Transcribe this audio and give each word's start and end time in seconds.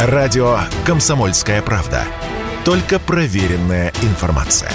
Радио 0.00 0.58
«Комсомольская 0.86 1.60
правда». 1.60 2.04
Только 2.64 3.00
проверенная 3.00 3.92
информация. 4.02 4.70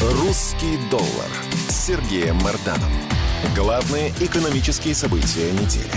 «Русский 0.00 0.78
доллар» 0.88 1.26
с 1.68 1.86
Сергеем 1.86 2.36
Марданом. 2.36 2.92
Главные 3.56 4.10
экономические 4.20 4.94
события 4.94 5.50
недели. 5.50 5.90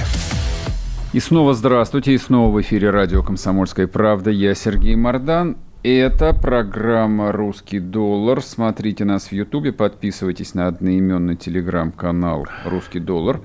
И 1.13 1.19
снова 1.19 1.53
здравствуйте, 1.53 2.13
и 2.13 2.17
снова 2.17 2.51
в 2.51 2.59
эфире 2.61 2.89
радио 2.89 3.21
«Комсомольская 3.21 3.85
правда». 3.85 4.31
Я 4.31 4.55
Сергей 4.55 4.95
Мардан. 4.95 5.57
Это 5.87 6.33
программа 6.33 7.31
«Русский 7.31 7.79
доллар». 7.79 8.41
Смотрите 8.41 9.05
нас 9.05 9.27
в 9.27 9.33
Ютубе, 9.33 9.71
подписывайтесь 9.71 10.55
на 10.55 10.65
одноименный 10.65 11.35
телеграм-канал 11.35 12.47
«Русский 12.65 12.99
доллар». 12.99 13.41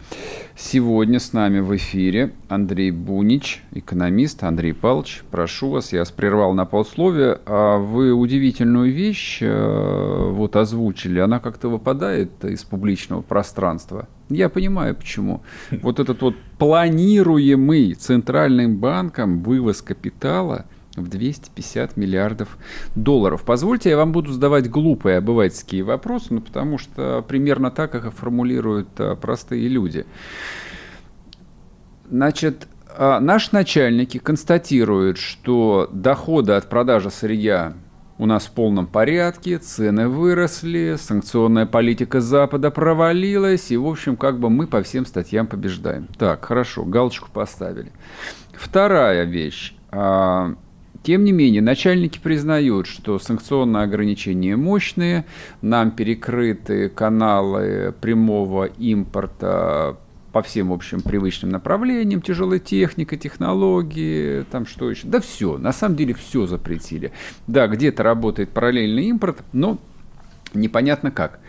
Сегодня 0.57 1.21
с 1.21 1.35
нами 1.35 1.61
в 1.61 1.77
эфире 1.77 2.33
Андрей 2.49 2.93
Бунич, 2.93 3.63
экономист. 3.73 4.43
Андрей 4.43 4.73
Павлович, 4.73 5.23
прошу 5.31 5.69
вас, 5.69 5.93
я 5.93 5.99
вас 5.99 6.13
прервал 6.13 6.55
на 6.55 6.65
полсловия. 6.65 7.39
А 7.45 7.77
вы 7.77 8.15
удивительную 8.15 8.91
вещь 8.91 9.41
э, 9.43 10.31
вот 10.33 10.57
озвучили, 10.57 11.19
она 11.19 11.41
как-то 11.41 11.69
выпадает 11.69 12.43
из 12.47 12.65
публичного 12.65 13.21
пространства. 13.21 14.09
Я 14.31 14.49
понимаю, 14.49 14.95
почему. 14.95 15.43
Вот 15.83 16.01
этот 16.01 16.23
вот 16.23 16.37
планируемый 16.59 17.93
Центральным 17.93 18.79
банком 18.79 19.43
вывоз 19.43 19.83
капитала– 19.83 20.65
в 20.97 21.09
250 21.09 21.97
миллиардов 21.97 22.59
долларов. 22.95 23.43
Позвольте, 23.45 23.91
я 23.91 23.97
вам 23.97 24.13
буду 24.13 24.33
задавать 24.33 24.69
глупые 24.69 25.19
обывательские 25.19 25.83
вопросы, 25.83 26.35
ну, 26.35 26.41
потому 26.41 26.79
что 26.79 27.25
примерно 27.27 27.71
так 27.71 27.95
их 27.95 28.13
формулируют 28.13 28.89
а, 28.99 29.17
простые 29.17 29.69
люди. 29.69 30.05
Значит, 32.11 32.67
а, 32.97 33.21
наши 33.21 33.51
начальники 33.53 34.19
констатируют, 34.19 35.19
что 35.19 35.89
доходы 35.93 36.55
от 36.55 36.69
продажи 36.69 37.11
сырья 37.11 37.75
у 38.19 38.27
нас 38.27 38.45
в 38.47 38.51
полном 38.51 38.87
порядке, 38.87 39.57
цены 39.57 40.07
выросли, 40.07 40.97
санкционная 41.01 41.65
политика 41.65 42.21
Запада 42.21 42.71
провалилась, 42.71 43.71
и, 43.71 43.79
в 43.79 43.87
общем, 43.87 44.17
как 44.17 44.39
бы 44.39 44.51
мы 44.51 44.67
по 44.67 44.83
всем 44.83 45.07
статьям 45.07 45.47
побеждаем. 45.47 46.07
Так, 46.19 46.45
хорошо, 46.45 46.85
галочку 46.85 47.31
поставили. 47.33 47.93
Вторая 48.53 49.25
вещь. 49.25 49.75
А, 49.91 50.55
тем 51.03 51.25
не 51.25 51.33
менее, 51.33 51.63
начальники 51.63 52.19
признают, 52.19 52.87
что 52.87 53.19
санкционные 53.19 53.85
ограничения 53.85 54.57
мощные, 54.57 55.25
нам 55.63 55.93
перекрыты 55.93 56.91
каналы 56.91 57.95
прямого 58.01 58.65
импорта 58.67 59.97
по 60.33 60.43
всем, 60.43 60.69
в 60.69 60.73
общем, 60.73 61.01
привычным 61.01 61.51
направлениям, 61.51 62.23
тяжелая 62.23 62.59
техника, 62.61 63.17
технологии, 63.17 64.43
там 64.51 64.67
что 64.67 64.91
еще. 64.91 65.07
Да 65.07 65.21
все, 65.21 65.59
на 65.59 65.73
самом 65.73 65.97
деле 65.97 66.15
все 66.15 66.47
запретили. 66.47 67.13
Да, 67.47 67.67
где-то 67.67 68.03
работает 68.03 68.51
параллельный 68.51 69.05
импорт, 69.07 69.43
но 69.53 69.79
непонятно 70.55 71.11
как. 71.11 71.41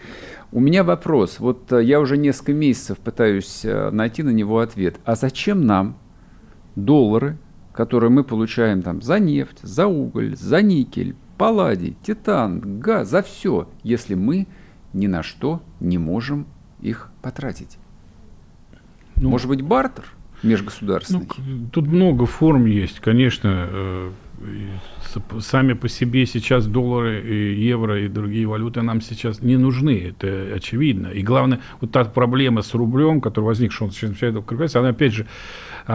У 0.51 0.59
меня 0.59 0.83
вопрос. 0.83 1.39
Вот 1.39 1.71
э, 1.71 1.83
я 1.83 1.99
уже 1.99 2.17
несколько 2.17 2.53
месяцев 2.53 2.97
пытаюсь 2.97 3.61
э, 3.63 3.89
найти 3.91 4.21
на 4.23 4.31
него 4.31 4.59
ответ. 4.59 4.97
А 5.05 5.15
зачем 5.15 5.65
нам 5.65 5.97
доллары, 6.75 7.37
которые 7.81 8.11
мы 8.11 8.23
получаем 8.23 8.83
там 8.83 9.01
за 9.01 9.17
нефть, 9.17 9.57
за 9.63 9.87
уголь, 9.87 10.35
за 10.35 10.61
никель, 10.61 11.15
палладий, 11.39 11.97
титан, 12.03 12.79
газ, 12.79 13.09
за 13.09 13.23
все, 13.23 13.67
если 13.81 14.13
мы 14.13 14.45
ни 14.93 15.07
на 15.07 15.23
что 15.23 15.63
не 15.79 15.97
можем 15.97 16.45
их 16.79 17.09
потратить. 17.23 17.79
Ну, 19.15 19.29
Может 19.29 19.47
быть, 19.47 19.63
бартер 19.63 20.05
межгосударственный? 20.43 21.27
Ну, 21.39 21.69
тут 21.71 21.87
много 21.87 22.27
форм 22.27 22.67
есть, 22.67 22.99
конечно. 22.99 23.67
Э, 23.71 24.11
сами 25.39 25.73
по 25.73 25.89
себе 25.89 26.27
сейчас 26.27 26.67
доллары, 26.67 27.21
и 27.21 27.65
евро 27.65 27.99
и 27.99 28.07
другие 28.07 28.45
валюты 28.45 28.83
нам 28.83 29.01
сейчас 29.01 29.41
не 29.41 29.57
нужны, 29.57 29.99
это 30.09 30.53
очевидно. 30.55 31.07
И 31.07 31.23
главное, 31.23 31.61
вот 31.79 31.91
та 31.91 32.05
проблема 32.05 32.61
с 32.61 32.75
рублем, 32.75 33.21
которая 33.21 33.47
возникла, 33.47 33.73
что 33.73 33.85
он 33.85 33.91
сейчас 33.91 34.35
укрепляться, 34.35 34.79
она 34.79 34.89
опять 34.89 35.13
же 35.13 35.25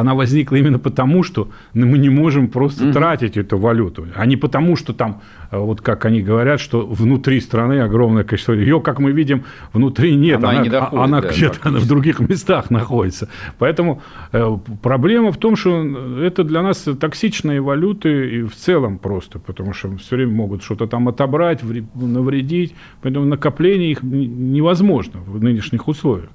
она 0.01 0.15
возникла 0.15 0.57
именно 0.57 0.79
потому, 0.79 1.23
что 1.23 1.49
мы 1.75 1.99
не 1.99 2.09
можем 2.09 2.49
просто 2.49 2.85
угу. 2.85 2.93
тратить 2.93 3.37
эту 3.37 3.59
валюту, 3.59 4.07
а 4.15 4.27
не 4.27 4.37
потому, 4.37 4.77
что 4.77 4.93
там, 4.93 5.23
э, 5.51 5.59
вот 5.59 5.81
как 5.81 6.05
они 6.05 6.23
говорят, 6.23 6.61
что 6.61 6.87
внутри 6.87 7.41
страны 7.41 7.81
огромное 7.81 8.25
количество, 8.25 8.53
ее, 8.53 8.81
как 8.81 8.99
мы 8.99 9.13
видим, 9.13 9.45
внутри 9.73 10.15
нет, 10.15 10.39
она, 10.39 10.51
она, 10.51 10.63
не 10.63 10.69
доходит, 10.69 11.05
она 11.05 11.21
да, 11.21 11.29
где-то 11.29 11.71
в 11.71 11.87
других 11.87 12.21
местах 12.21 12.71
находится. 12.71 13.29
Поэтому 13.59 14.03
э, 14.33 14.59
проблема 14.83 15.33
в 15.33 15.39
том, 15.39 15.57
что 15.57 16.21
это 16.21 16.45
для 16.45 16.63
нас 16.63 16.87
токсичные 17.01 17.61
валюты 17.61 18.39
и 18.39 18.43
в 18.43 18.55
целом 18.55 18.99
просто, 18.99 19.39
потому 19.39 19.73
что 19.73 19.97
все 19.97 20.17
время 20.17 20.33
могут 20.33 20.63
что-то 20.63 20.87
там 20.87 21.09
отобрать, 21.09 21.61
навредить, 21.95 22.75
поэтому 23.03 23.27
накопление 23.27 23.91
их 23.91 24.03
невозможно 24.03 25.21
в 25.27 25.43
нынешних 25.43 25.89
условиях. 25.89 26.31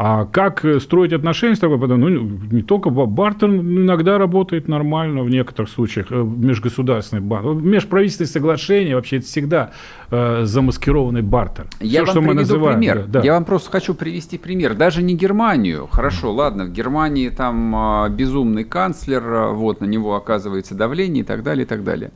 А 0.00 0.26
как 0.26 0.64
э, 0.64 0.78
строить 0.78 1.12
отношения 1.12 1.56
с 1.56 1.58
тобой? 1.58 1.76
Ну, 1.88 2.08
не 2.08 2.62
только 2.62 2.88
бартер 2.88 3.48
иногда 3.48 4.16
работает 4.16 4.68
нормально 4.68 5.24
в 5.24 5.28
некоторых 5.28 5.68
случаях, 5.68 6.06
э, 6.10 6.14
межгосударственный 6.14 7.20
банк. 7.20 7.60
Межправительственные 7.60 8.28
соглашения 8.28 8.94
вообще 8.94 9.16
это 9.16 9.26
всегда 9.26 9.72
э, 10.12 10.44
замаскированный 10.44 11.22
бартер. 11.22 11.66
Я 11.80 11.88
Все, 11.88 11.98
вам 12.04 12.10
что 12.10 12.20
мы 12.20 12.34
называем. 12.34 12.78
пример. 12.78 13.06
Да, 13.08 13.18
да. 13.18 13.26
Я 13.26 13.32
вам 13.32 13.44
просто 13.44 13.72
хочу 13.72 13.92
привести 13.92 14.38
пример. 14.38 14.74
Даже 14.74 15.02
не 15.02 15.16
Германию. 15.16 15.88
Хорошо, 15.90 16.32
ладно, 16.32 16.66
в 16.66 16.72
Германии 16.72 17.28
там 17.30 18.04
э, 18.04 18.10
безумный 18.10 18.62
канцлер, 18.62 19.22
э, 19.24 19.52
вот 19.52 19.80
на 19.80 19.86
него 19.86 20.14
оказывается 20.14 20.76
давление 20.76 21.24
и 21.24 21.26
так 21.26 21.42
далее, 21.42 21.64
и 21.64 21.68
так 21.68 21.82
далее. 21.82 22.12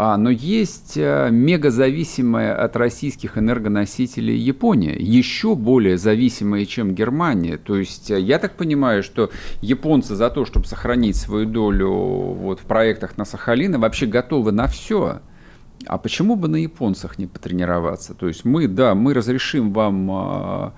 А, 0.00 0.16
но 0.16 0.30
есть 0.30 0.96
э, 0.96 1.28
мегазависимая 1.28 2.54
от 2.54 2.76
российских 2.76 3.36
энергоносителей 3.36 4.36
Япония, 4.36 4.94
еще 4.96 5.56
более 5.56 5.98
зависимая, 5.98 6.66
чем 6.66 6.94
Германия. 6.94 7.56
То 7.56 7.76
есть 7.76 8.08
э, 8.12 8.20
я 8.20 8.38
так 8.38 8.54
понимаю, 8.54 9.02
что 9.02 9.30
японцы 9.60 10.14
за 10.14 10.30
то, 10.30 10.44
чтобы 10.44 10.66
сохранить 10.66 11.16
свою 11.16 11.46
долю 11.46 11.90
вот, 11.90 12.60
в 12.60 12.62
проектах 12.62 13.18
на 13.18 13.24
Сахалина, 13.24 13.80
вообще 13.80 14.06
готовы 14.06 14.52
на 14.52 14.68
все. 14.68 15.18
А 15.84 15.98
почему 15.98 16.36
бы 16.36 16.46
на 16.46 16.62
японцах 16.62 17.18
не 17.18 17.26
потренироваться? 17.26 18.14
То 18.14 18.28
есть 18.28 18.44
мы, 18.44 18.68
да, 18.68 18.94
мы 18.94 19.14
разрешим 19.14 19.72
вам 19.72 20.10
а, 20.12 20.74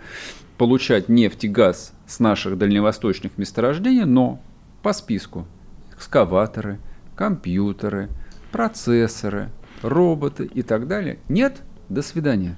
получать 0.57 1.11
нефть 1.11 1.45
и 1.45 1.49
газ 1.49 1.93
с 2.07 2.21
наших 2.21 2.57
дальневосточных 2.57 3.37
месторождений, 3.37 4.07
но 4.07 4.41
по 4.83 4.95
списку 4.95 5.47
экскаваторы, 5.95 6.79
компьютеры– 7.15 8.09
процессоры, 8.53 9.51
роботы 9.83 10.45
и 10.45 10.63
так 10.63 10.87
далее. 10.87 11.19
Нет? 11.29 11.63
До 11.89 12.03
свидания. 12.03 12.57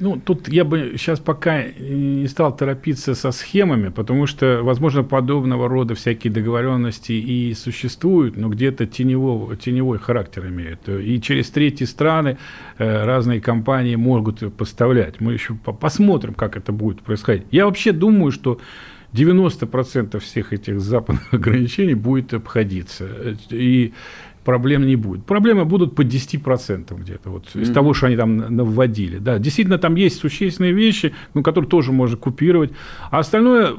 Ну, 0.00 0.18
тут 0.18 0.48
я 0.48 0.64
бы 0.64 0.94
сейчас 0.96 1.20
пока 1.20 1.62
не 1.62 2.26
стал 2.26 2.56
торопиться 2.56 3.14
со 3.14 3.32
схемами, 3.32 3.90
потому 3.90 4.26
что, 4.26 4.60
возможно, 4.62 5.04
подобного 5.04 5.68
рода 5.68 5.94
всякие 5.94 6.32
договоренности 6.32 7.12
и 7.12 7.52
существуют, 7.52 8.38
но 8.38 8.48
где-то 8.48 8.86
теневого, 8.86 9.56
теневой 9.56 9.98
характер 9.98 10.46
имеют. 10.46 10.88
И 10.88 11.20
через 11.20 11.50
третьи 11.50 11.84
страны 11.84 12.38
э, 12.78 13.04
разные 13.04 13.42
компании 13.42 13.96
могут 13.96 14.56
поставлять. 14.56 15.20
Мы 15.20 15.34
еще 15.34 15.54
посмотрим, 15.54 16.32
как 16.32 16.56
это 16.56 16.72
будет 16.72 17.02
происходить. 17.02 17.44
Я 17.50 17.66
вообще 17.66 17.92
думаю, 17.92 18.32
что 18.32 18.58
90% 19.12 20.18
всех 20.20 20.52
этих 20.54 20.80
западных 20.80 21.28
ограничений 21.34 21.94
будет 21.94 22.32
обходиться. 22.32 23.06
И 23.50 23.92
проблем 24.44 24.86
не 24.86 24.96
будет. 24.96 25.24
Проблемы 25.24 25.64
будут 25.64 25.94
по 25.94 26.02
10% 26.02 26.98
где-то, 26.98 27.30
вот, 27.30 27.44
mm-hmm. 27.46 27.62
из 27.62 27.72
того, 27.72 27.94
что 27.94 28.06
они 28.06 28.16
там 28.16 28.36
навводили. 28.36 29.18
Да, 29.18 29.38
действительно, 29.38 29.78
там 29.78 29.94
есть 29.96 30.18
существенные 30.18 30.72
вещи, 30.72 31.12
ну, 31.34 31.42
которые 31.42 31.68
тоже 31.68 31.92
можно 31.92 32.16
купировать. 32.16 32.72
А 33.10 33.18
остальное 33.18 33.74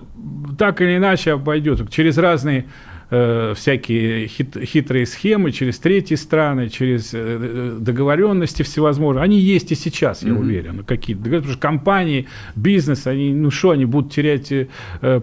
так 0.58 0.82
или 0.82 0.98
иначе 0.98 1.34
обойдет 1.34 1.90
через 1.90 2.18
разные 2.18 2.66
э, 3.12 3.54
всякие 3.56 4.28
хит, 4.28 4.58
хитрые 4.64 5.06
схемы 5.06 5.52
через 5.52 5.78
третьи 5.78 6.16
страны, 6.16 6.70
через 6.70 7.12
э, 7.14 7.78
договоренности 7.80 8.64
всевозможные. 8.64 9.24
Они 9.24 9.38
есть 9.38 9.72
и 9.72 9.76
сейчас, 9.76 10.24
я 10.24 10.30
mm-hmm. 10.30 10.40
уверен. 10.40 10.84
Какие-то 10.84 11.24
потому 11.24 11.44
что 11.44 11.58
компании, 11.60 12.28
бизнес, 12.56 13.06
они, 13.06 13.34
ну 13.34 13.52
что, 13.52 13.72
они 13.72 13.86
будут 13.86 14.12
терять 14.12 14.52
э, 14.52 14.66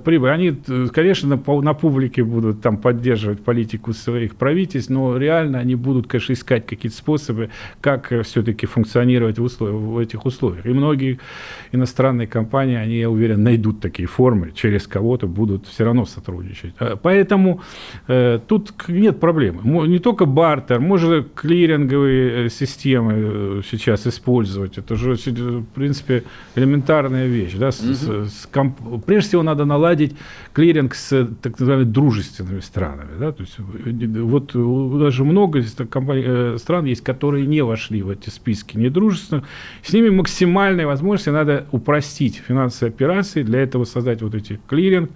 прибыль? 0.05 0.31
Они, 0.31 0.56
конечно, 0.93 1.29
на, 1.37 1.61
на 1.62 1.75
публике 1.75 2.23
будут 2.23 2.61
там 2.61 2.76
поддерживать 2.76 3.43
политику 3.43 3.93
своих 3.93 4.37
правительств, 4.37 4.90
но 4.90 5.17
реально 5.17 5.58
они 5.58 5.75
будут, 5.75 6.06
конечно, 6.06 6.35
искать 6.35 6.67
какие-то 6.67 6.96
способы, 6.96 7.50
как 7.81 8.12
э, 8.12 8.23
все-таки 8.23 8.67
функционировать 8.67 9.38
в, 9.38 9.43
условиях, 9.43 9.81
в 9.81 9.99
этих 9.99 10.26
условиях. 10.26 10.67
И 10.67 10.70
многие 10.70 11.19
иностранные 11.73 12.26
компании, 12.26 12.76
они, 12.76 12.99
я 12.99 13.11
уверен, 13.11 13.43
найдут 13.43 13.81
такие 13.81 14.06
формы, 14.06 14.52
через 14.55 14.87
кого-то 14.87 15.26
будут 15.26 15.67
все 15.67 15.85
равно 15.85 16.05
сотрудничать. 16.05 16.75
Э, 16.81 16.96
поэтому 17.00 17.61
э, 17.61 17.77
тут 18.48 18.72
нет 18.88 19.20
проблемы. 19.20 19.86
Не 19.88 19.98
только 19.98 20.25
бартер, 20.25 20.80
можно 20.80 21.22
клиринговые 21.22 22.46
э, 22.46 22.48
системы 22.48 23.12
э, 23.16 23.62
сейчас 23.70 24.06
использовать. 24.06 24.78
Это 24.78 24.96
же, 24.96 25.14
в 25.14 25.64
принципе, 25.75 26.25
элементарная 26.54 27.26
вещь. 27.26 27.54
Да? 27.54 27.70
С, 27.72 27.80
угу. 27.80 27.94
с, 27.94 28.42
с 28.42 28.46
комп... 28.46 28.78
Прежде 29.06 29.28
всего, 29.28 29.42
надо 29.42 29.64
наладить 29.64 30.14
клиринг 30.52 30.94
с 30.94 31.28
так 31.42 31.58
называемыми 31.58 31.90
дружественными 31.90 32.60
странами. 32.60 33.10
Да? 33.19 33.32
То 33.32 33.42
есть, 33.42 33.56
вот 33.58 34.52
даже 35.00 35.25
много 35.25 35.62
компаний, 35.90 36.58
стран 36.58 36.84
есть, 36.86 37.02
которые 37.02 37.46
не 37.46 37.62
вошли 37.62 38.02
в 38.02 38.10
эти 38.10 38.30
списки 38.30 38.76
недружественных. 38.76 39.44
С 39.82 39.92
ними 39.92 40.08
максимальной 40.10 40.86
возможности 40.86 41.30
надо 41.30 41.66
упростить 41.72 42.42
финансовые 42.46 42.92
операции, 42.92 43.42
для 43.42 43.60
этого 43.60 43.84
создать 43.84 44.22
вот 44.22 44.34
эти 44.34 44.58
клиринг, 44.69 45.10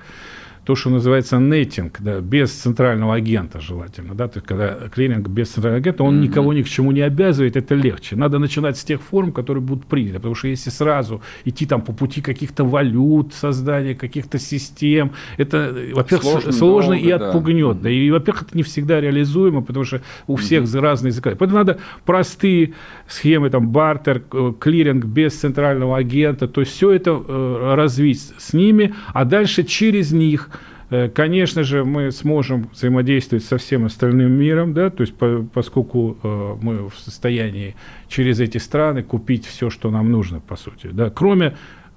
то, 0.64 0.76
что 0.76 0.90
называется 0.90 1.38
нетинг, 1.38 1.96
да, 2.00 2.20
без 2.20 2.52
центрального 2.52 3.14
агента 3.14 3.60
желательно, 3.60 4.14
да, 4.14 4.28
то 4.28 4.38
есть 4.38 4.46
когда 4.46 4.88
клиринг 4.94 5.28
без 5.28 5.48
центрального 5.48 5.78
агента, 5.78 6.04
он 6.04 6.14
mm-hmm. 6.14 6.22
никого 6.22 6.52
ни 6.52 6.62
к 6.62 6.68
чему 6.68 6.92
не 6.92 7.00
обязывает, 7.00 7.56
это 7.56 7.74
легче. 7.74 8.14
Надо 8.14 8.38
начинать 8.38 8.78
с 8.78 8.84
тех 8.84 9.02
форм, 9.02 9.32
которые 9.32 9.62
будут 9.62 9.86
приняты, 9.86 10.16
потому 10.16 10.36
что 10.36 10.48
если 10.48 10.70
сразу 10.70 11.20
идти 11.44 11.66
там 11.66 11.82
по 11.82 11.92
пути 11.92 12.20
каких-то 12.20 12.64
валют, 12.64 13.34
создания 13.34 13.96
каких-то 13.96 14.38
систем, 14.38 15.12
это, 15.36 15.74
во-первых, 15.94 16.22
сложно, 16.22 16.52
сложно 16.52 16.94
долго, 16.94 17.08
и 17.08 17.10
отпугнет, 17.10 17.76
да. 17.78 17.82
да, 17.84 17.90
и, 17.90 18.10
во-первых, 18.10 18.44
это 18.44 18.56
не 18.56 18.62
всегда 18.62 19.00
реализуемо, 19.00 19.62
потому 19.62 19.84
что 19.84 20.00
у 20.28 20.36
всех 20.36 20.64
mm-hmm. 20.64 20.80
разные 20.80 21.10
языки. 21.10 21.30
Поэтому 21.30 21.58
надо 21.58 21.78
простые 22.04 22.74
схемы, 23.08 23.50
там, 23.50 23.68
бартер, 23.68 24.22
э, 24.32 24.52
клиринг 24.60 25.06
без 25.06 25.34
центрального 25.34 25.96
агента, 25.96 26.46
то 26.46 26.60
есть 26.60 26.72
все 26.72 26.92
это 26.92 27.10
э, 27.10 27.74
развить 27.74 28.32
с 28.38 28.52
ними, 28.52 28.94
а 29.12 29.24
дальше 29.24 29.64
через 29.64 30.12
них 30.12 30.50
конечно 31.14 31.62
же, 31.62 31.84
мы 31.84 32.10
сможем 32.12 32.68
взаимодействовать 32.72 33.44
со 33.44 33.56
всем 33.56 33.86
остальным 33.86 34.32
миром, 34.32 34.74
да, 34.74 34.90
то 34.90 35.02
есть 35.02 35.14
по, 35.14 35.46
поскольку 35.54 36.18
э, 36.22 36.56
мы 36.60 36.88
в 36.88 36.98
состоянии 36.98 37.74
через 38.08 38.40
эти 38.40 38.58
страны 38.58 39.02
купить 39.02 39.46
все, 39.46 39.70
что 39.70 39.90
нам 39.90 40.12
нужно, 40.12 40.40
по 40.40 40.56
сути. 40.56 40.88
Да. 40.92 41.08
Кроме 41.10 41.56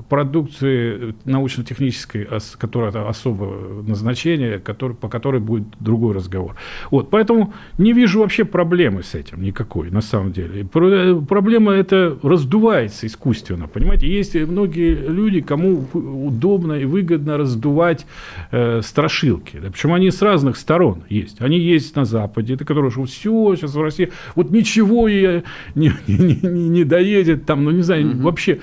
продукции 0.09 1.15
научно-технической, 1.25 2.27
которая 2.57 3.07
особое 3.07 3.81
назначение, 3.83 4.59
который, 4.59 4.95
по 4.95 5.07
которой 5.07 5.39
будет 5.39 5.63
другой 5.79 6.13
разговор. 6.13 6.55
Вот, 6.91 7.09
поэтому 7.09 7.53
не 7.77 7.93
вижу 7.93 8.19
вообще 8.19 8.45
проблемы 8.45 9.03
с 9.03 9.15
этим 9.15 9.41
никакой, 9.41 9.89
на 9.91 10.01
самом 10.01 10.31
деле. 10.31 10.65
Проблема 10.65 11.71
это 11.71 12.17
раздувается 12.21 13.07
искусственно, 13.07 13.67
понимаете? 13.67 14.07
Есть 14.07 14.35
многие 14.35 14.95
люди, 14.95 15.41
кому 15.41 15.85
удобно 15.93 16.73
и 16.73 16.85
выгодно 16.85 17.37
раздувать 17.37 18.05
э, 18.51 18.81
страшилки. 18.83 19.59
Да, 19.61 19.71
причем 19.71 19.93
они 19.93 20.11
с 20.11 20.21
разных 20.21 20.57
сторон 20.57 21.03
есть. 21.09 21.41
Они 21.41 21.57
есть 21.57 21.95
на 21.95 22.05
Западе, 22.05 22.55
это 22.55 22.65
которые 22.65 22.91
что 22.91 23.05
все, 23.05 23.55
сейчас 23.55 23.73
в 23.73 23.81
России, 23.81 24.11
вот 24.35 24.51
ничего 24.51 25.07
не, 25.07 25.43
не, 25.73 25.91
не, 26.07 26.69
не 26.69 26.83
доедет, 26.83 27.45
там, 27.45 27.63
ну 27.63 27.71
не 27.71 27.81
знаю, 27.81 28.11
угу. 28.11 28.23
вообще, 28.23 28.59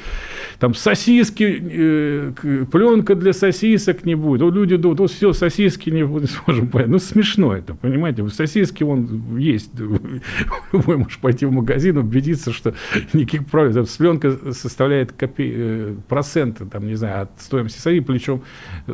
там 0.59 0.75
сосиски 0.75 1.22
сосиски, 1.25 1.63
э, 1.73 2.65
пленка 2.71 3.15
для 3.15 3.33
сосисок 3.33 4.05
не 4.05 4.15
будет. 4.15 4.43
Вот 4.43 4.55
люди 4.55 4.77
думают, 4.77 5.01
вот 5.01 5.11
все, 5.11 5.33
сосиски 5.33 5.91
не, 5.91 6.27
сможем 6.27 6.69
понять. 6.69 6.89
Ну, 6.89 6.99
смешно 6.99 7.55
это, 7.55 7.75
понимаете? 7.75 8.29
Сосиски 8.29 8.83
вон 8.85 9.39
есть. 9.39 9.71
Вы 10.73 10.99
можете 10.99 11.21
пойти 11.21 11.47
в 11.47 11.53
магазин, 11.53 11.99
убедиться, 11.99 12.53
что 12.53 12.75
никаких 13.13 13.47
правил. 13.47 13.73
Там, 13.73 13.85
пленка 13.99 14.53
составляет 14.53 15.13
копей, 15.13 15.53
э, 15.55 15.95
проценты, 16.09 16.65
там, 16.67 16.87
не 16.87 16.95
знаю, 16.95 17.23
от 17.23 17.41
стоимости 17.41 17.79
сосиски, 17.79 18.05
причем 18.05 18.43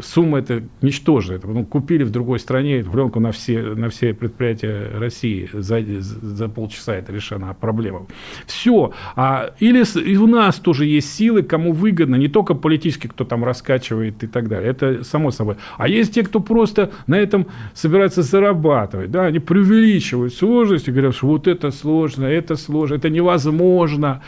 сумма 0.01 0.39
это 0.39 0.63
ничтожная. 0.83 1.41
Ну, 1.43 1.65
купили 1.65 2.05
в 2.05 2.11
другой 2.11 2.39
стране 2.39 2.85
пленку 2.85 3.21
на 3.21 3.33
все, 3.33 3.63
на 3.75 3.89
все 3.89 4.15
предприятия 4.15 4.91
России. 4.99 5.49
За, 5.53 5.83
за 6.01 6.49
полчаса 6.49 6.95
это 6.95 7.13
решена 7.13 7.55
проблема. 7.55 8.07
Все. 8.47 8.93
А, 9.17 9.55
или 9.61 9.85
у 10.17 10.27
нас 10.27 10.57
тоже 10.57 10.87
есть 10.87 11.13
силы, 11.15 11.43
кому 11.43 11.73
выгодно 11.73 12.17
не 12.19 12.29
только 12.29 12.55
политически, 12.55 13.07
кто 13.07 13.25
там 13.25 13.45
раскачивает 13.45 14.23
и 14.23 14.27
так 14.27 14.49
далее. 14.49 14.71
Это 14.71 15.05
само 15.05 15.31
собой. 15.31 15.57
А 15.77 15.89
есть 15.89 16.15
те, 16.15 16.23
кто 16.23 16.41
просто 16.41 16.91
на 17.07 17.17
этом 17.17 17.47
собирается 17.75 18.23
зарабатывать. 18.23 19.11
Да? 19.11 19.27
Они 19.27 19.39
преувеличивают 19.39 20.35
сложность 20.35 20.89
и 20.89 20.91
говорят, 20.91 21.15
что 21.15 21.27
вот 21.27 21.47
это 21.47 21.71
сложно, 21.71 22.25
это 22.25 22.57
сложно, 22.57 22.97
это 22.97 23.11
невозможно. 23.11 24.23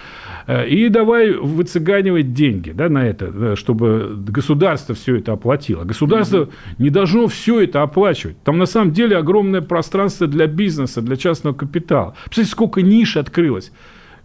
Э, 0.47 0.67
и 0.67 0.89
давай 0.89 1.33
выцыганивать 1.33 2.33
деньги 2.33 2.71
да, 2.71 2.89
на 2.89 3.07
это, 3.07 3.57
чтобы 3.57 4.17
государство 4.17 4.95
все 4.95 5.17
это 5.17 5.33
оплатило. 5.33 5.85
Государство 5.85 6.43
угу. 6.43 6.51
не 6.79 6.91
должно 6.91 7.27
все 7.29 7.61
это 7.61 7.83
оплачивать. 7.83 8.43
Там 8.43 8.59
на 8.59 8.67
самом 8.67 8.93
деле 8.93 9.17
огромное 9.17 9.61
пространство 9.61 10.27
для 10.27 10.47
бизнеса, 10.47 11.03
для 11.03 11.17
частного 11.17 11.55
капитала. 11.55 12.15
Представляете, 12.25 12.53
сколько 12.53 12.83
ниш 12.83 13.17
открылось 13.17 13.73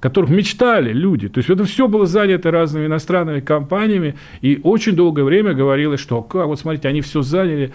которых 0.05 0.29
мечтали 0.29 0.93
люди. 0.93 1.29
То 1.29 1.39
есть 1.39 1.49
это 1.49 1.63
все 1.63 1.87
было 1.87 2.05
занято 2.05 2.51
разными 2.51 2.85
иностранными 2.85 3.39
компаниями, 3.39 4.13
и 4.41 4.59
очень 4.61 4.95
долгое 4.95 5.23
время 5.23 5.55
говорилось, 5.55 5.99
что 5.99 6.21
как, 6.21 6.45
вот 6.45 6.59
смотрите, 6.59 6.87
они 6.87 7.01
все 7.01 7.23
заняли, 7.23 7.73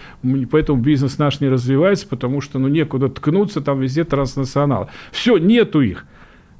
поэтому 0.49 0.81
бизнес 0.81 1.17
наш 1.17 1.41
не 1.41 1.49
развивается, 1.49 2.07
потому 2.07 2.39
что 2.39 2.57
ну, 2.57 2.69
некуда 2.69 3.09
ткнуться, 3.09 3.59
там 3.59 3.81
везде 3.81 4.05
транснационал. 4.05 4.89
Все, 5.11 5.37
нету 5.37 5.81
их. 5.81 6.05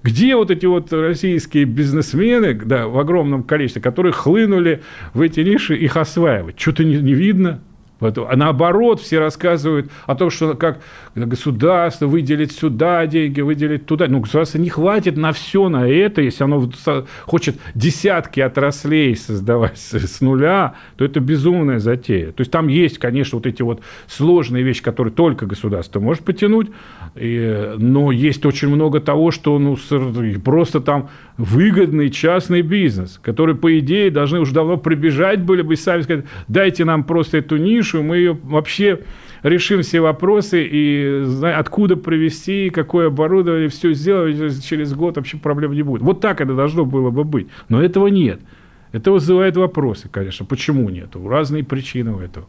Где 0.04 0.36
вот 0.36 0.52
эти 0.52 0.66
вот 0.66 0.92
российские 0.92 1.64
бизнесмены, 1.64 2.54
да, 2.54 2.90
в 2.90 3.00
огромном 3.00 3.44
количестве, 3.44 3.82
которые 3.82 4.12
хлынули 4.12 4.82
в 5.14 5.22
эти 5.22 5.40
ниши, 5.40 5.78
их 5.78 5.96
осваивать? 5.96 6.60
Что-то 6.60 6.84
не, 6.84 6.98
не 6.98 7.14
видно. 7.14 7.62
А 8.02 8.36
наоборот, 8.36 9.00
все 9.00 9.20
рассказывают 9.20 9.92
о 10.08 10.16
том, 10.16 10.30
что 10.32 10.56
как 10.56 10.80
государство 11.14 12.08
выделит 12.08 12.52
сюда 12.52 13.06
деньги, 13.06 13.42
выделит 13.42 13.86
туда. 13.86 14.08
Ну, 14.08 14.20
государство 14.20 14.58
не 14.58 14.70
хватит 14.70 15.18
на 15.18 15.32
все 15.34 15.70
на 15.70 15.88
это. 15.88 16.22
Если 16.22 16.44
оно 16.44 16.70
хочет 17.26 17.58
десятки 17.76 18.40
отраслей 18.40 19.16
создавать 19.16 19.78
с 19.78 20.22
нуля, 20.22 20.76
то 20.98 21.06
это 21.06 21.20
безумная 21.20 21.80
затея. 21.80 22.32
То 22.32 22.42
есть 22.42 22.52
там 22.52 22.68
есть, 22.68 22.98
конечно, 22.98 23.38
вот 23.38 23.46
эти 23.46 23.62
вот 23.62 23.82
сложные 24.08 24.64
вещи, 24.64 24.82
которые 24.82 25.14
только 25.14 25.46
государство 25.46 26.00
может 26.00 26.24
потянуть, 26.24 26.70
и, 27.16 27.74
но 27.78 28.12
есть 28.12 28.46
очень 28.46 28.70
много 28.70 29.00
того, 29.00 29.32
что 29.32 29.60
ну, 29.60 29.78
просто 30.44 30.80
там 30.82 31.10
выгодный 31.38 32.10
частный 32.10 32.62
бизнес, 32.62 33.20
который, 33.22 33.56
по 33.56 33.78
идее, 33.80 34.12
должны 34.12 34.40
уже 34.40 34.54
давно 34.54 34.78
прибежать 34.78 35.42
были 35.42 35.62
бы 35.62 35.74
и 35.74 35.78
сами 35.78 36.02
сказать, 36.02 36.26
дайте 36.48 36.86
нам 36.86 37.04
просто 37.04 37.38
эту 37.38 37.58
нишу, 37.58 37.91
нишу, 37.92 38.04
мы 38.04 38.18
ее 38.18 38.38
вообще 38.44 39.00
решим 39.44 39.82
все 39.82 40.02
вопросы 40.02 40.68
и 40.70 41.26
откуда 41.44 41.96
провести, 41.96 42.70
какое 42.70 43.08
оборудование, 43.08 43.70
все 43.70 43.94
сделать 43.94 44.64
через 44.64 44.94
год 44.94 45.18
вообще 45.18 45.38
проблем 45.38 45.74
не 45.74 45.84
будет. 45.84 46.02
Вот 46.02 46.22
так 46.22 46.42
это 46.42 46.56
должно 46.56 46.86
было 46.86 47.10
бы 47.10 47.24
быть. 47.24 47.48
Но 47.70 47.82
этого 47.82 48.08
нет. 48.08 48.40
Это 48.92 49.12
вызывает 49.12 49.58
вопросы, 49.58 50.10
конечно. 50.10 50.46
Почему 50.46 50.90
нет? 50.90 51.16
Разные 51.16 51.64
причины 51.64 52.12
у 52.12 52.20
этого. 52.20 52.48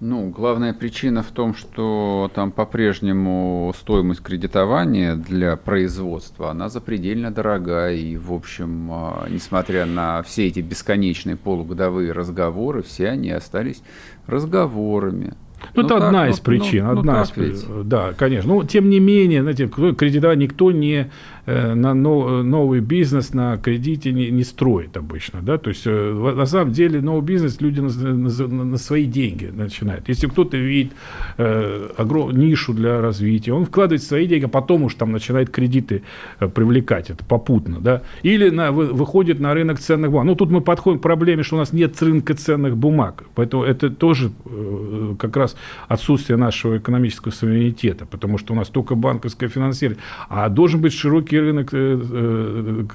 Ну, 0.00 0.30
главная 0.30 0.72
причина 0.72 1.22
в 1.22 1.30
том, 1.30 1.54
что 1.54 2.30
там 2.34 2.52
по-прежнему 2.52 3.70
стоимость 3.78 4.22
кредитования 4.22 5.14
для 5.14 5.56
производства, 5.56 6.50
она 6.50 6.70
запредельно 6.70 7.30
дорогая. 7.30 7.94
И, 7.94 8.16
в 8.16 8.32
общем, 8.32 8.88
а, 8.90 9.26
несмотря 9.28 9.84
на 9.84 10.22
все 10.22 10.46
эти 10.46 10.60
бесконечные 10.60 11.36
полугодовые 11.36 12.12
разговоры, 12.12 12.82
все 12.82 13.10
они 13.10 13.30
остались 13.30 13.82
разговорами. 14.26 15.34
Ну, 15.74 15.82
ну 15.82 15.82
это 15.82 15.94
так, 15.96 16.04
одна 16.04 16.28
из 16.28 16.38
ну, 16.38 16.44
причин, 16.44 16.84
ну, 16.86 16.98
одна 16.98 17.16
ну, 17.16 17.22
из 17.22 17.30
причин. 17.30 17.88
Да, 17.88 18.14
конечно. 18.14 18.54
Но, 18.54 18.64
тем 18.64 18.88
не 18.88 19.00
менее, 19.00 19.42
знаете, 19.42 19.68
кредитование 19.68 20.46
никто 20.46 20.72
не 20.72 21.10
на 21.46 21.94
новый 21.94 22.80
бизнес 22.80 23.34
на 23.34 23.56
кредите 23.58 24.12
не, 24.12 24.30
не 24.30 24.44
строит 24.44 24.96
обычно. 24.96 25.40
Да? 25.42 25.58
То 25.58 25.70
есть, 25.70 25.82
э, 25.86 26.34
на 26.36 26.46
самом 26.46 26.72
деле, 26.72 27.00
новый 27.00 27.22
бизнес 27.22 27.60
люди 27.60 27.80
на, 27.80 27.90
на, 27.90 28.64
на 28.64 28.78
свои 28.78 29.04
деньги 29.04 29.46
начинают. 29.46 30.08
Если 30.08 30.26
кто-то 30.26 30.56
видит 30.56 30.92
э, 31.38 31.88
огром, 31.96 32.32
нишу 32.32 32.72
для 32.74 33.00
развития, 33.00 33.52
он 33.52 33.66
вкладывает 33.66 34.02
свои 34.02 34.26
деньги, 34.26 34.44
а 34.44 34.48
потом 34.48 34.84
уж 34.84 34.94
там 34.94 35.12
начинает 35.12 35.50
кредиты 35.50 36.02
э, 36.40 36.48
привлекать. 36.48 37.10
Это 37.10 37.24
попутно. 37.24 37.80
Да? 37.80 38.02
Или 38.22 38.50
на, 38.50 38.72
вы, 38.72 38.86
выходит 38.86 39.40
на 39.40 39.54
рынок 39.54 39.78
ценных 39.78 40.10
бумаг. 40.10 40.26
Ну, 40.26 40.34
тут 40.34 40.50
мы 40.50 40.60
подходим 40.60 40.98
к 40.98 41.02
проблеме, 41.02 41.42
что 41.42 41.56
у 41.56 41.58
нас 41.58 41.72
нет 41.72 42.00
рынка 42.02 42.34
ценных 42.34 42.76
бумаг. 42.76 43.24
Поэтому 43.34 43.62
это 43.64 43.90
тоже 43.90 44.30
э, 44.44 45.14
как 45.18 45.36
раз 45.36 45.56
отсутствие 45.88 46.36
нашего 46.36 46.78
экономического 46.78 47.32
суверенитета. 47.32 48.06
Потому 48.06 48.38
что 48.38 48.52
у 48.54 48.56
нас 48.56 48.68
только 48.68 48.94
банковское 48.94 49.48
финансирование. 49.48 50.02
А 50.28 50.48
должен 50.48 50.80
быть 50.80 50.92
широкий 50.92 51.29
широкий 51.30 51.40
рынок 51.40 51.68
э, 51.72 52.86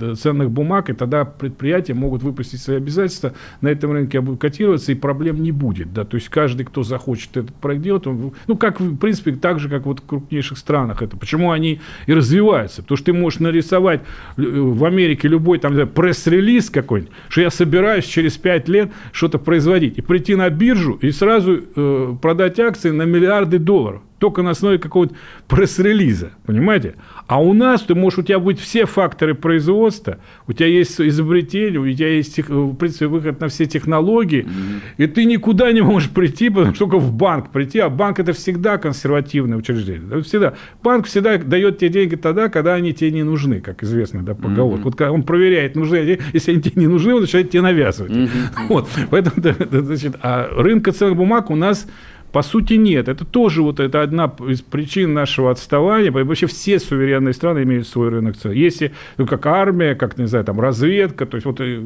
э, 0.00 0.14
ценных 0.14 0.50
бумаг, 0.50 0.90
и 0.90 0.92
тогда 0.92 1.24
предприятия 1.24 1.94
могут 1.94 2.22
выпустить 2.22 2.60
свои 2.60 2.76
обязательства, 2.76 3.32
на 3.60 3.68
этом 3.68 3.92
рынке 3.92 4.22
котироваться, 4.36 4.92
и 4.92 4.94
проблем 4.94 5.42
не 5.42 5.52
будет. 5.52 5.92
Да? 5.92 6.04
То 6.04 6.16
есть 6.16 6.28
каждый, 6.28 6.64
кто 6.64 6.82
захочет 6.82 7.36
этот 7.36 7.54
проект 7.54 7.82
делать, 7.82 8.06
он, 8.06 8.32
ну, 8.46 8.56
как, 8.56 8.80
в 8.80 8.96
принципе, 8.96 9.32
так 9.32 9.60
же, 9.60 9.68
как 9.68 9.86
вот 9.86 10.00
в 10.00 10.06
крупнейших 10.06 10.58
странах 10.58 11.02
это. 11.02 11.16
Почему 11.16 11.50
они 11.50 11.80
и 12.06 12.14
развиваются? 12.14 12.82
Потому 12.82 12.96
что 12.96 13.06
ты 13.06 13.12
можешь 13.12 13.40
нарисовать 13.40 14.00
э, 14.36 14.42
в 14.42 14.84
Америке 14.84 15.28
любой 15.28 15.58
там 15.58 15.72
пресс-релиз 15.88 16.70
какой-нибудь, 16.70 17.12
что 17.28 17.40
я 17.40 17.50
собираюсь 17.50 18.04
через 18.04 18.36
5 18.36 18.68
лет 18.68 18.90
что-то 19.12 19.38
производить, 19.38 19.98
и 19.98 20.02
прийти 20.02 20.34
на 20.34 20.48
биржу, 20.50 20.98
и 21.02 21.10
сразу 21.10 21.60
э, 21.76 22.14
продать 22.20 22.58
акции 22.58 22.90
на 22.90 23.02
миллиарды 23.02 23.58
долларов 23.58 24.02
только 24.22 24.42
на 24.42 24.50
основе 24.50 24.78
какого-то 24.78 25.16
пресс-релиза, 25.48 26.30
понимаете? 26.46 26.94
А 27.26 27.42
у 27.42 27.54
нас, 27.54 27.82
ты 27.82 27.96
можешь, 27.96 28.20
у 28.20 28.22
тебя 28.22 28.38
быть 28.38 28.60
все 28.60 28.86
факторы 28.86 29.34
производства, 29.34 30.18
у 30.46 30.52
тебя 30.52 30.68
есть 30.68 31.00
изобретение, 31.00 31.80
у 31.80 31.92
тебя 31.92 32.08
есть, 32.08 32.38
в 32.38 32.76
принципе, 32.76 33.08
выход 33.08 33.40
на 33.40 33.48
все 33.48 33.66
технологии, 33.66 34.44
mm-hmm. 34.44 35.04
и 35.04 35.06
ты 35.08 35.24
никуда 35.24 35.72
не 35.72 35.80
можешь 35.80 36.08
прийти, 36.08 36.50
потому 36.50 36.72
что 36.72 36.84
только 36.84 36.98
в 36.98 37.12
банк 37.12 37.50
прийти, 37.50 37.80
а 37.80 37.88
банк 37.88 38.20
это 38.20 38.32
всегда 38.32 38.78
консервативное 38.78 39.58
учреждение. 39.58 40.22
Всегда. 40.22 40.54
Банк 40.84 41.06
всегда 41.06 41.36
дает 41.38 41.78
тебе 41.78 41.90
деньги 41.90 42.14
тогда, 42.14 42.48
когда 42.48 42.74
они 42.74 42.92
тебе 42.92 43.10
не 43.10 43.24
нужны, 43.24 43.60
как 43.60 43.82
известно, 43.82 44.22
да, 44.22 44.34
поговорка. 44.36 44.82
Mm-hmm. 44.82 44.84
Вот 44.84 44.94
когда 44.94 45.10
он 45.10 45.24
проверяет, 45.24 45.74
нужны 45.74 45.96
они, 45.96 46.18
если 46.32 46.52
они 46.52 46.62
тебе 46.62 46.82
не 46.82 46.86
нужны, 46.86 47.12
он 47.12 47.22
начинает 47.22 47.50
тебе 47.50 47.62
навязывать. 47.62 48.12
Mm-hmm. 48.12 48.68
Вот. 48.68 48.88
Поэтому, 49.10 49.36
значит, 49.82 50.14
а 50.22 50.48
рынка 50.62 50.92
ценных 50.92 51.16
бумаг 51.16 51.50
у 51.50 51.56
нас 51.56 51.88
по 52.32 52.42
сути, 52.42 52.74
нет. 52.74 53.08
Это 53.08 53.24
тоже 53.24 53.62
вот 53.62 53.78
это 53.78 54.02
одна 54.02 54.32
из 54.48 54.62
причин 54.62 55.12
нашего 55.12 55.50
отставания. 55.50 56.10
Вообще 56.10 56.46
все 56.46 56.78
суверенные 56.78 57.34
страны 57.34 57.62
имеют 57.62 57.86
свой 57.86 58.08
рынок. 58.08 58.36
Если, 58.44 58.92
ну, 59.18 59.26
как 59.26 59.44
армия, 59.46 59.94
как, 59.94 60.16
не 60.16 60.26
знаю, 60.26 60.44
там, 60.44 60.58
разведка, 60.58 61.26
то 61.26 61.36
есть 61.36 61.44
вот 61.44 61.60
э, 61.60 61.80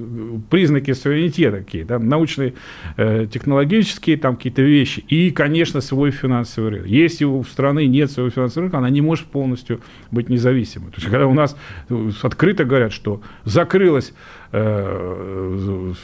признаки 0.49 0.93
суверенитета 0.93 1.59
такие, 1.59 1.85
да, 1.85 1.99
научные, 1.99 2.55
э, 2.97 3.26
технологические 3.31 4.17
там 4.17 4.37
какие-то 4.37 4.62
вещи. 4.62 5.05
И, 5.09 5.33
конечно, 5.33 5.81
свой 5.81 6.12
финансовый 6.12 6.71
рынок. 6.71 6.87
Если 6.87 7.25
у 7.25 7.43
страны 7.43 7.87
нет 7.87 8.11
своего 8.12 8.31
финансового 8.31 8.67
рынка, 8.67 8.79
она 8.79 8.91
не 8.91 9.00
может 9.00 9.26
полностью 9.26 9.81
быть 10.12 10.29
независимой. 10.29 10.91
То 10.91 10.99
есть, 10.99 11.11
когда 11.11 11.26
у 11.26 11.35
нас 11.35 11.57
э, 11.88 12.11
открыто 12.23 12.65
говорят, 12.65 12.93
что 12.93 13.21
закрылась 13.45 14.12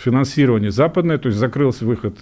финансирование 0.04 0.70
западное, 0.70 1.18
то 1.18 1.28
есть 1.28 1.38
закрылся 1.38 1.86
выход 1.86 2.18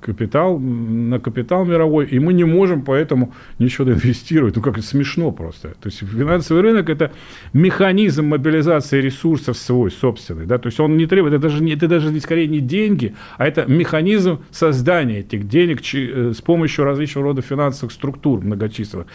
капитал, 0.00 0.58
на 0.58 1.18
капитал 1.18 1.64
мировой, 1.64 2.06
и 2.06 2.18
мы 2.18 2.32
не 2.32 2.44
можем 2.44 2.82
поэтому 2.82 3.32
ничего 3.58 3.90
инвестировать. 3.90 4.56
Ну, 4.56 4.62
как 4.62 4.78
это 4.78 4.86
смешно 4.86 5.32
просто. 5.32 5.68
То 5.80 5.88
есть 5.88 5.98
финансовый 5.98 6.62
рынок– 6.62 6.88
это 6.90 7.12
механизм 7.52 8.26
мобилизации 8.26 9.00
ресурсов 9.00 9.56
свой, 9.56 9.90
собственный. 9.90 10.46
Да? 10.46 10.58
То 10.58 10.68
есть 10.68 10.78
он 10.78 10.96
не 10.96 11.06
требует, 11.06 11.34
это 11.34 11.42
даже, 11.42 11.62
не, 11.62 11.72
это 11.72 11.88
даже 11.88 12.18
скорее 12.20 12.46
не 12.46 12.60
деньги, 12.60 13.14
а 13.36 13.46
это 13.46 13.64
механизм 13.66 14.38
создания 14.50 15.20
этих 15.20 15.48
денег 15.48 15.80
э, 15.94 16.32
с 16.32 16.40
помощью 16.40 16.84
различного 16.84 17.28
рода 17.28 17.42
финансовых 17.42 17.92
структур 17.92 18.40
многочисленных. 18.40 19.06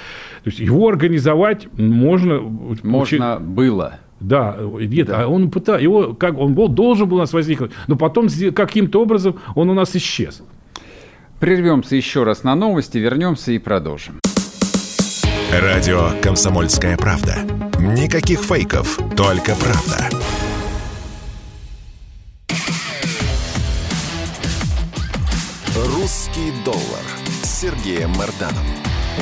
То 0.43 0.49
есть 0.49 0.59
его 0.59 0.87
организовать 0.87 1.67
можно... 1.77 2.41
Можно 2.83 3.39
было. 3.39 3.99
Да, 4.19 4.57
нет, 4.79 5.07
да. 5.07 5.24
а 5.24 5.27
он 5.27 5.51
пытался, 5.51 5.84
его, 5.84 6.13
как 6.13 6.38
он 6.38 6.53
был, 6.53 6.67
должен 6.67 7.07
был 7.07 7.17
у 7.17 7.19
нас 7.19 7.34
возникнуть, 7.34 7.72
но 7.88 7.95
потом 7.95 8.27
каким-то 8.55 9.01
образом 9.01 9.38
он 9.55 9.69
у 9.69 9.74
нас 9.74 9.95
исчез. 9.95 10.41
Прервемся 11.39 11.95
еще 11.95 12.24
раз 12.24 12.43
на 12.43 12.55
новости, 12.55 12.98
вернемся 12.98 13.51
и 13.51 13.60
продолжим. 13.60 14.19
Радио 15.51 16.10
«Комсомольская 16.22 16.98
правда». 16.98 17.38
Никаких 17.79 18.39
фейков, 18.39 19.00
только 19.15 19.53
правда. 19.55 20.10
«Русский 25.75 26.51
доллар» 26.63 27.03
с 27.43 27.62
Сергеем 27.62 28.10
Марданом. 28.12 28.65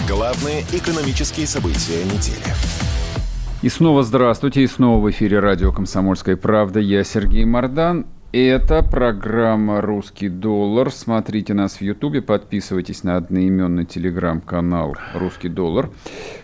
Главные 0.08 0.62
экономические 0.72 1.48
события 1.48 2.04
недели. 2.06 2.83
И 3.63 3.70
снова 3.70 4.03
здравствуйте, 4.03 4.62
и 4.62 4.67
снова 4.67 5.01
в 5.01 5.10
эфире 5.10 5.39
радио 5.39 5.72
«Комсомольская 5.72 6.36
правда». 6.36 6.82
Я 6.82 7.05
Сергей 7.05 7.46
Мордан. 7.46 8.05
Это 8.34 8.84
программа 8.84 9.79
«Русский 9.79 10.27
доллар». 10.27 10.91
Смотрите 10.91 11.53
нас 11.53 11.77
в 11.77 11.82
Ютубе, 11.82 12.22
подписывайтесь 12.22 13.05
на 13.05 13.15
одноименный 13.15 13.86
телеграм-канал 13.86 14.98
«Русский 15.13 15.48
доллар». 15.48 15.91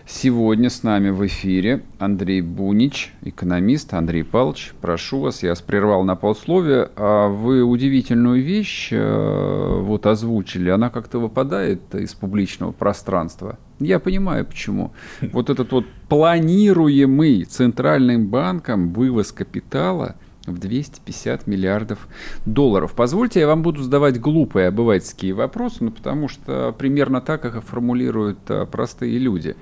Сегодня 0.07 0.69
с 0.69 0.81
нами 0.83 1.09
в 1.09 1.27
эфире 1.27 1.83
Андрей 1.97 2.39
Бунич, 2.39 3.13
экономист. 3.21 3.93
Андрей 3.93 4.23
Павлович, 4.23 4.71
прошу 4.79 5.19
вас, 5.19 5.43
я 5.43 5.53
прервал 5.55 6.05
на 6.05 6.15
полсловия. 6.15 6.89
А 6.95 7.27
вы 7.27 7.63
удивительную 7.63 8.41
вещь 8.41 8.93
э, 8.93 9.79
вот 9.81 10.05
озвучили, 10.05 10.69
она 10.69 10.89
как-то 10.89 11.19
выпадает 11.19 11.93
из 11.95 12.13
публичного 12.13 12.71
пространства. 12.71 13.57
Я 13.79 13.99
понимаю, 13.99 14.45
почему. 14.45 14.91
Вот 15.21 15.49
этот 15.49 15.71
вот 15.71 15.85
планируемый 16.09 17.45
Центральным 17.45 18.27
банком 18.27 18.91
вывоз 18.91 19.31
капитала 19.31 20.15
в 20.45 20.57
250 20.57 21.47
миллиардов 21.47 22.07
долларов. 22.45 22.93
Позвольте, 22.93 23.39
я 23.39 23.47
вам 23.47 23.61
буду 23.61 23.81
задавать 23.81 24.19
глупые 24.19 24.67
обывательские 24.67 25.33
вопросы, 25.33 25.83
ну, 25.83 25.91
потому 25.91 26.27
что 26.27 26.75
примерно 26.77 27.21
так 27.21 27.45
их 27.45 27.63
формулируют 27.63 28.39
а, 28.49 28.65
простые 28.65 29.17
люди. 29.17 29.55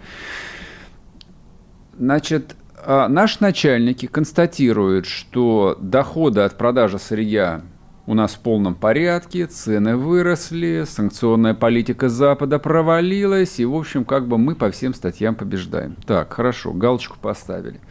Значит, 1.98 2.56
а, 2.84 3.08
наши 3.08 3.38
начальники 3.40 4.08
констатируют, 4.08 5.06
что 5.06 5.78
доходы 5.80 6.42
от 6.42 6.58
продажи 6.58 6.98
сырья 7.00 7.62
у 8.08 8.14
нас 8.14 8.36
в 8.36 8.40
полном 8.40 8.74
порядке, 8.74 9.46
цены 9.46 9.98
выросли, 9.98 10.86
санкционная 10.88 11.54
политика 11.54 12.08
Запада 12.08 12.58
провалилась, 12.58 13.60
и, 13.60 13.66
в 13.66 13.76
общем, 13.76 14.06
как 14.06 14.28
бы 14.28 14.38
мы 14.38 14.56
по 14.56 14.72
всем 14.72 14.94
статьям 14.94 15.36
побеждаем. 15.36 15.96
Так, 16.08 16.34
хорошо, 16.34 16.72
галочку 16.72 17.18
поставили. 17.22 17.82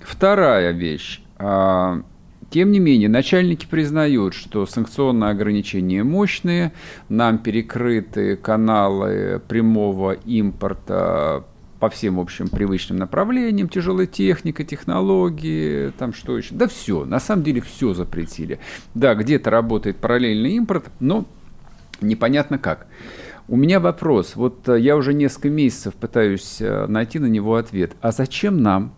Вторая 0.00 0.70
вещь. 0.70 1.20
А, 1.38 2.00
тем 2.48 2.70
не 2.70 2.78
менее, 2.78 3.08
начальники 3.08 3.66
признают, 3.66 4.34
что 4.34 4.66
санкционные 4.66 5.30
ограничения 5.30 6.04
мощные, 6.04 6.72
нам 7.08 7.38
перекрыты 7.38 8.36
каналы 8.36 9.42
прямого 9.48 10.12
импорта 10.12 11.44
по 11.78 11.88
всем, 11.90 12.16
в 12.16 12.20
общем, 12.20 12.48
привычным 12.48 12.98
направлениям, 12.98 13.68
тяжелая 13.68 14.06
техника, 14.06 14.64
технологии, 14.64 15.90
там 15.98 16.12
что 16.12 16.36
еще. 16.36 16.54
Да 16.54 16.66
все, 16.66 17.04
на 17.04 17.20
самом 17.20 17.42
деле 17.42 17.60
все 17.60 17.92
запретили. 17.94 18.58
Да, 18.94 19.14
где-то 19.14 19.50
работает 19.50 19.98
параллельный 19.98 20.52
импорт, 20.52 20.90
но 21.00 21.26
непонятно 22.00 22.58
как. 22.58 22.86
У 23.48 23.56
меня 23.56 23.78
вопрос, 23.78 24.34
вот 24.34 24.68
э, 24.68 24.80
я 24.80 24.96
уже 24.96 25.14
несколько 25.14 25.50
месяцев 25.50 25.94
пытаюсь 25.94 26.60
э, 26.60 26.86
найти 26.88 27.18
на 27.20 27.26
него 27.26 27.54
ответ. 27.54 27.94
А 28.00 28.10
зачем 28.10 28.60
нам 28.60 28.92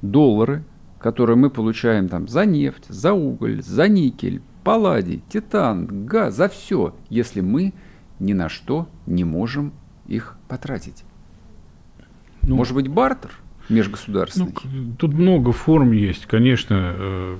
доллары, 0.00 0.64
которые 0.98 1.36
мы 1.36 1.50
получаем 1.50 2.08
там 2.08 2.26
за 2.26 2.46
нефть, 2.46 2.86
за 2.88 3.12
уголь, 3.12 3.62
за 3.62 3.88
никель, 3.88 4.40
палладий, 4.64 5.22
титан, 5.28 6.06
газ, 6.06 6.36
за 6.36 6.48
все, 6.48 6.94
если 7.10 7.42
мы 7.42 7.74
ни 8.18 8.32
на 8.32 8.48
что 8.48 8.88
не 9.04 9.24
можем 9.24 9.74
их 10.06 10.38
потратить? 10.48 11.04
Ну, 12.46 12.56
Может 12.56 12.74
быть, 12.74 12.88
бартер 12.88 13.32
межгосударственный? 13.68 14.54
Ну, 14.64 14.94
тут 14.98 15.12
много 15.14 15.52
форм 15.52 15.92
есть, 15.92 16.26
конечно. 16.26 16.94
Э, 16.96 17.36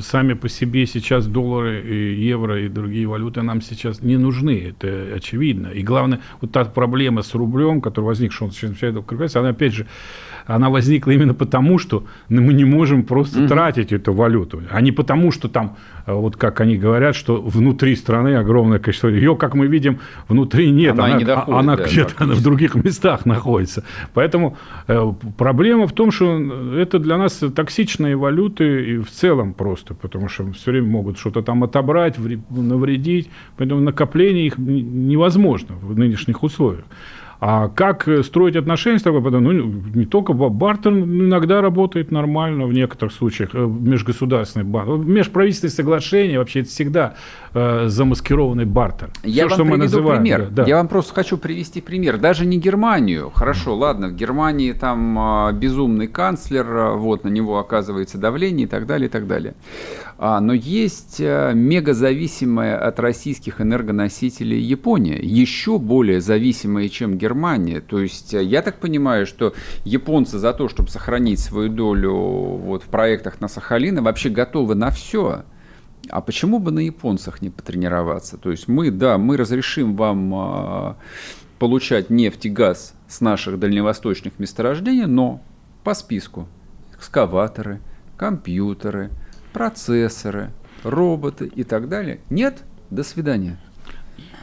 сами 0.00 0.34
по 0.34 0.48
себе 0.48 0.86
сейчас 0.86 1.26
доллары, 1.26 1.80
и 1.80 2.22
евро 2.22 2.60
и 2.60 2.68
другие 2.68 3.06
валюты 3.06 3.42
нам 3.42 3.62
сейчас 3.62 4.02
не 4.02 4.16
нужны, 4.16 4.60
это 4.68 5.14
очевидно. 5.14 5.68
И 5.68 5.82
главное, 5.82 6.20
вот 6.40 6.52
та 6.52 6.64
проблема 6.64 7.22
с 7.22 7.34
рублем, 7.34 7.80
которая 7.80 8.08
возникла, 8.08 8.34
что 8.34 8.44
он 8.44 8.52
сейчас 8.52 8.96
укрепляться, 8.96 9.40
она 9.40 9.50
опять 9.50 9.72
же 9.72 9.86
она 10.54 10.68
возникла 10.68 11.12
именно 11.12 11.34
потому, 11.34 11.78
что 11.78 12.04
мы 12.28 12.52
не 12.52 12.64
можем 12.64 13.04
просто 13.04 13.40
угу. 13.40 13.48
тратить 13.48 13.92
эту 13.92 14.12
валюту, 14.12 14.62
а 14.70 14.80
не 14.80 14.92
потому, 14.92 15.30
что 15.30 15.48
там, 15.48 15.76
э, 16.06 16.12
вот 16.12 16.36
как 16.36 16.60
они 16.60 16.76
говорят, 16.76 17.14
что 17.14 17.40
внутри 17.40 17.94
страны 17.94 18.36
огромное 18.36 18.78
количество, 18.78 19.08
ее, 19.08 19.36
как 19.36 19.54
мы 19.54 19.68
видим, 19.68 20.00
внутри 20.28 20.70
нет, 20.70 20.94
она, 20.94 21.04
она, 21.04 21.18
не 21.18 21.24
доходит, 21.24 21.60
она 21.60 21.76
да, 21.76 21.84
где-то 21.84 22.24
в 22.24 22.42
других 22.42 22.74
местах 22.74 23.26
находится. 23.26 23.84
Поэтому 24.12 24.56
э, 24.88 25.12
проблема 25.38 25.86
в 25.86 25.92
том, 25.92 26.10
что 26.10 26.74
это 26.76 26.98
для 26.98 27.16
нас 27.16 27.40
токсичные 27.54 28.16
валюты 28.16 28.94
и 28.94 28.98
в 28.98 29.10
целом 29.10 29.54
просто, 29.54 29.94
потому 29.94 30.28
что 30.28 30.50
все 30.52 30.72
время 30.72 30.88
могут 30.88 31.18
что-то 31.18 31.42
там 31.42 31.62
отобрать, 31.62 32.16
навредить, 32.50 33.30
поэтому 33.56 33.80
накопление 33.80 34.46
их 34.46 34.58
невозможно 34.58 35.76
в 35.80 35.96
нынешних 35.96 36.42
условиях. 36.42 36.84
А 37.40 37.68
как 37.68 38.06
э, 38.06 38.22
строить 38.22 38.54
отношения 38.54 38.98
с 38.98 39.02
тобой? 39.02 39.22
Ну, 39.22 39.52
не 39.52 40.04
только 40.04 40.34
бартер 40.34 40.92
иногда 40.92 41.62
работает 41.62 42.10
нормально, 42.10 42.66
в 42.66 42.72
некоторых 42.72 43.14
случаях, 43.14 43.50
э, 43.54 43.58
межгосударственный 43.66 44.64
банк. 44.64 45.06
Межправительственные 45.06 45.72
соглашения, 45.72 46.38
вообще, 46.38 46.60
это 46.60 46.68
всегда 46.68 47.14
э, 47.54 47.86
замаскированный 47.88 48.66
бартер. 48.66 49.10
Я 49.22 49.46
Все, 49.46 49.48
вам 49.48 49.54
что 49.54 49.64
мы 49.64 49.76
называем. 49.78 50.22
пример. 50.22 50.48
Да. 50.50 50.64
Я 50.64 50.76
вам 50.76 50.88
просто 50.88 51.14
хочу 51.14 51.38
привести 51.38 51.80
пример. 51.80 52.18
Даже 52.18 52.44
не 52.44 52.58
Германию. 52.58 53.30
Хорошо, 53.34 53.74
ладно, 53.74 54.08
в 54.08 54.14
Германии 54.14 54.72
там 54.72 55.18
э, 55.48 55.52
безумный 55.54 56.08
канцлер, 56.08 56.66
э, 56.66 56.96
вот, 56.96 57.24
на 57.24 57.28
него 57.28 57.58
оказывается 57.58 58.18
давление 58.18 58.66
и 58.66 58.68
так 58.68 58.86
далее, 58.86 59.08
и 59.08 59.10
так 59.10 59.26
далее. 59.26 59.54
А, 60.22 60.38
но 60.42 60.52
есть 60.52 61.18
э, 61.18 61.52
мегазависимая 61.54 62.76
от 62.76 63.00
российских 63.00 63.62
энергоносителей 63.62 64.60
Япония, 64.60 65.18
еще 65.18 65.78
более 65.78 66.20
зависимая, 66.20 66.90
чем 66.90 67.16
Германия. 67.16 67.80
То 67.80 68.00
есть 68.00 68.34
э, 68.34 68.44
я 68.44 68.60
так 68.60 68.80
понимаю, 68.80 69.24
что 69.24 69.54
японцы 69.86 70.38
за 70.38 70.52
то, 70.52 70.68
чтобы 70.68 70.90
сохранить 70.90 71.40
свою 71.40 71.70
долю 71.70 72.12
вот, 72.12 72.82
в 72.82 72.88
проектах 72.88 73.40
на 73.40 73.48
Сахалине, 73.48 74.02
вообще 74.02 74.28
готовы 74.28 74.74
на 74.74 74.90
все. 74.90 75.44
а 76.10 76.20
почему 76.20 76.58
бы 76.58 76.70
на 76.70 76.80
японцах 76.80 77.40
не 77.40 77.48
потренироваться? 77.48 78.36
То 78.36 78.50
есть 78.50 78.68
мы, 78.68 78.90
да, 78.90 79.16
мы 79.16 79.38
разрешим 79.38 79.96
вам 79.96 80.34
а, 80.34 80.96
получать 81.58 82.10
нефть 82.10 82.44
и 82.44 82.50
газ 82.50 82.92
с 83.08 83.22
наших 83.22 83.58
дальневосточных 83.58 84.38
месторождений, 84.38 85.06
но 85.06 85.40
по 85.82 85.94
списку 85.94 86.46
экскаваторы, 86.94 87.80
компьютеры, 88.18 89.08
процессоры, 89.52 90.50
роботы 90.84 91.46
и 91.46 91.64
так 91.64 91.88
далее. 91.88 92.20
Нет? 92.30 92.62
До 92.90 93.02
свидания. 93.02 93.58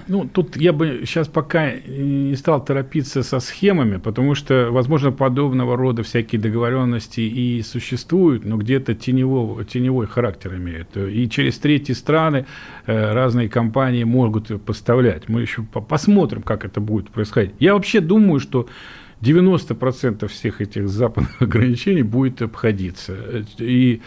Ну, 0.07 0.25
тут 0.25 0.55
я 0.55 0.71
бы 0.71 1.03
сейчас 1.05 1.27
пока 1.27 1.71
не 1.73 2.35
стал 2.37 2.63
торопиться 2.63 3.23
со 3.23 3.41
схемами, 3.41 3.97
потому 3.97 4.35
что, 4.35 4.69
возможно, 4.71 5.11
подобного 5.11 5.75
рода 5.75 6.03
всякие 6.03 6.39
договоренности 6.39 7.19
и 7.19 7.61
существуют, 7.61 8.45
но 8.45 8.55
где-то 8.55 8.95
теневого, 8.95 9.65
теневой 9.65 10.07
характер 10.07 10.55
имеют. 10.55 10.95
И 10.95 11.29
через 11.29 11.57
третьи 11.59 11.91
страны 11.91 12.45
э, 12.85 13.13
разные 13.13 13.49
компании 13.49 14.05
могут 14.05 14.63
поставлять. 14.63 15.27
Мы 15.27 15.41
еще 15.41 15.63
посмотрим, 15.63 16.41
как 16.41 16.63
это 16.63 16.79
будет 16.79 17.09
происходить. 17.09 17.51
Я 17.59 17.73
вообще 17.73 17.99
думаю, 17.99 18.39
что 18.39 18.67
90% 19.21 20.27
всех 20.27 20.61
этих 20.61 20.87
западных 20.87 21.41
ограничений 21.41 22.03
будет 22.03 22.41
обходиться. 22.41 23.15
И 23.57 24.01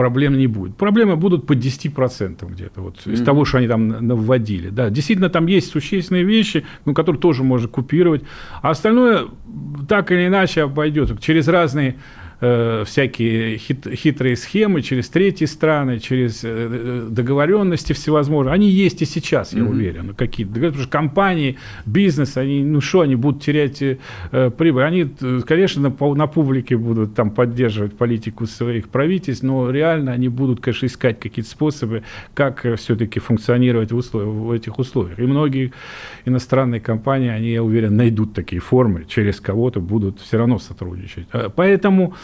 проблем 0.00 0.38
не 0.38 0.46
будет. 0.46 0.76
Проблемы 0.76 1.16
будут 1.16 1.46
по 1.46 1.52
10% 1.52 2.50
где-то, 2.50 2.80
вот, 2.80 2.96
mm-hmm. 2.96 3.12
из 3.12 3.22
того, 3.22 3.44
что 3.44 3.58
они 3.58 3.68
там 3.68 3.88
навводили. 3.88 4.70
Да, 4.70 4.88
действительно, 4.88 5.28
там 5.28 5.46
есть 5.46 5.70
существенные 5.70 6.24
вещи, 6.24 6.64
ну, 6.86 6.94
которые 6.94 7.20
тоже 7.20 7.44
можно 7.44 7.68
купировать. 7.68 8.22
А 8.62 8.70
остальное 8.70 9.26
так 9.88 10.10
или 10.10 10.26
иначе 10.26 10.62
обойдет 10.62 11.20
через 11.20 11.48
разные 11.48 11.96
э, 12.40 12.84
всякие 12.86 13.58
хит, 13.58 13.86
хитрые 13.92 14.36
схемы 14.36 14.82
через 14.82 15.08
третьи 15.08 15.44
страны, 15.46 15.98
через 15.98 16.40
э, 16.42 17.06
договоренности 17.10 17.92
всевозможные. 17.92 18.54
Они 18.54 18.68
есть 18.68 19.02
и 19.02 19.04
сейчас, 19.04 19.52
я 19.52 19.60
mm-hmm. 19.60 19.68
уверен. 19.68 20.14
Какие-то, 20.14 20.54
потому 20.54 20.74
что 20.74 20.88
компании, 20.88 21.58
бизнес, 21.86 22.36
они, 22.36 22.62
ну 22.64 22.80
что, 22.80 23.00
они 23.00 23.16
будут 23.16 23.42
терять 23.42 23.82
э, 23.82 23.96
прибыль? 24.56 24.84
Они, 24.84 25.08
конечно, 25.46 25.82
на, 25.82 26.14
на 26.14 26.26
публике 26.26 26.76
будут 26.76 27.14
там 27.14 27.30
поддерживать 27.30 27.96
политику 27.96 28.46
своих 28.46 28.88
правительств, 28.88 29.42
но 29.42 29.70
реально 29.70 30.12
они 30.12 30.28
будут, 30.28 30.60
конечно, 30.60 30.86
искать 30.86 31.20
какие-то 31.20 31.50
способы, 31.50 32.02
как 32.34 32.64
э, 32.66 32.76
все-таки 32.76 33.20
функционировать 33.20 33.92
в, 33.92 33.96
условиях, 33.96 34.32
в 34.32 34.50
этих 34.52 34.78
условиях. 34.78 35.18
И 35.18 35.22
многие 35.22 35.72
иностранные 36.24 36.80
компании, 36.80 37.28
они, 37.28 37.52
я 37.52 37.62
уверен, 37.62 37.96
найдут 37.96 38.34
такие 38.34 38.60
формы, 38.60 39.04
через 39.08 39.40
кого-то 39.40 39.80
будут 39.80 40.20
все 40.20 40.38
равно 40.38 40.58
сотрудничать. 40.58 41.26
Поэтому 41.56 41.90
Э, 42.00 42.16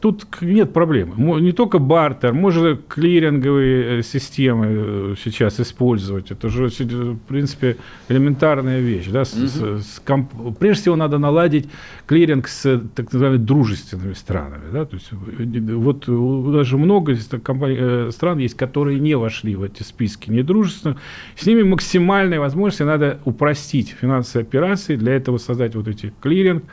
тут 0.00 0.26
нет 0.40 0.72
проблемы. 0.72 1.40
Не 1.40 1.52
только 1.52 1.78
бартер, 1.78 2.32
можно 2.32 2.76
клиринговые 2.76 3.98
э, 3.98 4.02
системы 4.02 4.66
э, 4.68 5.14
сейчас 5.22 5.60
использовать. 5.60 6.30
Это 6.30 6.48
же, 6.48 6.68
в 6.68 7.18
принципе, 7.28 7.76
элементарная 8.08 8.80
вещь. 8.80 9.08
Да? 9.08 9.24
С, 9.24 9.34
угу. 9.34 9.46
с, 9.46 9.96
с 9.96 10.00
комп... 10.00 10.30
Прежде 10.58 10.82
всего, 10.82 10.96
надо 10.96 11.18
наладить 11.18 11.68
клиринг 12.06 12.48
с 12.48 12.80
так 12.94 13.12
называемыми 13.12 13.44
дружественными 13.44 14.14
странами. 14.14 14.64
Да? 14.72 14.84
То 14.84 14.96
есть, 14.96 15.10
вот 15.12 16.04
даже 16.52 16.78
много 16.78 17.16
компаний, 17.42 18.10
стран 18.12 18.38
есть, 18.38 18.56
которые 18.56 19.00
не 19.00 19.14
вошли 19.16 19.56
в 19.56 19.62
эти 19.62 19.82
списки 19.82 20.30
недружественных. 20.30 20.98
С 21.36 21.46
ними 21.46 21.62
максимальной 21.62 22.38
возможности 22.38 22.82
надо 22.82 23.18
упростить 23.24 23.94
финансовые 24.00 24.46
операции, 24.46 24.96
для 24.96 25.14
этого 25.14 25.38
создать 25.38 25.74
вот 25.74 25.88
эти 25.88 26.12
клиринг 26.20 26.64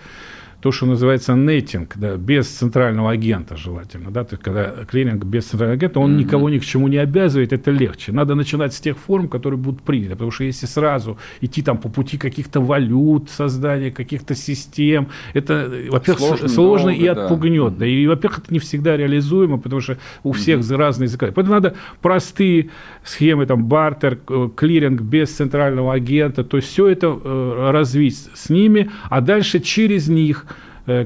то, 0.59 0.71
что 0.71 0.87
называется 0.87 1.35
нетинг, 1.35 1.93
да, 1.97 2.17
без 2.17 2.47
центрального 2.47 3.11
агента 3.11 3.55
желательно, 3.55 4.09
да, 4.09 4.23
то 4.23 4.33
есть 4.33 4.43
когда 4.43 4.85
клиринг 4.89 5.23
без 5.23 5.45
центрального 5.45 5.75
агента, 5.75 5.99
он 5.99 6.11
mm-hmm. 6.11 6.17
никого 6.17 6.49
ни 6.49 6.57
к 6.57 6.65
чему 6.65 6.87
не 6.87 6.97
обязывает, 6.97 7.53
это 7.53 7.69
легче. 7.69 8.11
Надо 8.11 8.33
начинать 8.33 8.73
с 8.73 8.79
тех 8.79 8.97
форм, 8.97 9.27
которые 9.29 9.59
будут 9.59 9.83
приняты, 9.83 10.13
потому 10.13 10.31
что 10.31 10.45
если 10.45 10.65
сразу 10.65 11.19
идти 11.41 11.61
там 11.61 11.77
по 11.77 11.89
пути 11.89 12.17
каких-то 12.17 12.59
валют, 12.59 13.29
создания 13.29 13.91
каких-то 13.91 14.33
систем, 14.33 15.09
это, 15.33 15.71
во-первых, 15.89 16.19
сложно, 16.19 16.47
сложно 16.47 16.91
долго, 16.91 17.03
и 17.03 17.07
отпугнет, 17.07 17.73
да. 17.73 17.79
да, 17.79 17.85
и, 17.85 18.07
во-первых, 18.07 18.39
это 18.39 18.53
не 18.53 18.59
всегда 18.59 18.97
реализуемо, 18.97 19.59
потому 19.59 19.81
что 19.81 19.99
у 20.23 20.31
всех 20.31 20.61
mm-hmm. 20.61 20.75
разные 20.75 21.05
языки. 21.05 21.25
Поэтому 21.35 21.53
надо 21.53 21.75
простые 22.01 22.71
схемы, 23.03 23.45
там, 23.45 23.65
бартер, 23.65 24.17
э, 24.27 24.49
клиринг 24.55 25.01
без 25.01 25.29
центрального 25.29 25.93
агента, 25.93 26.43
то 26.43 26.57
есть 26.57 26.69
все 26.69 26.87
это 26.87 27.07
э, 27.07 27.69
развить 27.71 28.17
с 28.33 28.49
ними, 28.49 28.89
а 29.09 29.21
дальше 29.21 29.59
через 29.59 30.07
них 30.07 30.45
Э, 30.47 30.56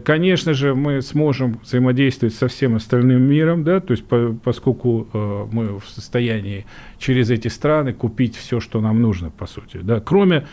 конечно 0.04 0.54
же, 0.54 0.76
мы 0.76 1.02
сможем 1.02 1.60
взаимодействовать 1.64 2.36
со 2.36 2.48
всем 2.48 2.76
остальным 2.76 3.24
миром, 3.24 3.64
да, 3.64 3.80
то 3.80 3.92
есть 3.92 4.06
по, 4.06 4.38
поскольку 4.44 5.08
э, 5.12 5.48
мы 5.52 5.80
в 5.80 5.88
состоянии 5.88 6.66
через 7.00 7.32
эти 7.32 7.48
страны 7.48 7.92
купить 7.92 8.36
все, 8.36 8.60
что 8.60 8.80
нам 8.80 9.02
нужно, 9.02 9.32
по 9.32 9.48
сути, 9.48 9.80
да, 9.82 10.00
кроме 10.00 10.46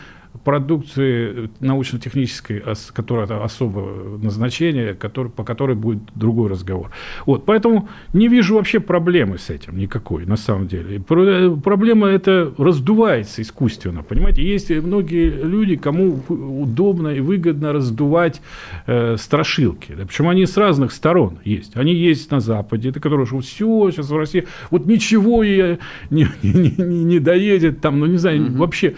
продукции 0.43 1.49
научно-технической, 1.59 2.63
которая 2.93 3.25
это 3.25 3.43
особое 3.43 4.17
назначение, 4.17 4.93
который, 4.93 5.31
по 5.31 5.43
которой 5.43 5.75
будет 5.75 5.99
другой 6.15 6.49
разговор. 6.49 6.91
Вот, 7.25 7.45
поэтому 7.45 7.89
не 8.13 8.27
вижу 8.27 8.55
вообще 8.55 8.79
проблемы 8.79 9.37
с 9.37 9.49
этим 9.49 9.77
никакой, 9.77 10.25
на 10.25 10.37
самом 10.37 10.67
деле. 10.67 10.99
Проблема 10.99 12.07
это 12.07 12.53
раздувается 12.57 13.41
искусственно, 13.41 14.03
понимаете? 14.03 14.43
Есть 14.43 14.69
многие 14.69 15.29
люди, 15.29 15.75
кому 15.75 16.19
удобно 16.29 17.09
и 17.09 17.19
выгодно 17.19 17.73
раздувать 17.73 18.41
э, 18.85 19.17
страшилки. 19.17 19.93
Да, 19.97 20.05
причем 20.05 20.29
они 20.29 20.45
с 20.45 20.55
разных 20.57 20.91
сторон 20.91 21.39
есть. 21.43 21.75
Они 21.75 21.93
есть 21.93 22.31
на 22.31 22.39
Западе, 22.39 22.89
это 22.89 22.99
которые 22.99 23.25
что 23.25 23.39
все, 23.39 23.91
сейчас 23.91 24.09
в 24.09 24.17
России, 24.17 24.47
вот 24.69 24.85
ничего 24.85 25.43
не, 25.43 25.79
не, 26.09 26.27
не, 26.43 27.03
не 27.03 27.19
доедет, 27.19 27.81
там, 27.81 27.99
ну 27.99 28.05
не 28.05 28.17
знаю, 28.17 28.45
угу. 28.45 28.57
вообще, 28.59 28.95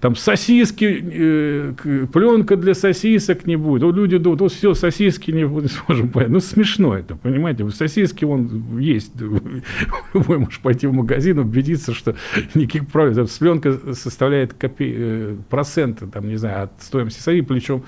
там 0.00 0.16
сосиски 0.16 0.61
сосиски, 0.62 1.74
э, 1.84 2.06
пленка 2.12 2.56
для 2.56 2.74
сосисок 2.74 3.46
не 3.46 3.56
будет. 3.56 3.82
Вот 3.82 3.96
люди 3.96 4.18
думают, 4.18 4.40
вот 4.40 4.52
все, 4.52 4.74
сосиски 4.74 5.30
не, 5.30 5.42
не 5.42 5.68
сможем 5.86 6.08
поесть. 6.08 6.32
Ну, 6.32 6.40
смешно 6.40 6.96
это, 6.96 7.16
понимаете? 7.16 7.68
Сосиски 7.70 8.24
вон 8.24 8.78
есть. 8.78 9.12
Вы 10.12 10.38
можешь 10.38 10.60
пойти 10.60 10.86
в 10.86 10.92
магазин, 10.92 11.38
убедиться, 11.38 11.94
что 11.94 12.14
никаких 12.54 12.88
правил. 12.88 13.28
Пленка 13.38 13.94
составляет 13.94 14.54
копи... 14.54 14.94
Э, 14.96 15.36
проценты, 15.50 16.06
там, 16.06 16.28
не 16.28 16.36
знаю, 16.36 16.64
от 16.64 16.82
стоимости 16.82 17.20
сосиски, 17.20 17.46
причем 17.46 17.82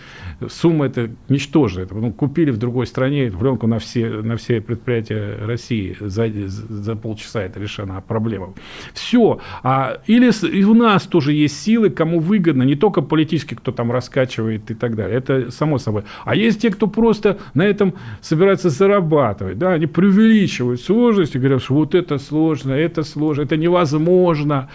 сумма 0.49 0.87
это 0.87 1.11
ничтожная. 1.29 1.85
Это, 1.85 1.95
ну, 1.95 2.13
купили 2.13 2.51
в 2.51 2.59
другой 2.59 2.87
стране 2.87 3.31
пленку 3.31 3.67
на 3.67 3.79
все, 3.79 4.09
на 4.09 4.37
все 4.37 4.61
предприятия 4.61 5.39
России 5.45 5.97
за, 6.01 6.29
за 6.49 6.97
полчаса 6.97 7.43
это 7.43 7.61
решена 7.61 8.03
проблема. 8.07 8.55
Все. 8.93 9.41
А, 9.63 10.01
или 10.07 10.25
и 10.47 10.65
у 10.65 10.75
нас 10.75 11.05
тоже 11.05 11.33
есть 11.33 11.61
силы, 11.61 11.91
кому 11.91 12.21
выгодно 12.21 12.64
не 12.65 12.75
только 12.75 13.03
политически, 13.03 13.55
кто 13.55 13.73
там 13.73 13.93
раскачивает 13.93 14.71
и 14.71 14.75
так 14.75 14.97
далее, 14.97 15.17
это 15.17 15.51
само 15.51 15.79
собой. 15.79 16.03
А 16.25 16.35
есть 16.35 16.63
те, 16.63 16.71
кто 16.71 16.87
просто 16.87 17.39
на 17.55 17.63
этом 17.63 17.95
собирается 18.21 18.71
зарабатывать, 18.71 19.59
да, 19.59 19.73
они 19.73 19.87
преувеличивают 19.87 20.81
сложность 20.81 21.35
и 21.35 21.39
говорят, 21.39 21.63
что 21.63 21.75
вот 21.75 21.95
это 21.95 22.19
сложно, 22.19 22.73
это 22.73 23.03
сложно, 23.03 23.43
это 23.43 23.57
невозможно. 23.57 24.69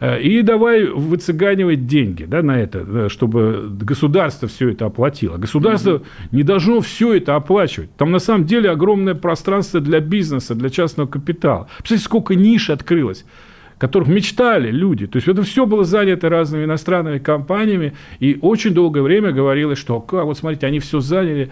Э, 0.00 0.20
и 0.20 0.42
давай 0.42 0.86
выцыганивать 0.86 1.86
деньги 1.86 2.24
да, 2.24 2.42
на 2.42 2.60
это, 2.60 3.08
чтобы 3.08 3.68
государство 3.70 4.48
все 4.48 4.70
это 4.70 4.86
оплатило. 4.86 5.36
Государство 5.36 5.90
mm-hmm. 5.90 6.28
не 6.32 6.42
должно 6.42 6.80
все 6.80 7.14
это 7.14 7.36
оплачивать. 7.36 7.94
Там 7.96 8.10
на 8.10 8.18
самом 8.18 8.46
деле 8.46 8.70
огромное 8.70 9.14
пространство 9.14 9.80
для 9.80 10.00
бизнеса, 10.00 10.54
для 10.54 10.70
частного 10.70 11.08
капитала. 11.08 11.68
Представляете, 11.78 12.04
сколько 12.04 12.34
ниш 12.34 12.70
открылось 12.70 13.24
которых 13.82 14.06
мечтали 14.06 14.70
люди. 14.70 15.08
То 15.08 15.16
есть 15.16 15.26
это 15.26 15.42
все 15.42 15.66
было 15.66 15.82
занято 15.82 16.28
разными 16.28 16.66
иностранными 16.66 17.18
компаниями, 17.18 17.94
и 18.20 18.38
очень 18.40 18.74
долгое 18.74 19.02
время 19.02 19.32
говорилось, 19.32 19.76
что 19.76 19.98
как, 19.98 20.24
вот 20.24 20.38
смотрите, 20.38 20.68
они 20.68 20.78
все 20.78 21.00
заняли, 21.00 21.50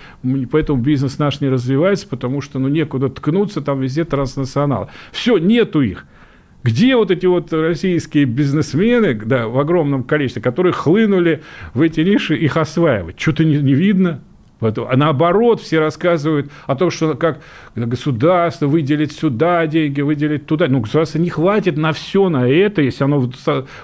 поэтому 0.49 0.81
бизнес 0.81 1.19
наш 1.19 1.41
не 1.41 1.49
развивается, 1.49 2.07
потому 2.07 2.41
что 2.41 2.61
ну, 2.61 2.69
некуда 2.69 3.09
ткнуться, 3.09 3.63
там 3.63 3.81
везде 3.81 4.05
транснационал. 4.05 4.91
Все, 5.11 5.39
нету 5.39 5.81
их. 5.81 6.07
Где 6.63 6.95
вот 6.95 7.11
эти 7.11 7.27
вот 7.27 7.53
российские 7.53 8.27
бизнесмены, 8.27 9.15
да, 9.15 9.49
в 9.49 9.59
огромном 9.59 10.05
количестве, 10.05 10.41
которые 10.41 10.73
хлынули 10.73 11.43
в 11.75 11.81
эти 11.81 12.03
ниши, 12.03 12.37
их 12.37 12.57
осваивать? 12.57 13.19
Что-то 13.19 13.45
не, 13.45 13.57
не 13.57 13.75
видно. 13.75 14.21
А 14.61 14.97
наоборот, 14.97 15.61
все 15.61 15.79
рассказывают 15.79 16.51
о 16.67 16.77
том, 16.77 16.91
что 16.91 17.15
как 17.15 17.41
государство 17.75 18.67
выделит 18.67 19.13
сюда 19.13 19.67
деньги, 19.67 20.01
выделит 20.01 20.47
туда. 20.47 20.67
Ну, 20.69 20.81
государство 20.81 21.19
не 21.19 21.31
хватит 21.31 21.77
на 21.77 21.93
все 21.93 22.29
на 22.29 22.49
это. 22.49 22.83
Если 22.83 23.05
оно 23.05 23.31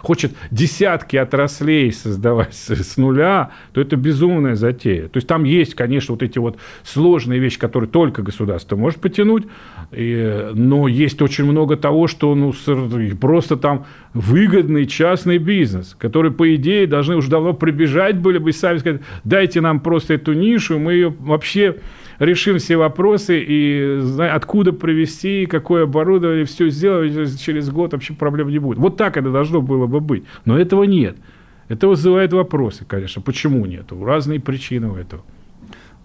хочет 0.00 0.32
десятки 0.50 1.16
отраслей 1.16 1.92
создавать 1.92 2.54
с 2.54 2.96
нуля, 2.96 3.50
то 3.72 3.80
это 3.80 3.96
безумная 3.96 4.54
затея. 4.54 5.08
То 5.08 5.16
есть 5.18 5.26
там 5.26 5.44
есть, 5.44 5.74
конечно, 5.74 6.14
вот 6.14 6.22
эти 6.22 6.38
вот 6.38 6.58
сложные 6.84 7.40
вещи, 7.40 7.58
которые 7.58 7.88
только 7.88 8.22
государство 8.22 8.76
может 8.76 9.00
потянуть, 9.00 9.44
и, 9.92 10.50
но 10.52 10.88
есть 10.88 11.22
очень 11.22 11.44
много 11.44 11.76
того, 11.76 12.06
что 12.06 12.34
ну, 12.34 12.52
просто 13.20 13.56
там 13.56 13.86
выгодный 14.14 14.86
частный 14.86 15.38
бизнес, 15.38 15.94
который, 15.98 16.30
по 16.30 16.54
идее, 16.54 16.86
должны 16.86 17.16
уже 17.16 17.30
давно 17.30 17.52
прибежать 17.52 18.18
были 18.18 18.38
бы 18.38 18.50
и 18.50 18.52
сами 18.52 18.78
сказать, 18.78 19.02
дайте 19.24 19.60
нам 19.60 19.80
просто 19.80 20.14
эту 20.14 20.32
нишу, 20.32 20.65
нишу, 20.66 20.78
мы 20.78 20.92
ее 20.94 21.14
вообще 21.18 21.76
решим 22.18 22.58
все 22.58 22.76
вопросы 22.76 23.42
и 23.46 24.00
откуда 24.18 24.72
привезти, 24.72 25.46
какое 25.46 25.84
оборудование, 25.84 26.44
все 26.44 26.70
сделать 26.70 27.40
через 27.40 27.70
год 27.70 27.92
вообще 27.92 28.14
проблем 28.14 28.48
не 28.48 28.58
будет. 28.58 28.78
Вот 28.78 28.96
так 28.96 29.16
это 29.16 29.30
должно 29.30 29.60
было 29.60 29.86
бы 29.86 30.00
быть. 30.00 30.24
Но 30.44 30.58
этого 30.58 30.84
нет. 30.84 31.16
Это 31.68 31.88
вызывает 31.88 32.32
вопросы, 32.32 32.84
конечно. 32.86 33.22
Почему 33.22 33.66
нет? 33.66 33.86
Разные 33.90 34.40
причины 34.40 34.88
у 34.88 34.96
этого. 34.96 35.22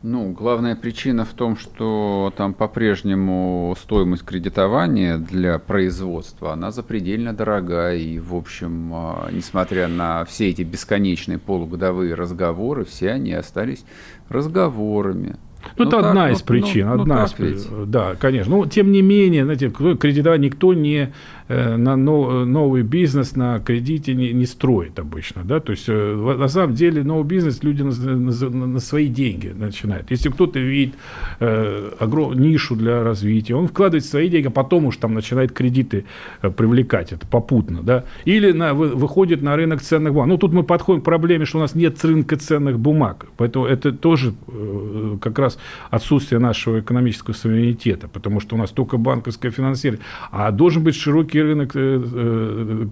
Ну, 0.03 0.31
главная 0.31 0.75
причина 0.75 1.25
в 1.25 1.33
том, 1.33 1.55
что 1.55 2.33
там 2.35 2.55
по-прежнему 2.55 3.75
стоимость 3.79 4.25
кредитования 4.25 5.19
для 5.19 5.59
производства, 5.59 6.53
она 6.53 6.71
запредельно 6.71 7.33
дорогая. 7.33 7.97
И, 7.97 8.17
в 8.17 8.33
общем, 8.33 8.91
а, 8.95 9.29
несмотря 9.31 9.87
на 9.87 10.25
все 10.25 10.49
эти 10.49 10.63
бесконечные 10.63 11.37
полугодовые 11.37 12.15
разговоры, 12.15 12.83
все 12.83 13.11
они 13.11 13.33
остались 13.33 13.85
разговорами. 14.27 15.35
Ну, 15.77 15.85
это 15.85 15.99
ну, 15.99 16.07
одна 16.07 16.23
так, 16.27 16.33
из 16.33 16.39
ну, 16.39 16.45
причин, 16.45 16.87
ну, 16.87 17.01
одна 17.01 17.15
ну, 17.19 17.25
из 17.25 17.31
причин. 17.31 17.91
Да, 17.91 18.15
конечно. 18.15 18.55
Но, 18.55 18.65
тем 18.65 18.91
не 18.91 19.01
менее, 19.01 19.43
знаете, 19.43 19.69
кредитование 19.69 20.49
никто 20.49 20.73
не 20.73 21.11
Э, 21.51 21.75
на 21.75 21.97
новый 21.97 22.83
бизнес 22.83 23.35
на 23.35 23.59
кредите 23.59 24.13
не, 24.13 24.31
не 24.31 24.45
строит 24.45 24.99
обычно, 24.99 25.43
да, 25.43 25.59
то 25.59 25.73
есть 25.73 25.83
э, 25.89 26.35
на 26.37 26.47
самом 26.47 26.75
деле 26.75 27.03
новый 27.03 27.25
бизнес 27.25 27.61
люди 27.61 27.81
на, 27.81 27.91
на, 27.91 28.67
на 28.67 28.79
свои 28.79 29.07
деньги 29.07 29.47
начинают. 29.47 30.11
Если 30.11 30.29
кто-то 30.29 30.59
видит 30.59 30.95
э, 31.41 31.91
огромную 31.99 32.39
нишу 32.39 32.77
для 32.77 33.03
развития, 33.03 33.55
он 33.55 33.67
вкладывает 33.67 34.05
свои 34.05 34.29
деньги, 34.29 34.47
а 34.47 34.51
потом 34.51 34.85
уж 34.85 34.95
там 34.95 35.13
начинает 35.13 35.51
кредиты 35.51 36.05
э, 36.41 36.49
привлекать, 36.51 37.11
это 37.11 37.27
попутно, 37.27 37.81
да, 37.83 38.05
или 38.23 38.53
на, 38.53 38.73
вы, 38.73 38.87
выходит 38.87 39.41
на 39.41 39.57
рынок 39.57 39.81
ценных 39.81 40.13
бумаг. 40.13 40.27
Ну, 40.29 40.37
тут 40.37 40.53
мы 40.53 40.63
подходим 40.63 41.01
к 41.01 41.03
проблеме, 41.03 41.43
что 41.43 41.57
у 41.57 41.61
нас 41.61 41.75
нет 41.75 42.01
рынка 42.05 42.37
ценных 42.37 42.79
бумаг, 42.79 43.25
поэтому 43.35 43.65
это 43.65 43.91
тоже 43.91 44.33
э, 44.47 45.17
как 45.19 45.37
раз 45.37 45.59
отсутствие 45.89 46.39
нашего 46.39 46.79
экономического 46.79 47.33
суверенитета, 47.33 48.07
потому 48.07 48.39
что 48.39 48.55
у 48.55 48.59
нас 48.59 48.71
только 48.71 48.97
банковское 48.97 49.51
финансирование, 49.51 50.05
а 50.31 50.51
должен 50.51 50.83
быть 50.83 50.95
широкий 50.95 51.41
рынок 51.41 51.71
э, 51.75 52.87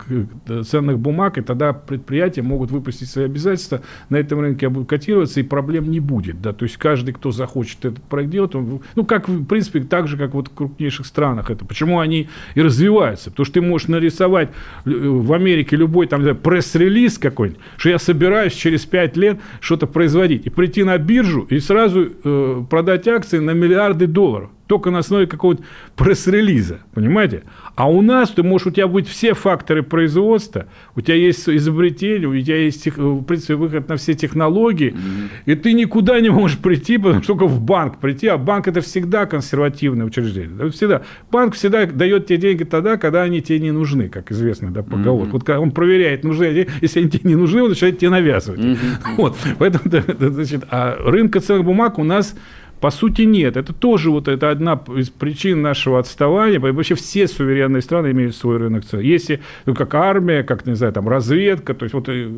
э, 0.48 0.64
ценных 0.64 1.00
бумаг, 1.00 1.38
и 1.38 1.42
тогда 1.42 1.74
предприятия 1.74 2.42
могут 2.42 2.72
выпустить 2.72 3.10
свои 3.10 3.26
обязательства, 3.26 3.82
на 4.10 4.18
этом 4.18 4.40
рынке 4.40 4.70
котироваться, 4.86 5.40
и 5.40 5.44
проблем 5.44 5.90
не 5.92 6.00
будет. 6.00 6.42
Да? 6.42 6.54
То 6.54 6.64
есть 6.64 6.78
каждый, 6.78 7.14
кто 7.14 7.32
захочет 7.32 7.86
этот 7.86 8.04
проект 8.04 8.32
делать, 8.32 8.56
он, 8.56 8.82
ну, 8.96 9.06
как, 9.06 9.30
в 9.30 9.46
принципе, 9.46 9.82
так 9.82 10.08
же, 10.08 10.18
как 10.18 10.34
вот 10.34 10.50
в 10.50 10.54
крупнейших 10.54 11.06
странах 11.06 11.50
это. 11.50 11.66
Почему 11.66 12.00
они 12.00 12.30
и 12.56 12.62
развиваются? 12.62 13.32
Потому 13.32 13.46
что 13.46 13.54
ты 13.54 13.62
можешь 13.62 13.88
нарисовать 13.88 14.50
э, 14.86 14.90
в 14.90 15.34
Америке 15.34 15.76
любой 15.76 16.08
там 16.08 16.24
пресс-релиз 16.36 17.18
какой-нибудь, 17.18 17.62
что 17.78 17.90
я 17.90 18.00
собираюсь 18.00 18.54
через 18.54 18.86
5 18.86 19.18
лет 19.18 19.40
что-то 19.60 19.88
производить, 19.88 20.46
и 20.46 20.50
прийти 20.50 20.84
на 20.84 20.98
биржу 20.98 21.42
и 21.50 21.60
сразу 21.60 22.10
э, 22.24 22.49
продать 22.70 23.08
акции 23.08 23.40
на 23.40 23.52
миллиарды 23.52 24.08
долларов 24.08 24.50
только 24.70 24.92
на 24.92 25.00
основе 25.00 25.26
какого-то 25.26 25.64
пресс-релиза, 25.96 26.78
понимаете? 26.94 27.42
А 27.74 27.90
у 27.90 28.04
нас 28.04 28.30
ты 28.30 28.44
можешь, 28.44 28.68
у 28.68 28.72
тебя 28.72 28.88
быть 28.88 29.08
все 29.08 29.34
факторы 29.34 29.82
производства, 29.82 30.68
у 30.96 31.02
тебя 31.02 31.16
есть 31.16 31.50
изобретение, 31.50 32.28
у 32.28 32.40
тебя 32.40 32.58
есть, 32.58 32.86
в 32.86 33.24
принципе, 33.24 33.56
выход 33.56 33.90
на 33.90 33.96
все 33.96 34.14
технологии, 34.14 34.92
mm-hmm. 34.92 35.30
и 35.48 35.56
ты 35.56 35.74
никуда 35.74 36.20
не 36.20 36.30
можешь 36.30 36.60
прийти, 36.60 37.00
потому 37.00 37.24
что 37.24 37.34
только 37.34 37.48
в 37.48 37.60
банк 37.60 37.98
прийти, 37.98 38.28
а 38.28 38.38
банк 38.38 38.68
это 38.68 38.82
всегда 38.82 39.26
консервативное 39.26 40.06
учреждение. 40.06 40.70
Всегда. 40.70 41.02
Банк 41.32 41.56
всегда 41.56 41.88
дает 41.88 42.28
тебе 42.28 42.38
деньги 42.38 42.64
тогда, 42.64 42.98
когда 42.98 43.24
они 43.24 43.42
тебе 43.42 43.60
не 43.60 43.72
нужны, 43.72 44.08
как 44.08 44.32
известно, 44.32 44.70
да, 44.70 44.84
поговорка. 44.84 45.30
Mm-hmm. 45.30 45.32
Вот 45.32 45.44
когда 45.44 45.60
он 45.62 45.72
проверяет, 45.72 46.24
нужны 46.24 46.46
они, 46.46 46.68
если 46.82 47.00
они 47.00 47.10
тебе 47.10 47.32
не 47.32 47.36
нужны, 47.36 47.64
он 47.64 47.70
начинает 47.70 47.98
тебе 47.98 48.12
навязывать. 48.12 48.60
Mm-hmm. 48.60 49.16
Вот. 49.18 49.36
Поэтому, 49.58 49.84
значит, 50.20 50.64
а 50.70 50.96
рынка 51.00 51.40
ценных 51.40 51.66
бумаг 51.66 51.98
у 51.98 52.04
нас 52.04 52.36
по 52.80 52.92
сути, 52.92 53.24
нет. 53.24 53.58
Это 53.58 53.74
тоже 53.74 54.10
вот 54.10 54.28
это 54.28 54.52
одна 54.52 54.82
из 54.96 55.10
причин 55.10 55.62
нашего 55.62 56.00
отставания. 56.00 56.60
Вообще 56.60 56.96
все 56.96 57.28
суверенные 57.28 57.82
страны 57.82 58.12
имеют 58.12 58.36
свой 58.36 58.58
рынок 58.58 58.86
цен. 58.86 59.02
Если, 59.02 59.42
ну, 59.66 59.76
как 59.76 59.94
армия, 59.96 60.44
как, 60.44 60.66
не 60.66 60.76
знаю, 60.76 60.94
там, 60.94 61.10
разведка, 61.10 61.74
то 61.74 61.84
есть 61.84 61.94
вот 61.94 62.08
э, 62.08 62.30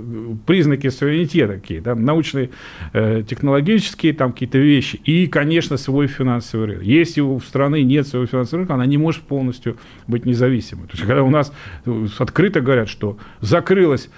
признаки 0.46 0.90
суверенитета 0.90 1.54
такие, 1.54 1.82
да, 1.82 1.96
научные, 1.96 2.50
э, 2.94 3.24
технологические 3.28 4.14
там 4.14 4.34
какие-то 4.34 4.58
вещи. 4.58 5.00
И, 5.06 5.28
конечно, 5.28 5.78
свой 5.78 6.08
финансовый 6.08 6.68
рынок. 6.68 6.84
Если 6.84 7.22
у 7.22 7.40
страны 7.40 7.84
нет 7.84 8.08
своего 8.08 8.26
финансового 8.26 8.62
рынка, 8.62 8.74
она 8.74 8.86
не 8.86 8.98
может 8.98 9.22
полностью 9.22 9.78
быть 10.08 10.26
независимой. 10.26 10.88
То 10.88 10.94
есть, 10.94 11.06
когда 11.06 11.24
у 11.24 11.30
нас 11.30 11.54
э, 11.86 12.08
открыто 12.18 12.62
говорят, 12.62 12.90
что 12.90 13.18
закрылась 13.42 14.10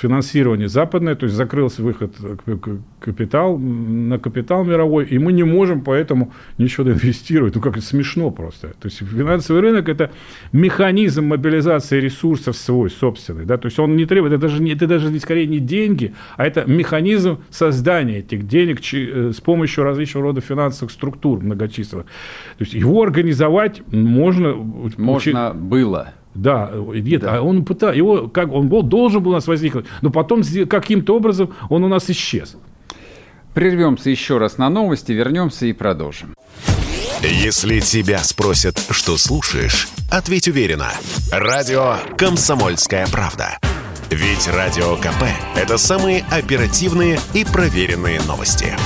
финансирование 0.00 0.68
западное, 0.68 1.14
то 1.14 1.26
есть 1.26 1.36
закрылся 1.36 1.82
выход 1.82 2.14
капитал, 3.00 3.58
на 3.58 4.18
капитал 4.18 4.64
мировой, 4.64 5.04
и 5.04 5.18
мы 5.18 5.32
не 5.32 5.42
можем 5.42 5.82
поэтому 5.82 6.32
ничего 6.56 6.90
инвестировать. 6.90 7.54
Ну, 7.54 7.60
как 7.60 7.76
это 7.76 7.84
смешно 7.84 8.30
просто. 8.30 8.68
То 8.80 8.86
есть 8.86 8.98
финансовый 8.98 9.60
рынок– 9.60 9.88
это 9.90 10.10
механизм 10.52 11.26
мобилизации 11.26 12.00
ресурсов 12.00 12.56
свой, 12.56 12.90
собственный. 12.90 13.44
Да? 13.44 13.58
То 13.58 13.66
есть 13.66 13.78
он 13.78 13.96
не 13.96 14.06
требует, 14.06 14.32
это 14.32 14.42
даже, 14.42 14.62
не, 14.62 14.72
это 14.72 14.86
даже 14.86 15.18
скорее 15.20 15.46
не 15.46 15.58
деньги, 15.58 16.14
а 16.36 16.46
это 16.46 16.64
механизм 16.66 17.38
создания 17.50 18.20
этих 18.20 18.46
денег 18.46 18.80
э, 18.92 19.32
с 19.34 19.40
помощью 19.40 19.84
различного 19.84 20.26
рода 20.26 20.40
финансовых 20.40 20.90
структур 20.92 21.40
многочисленных. 21.40 22.06
То 22.06 22.64
есть 22.64 22.72
его 22.72 23.02
организовать 23.02 23.82
можно... 23.92 24.54
Можно 24.96 25.52
было. 25.54 26.14
Да, 26.38 26.70
нет, 26.94 27.22
да. 27.22 27.38
а 27.38 27.40
он 27.40 27.64
пытал, 27.64 27.92
его, 27.92 28.28
как, 28.28 28.52
он 28.52 28.68
был, 28.68 28.82
должен 28.82 29.22
был 29.22 29.32
у 29.32 29.34
нас 29.34 29.48
возникнуть, 29.48 29.86
но 30.02 30.10
потом 30.10 30.42
каким-то 30.68 31.16
образом 31.16 31.52
он 31.68 31.82
у 31.82 31.88
нас 31.88 32.08
исчез. 32.10 32.56
Прервемся 33.54 34.10
еще 34.10 34.38
раз 34.38 34.56
на 34.56 34.70
новости, 34.70 35.10
вернемся 35.10 35.66
и 35.66 35.72
продолжим. 35.72 36.34
Если 37.22 37.80
тебя 37.80 38.18
спросят, 38.18 38.80
что 38.90 39.16
слушаешь, 39.16 39.88
ответь 40.12 40.46
уверенно. 40.46 40.92
Радио 41.32 41.96
«Комсомольская 42.16 43.08
правда». 43.08 43.58
Ведь 44.10 44.46
Радио 44.46 44.94
КП– 44.96 45.24
это 45.56 45.76
самые 45.76 46.24
оперативные 46.30 47.18
и 47.34 47.44
проверенные 47.44 48.20
новости. 48.22 48.76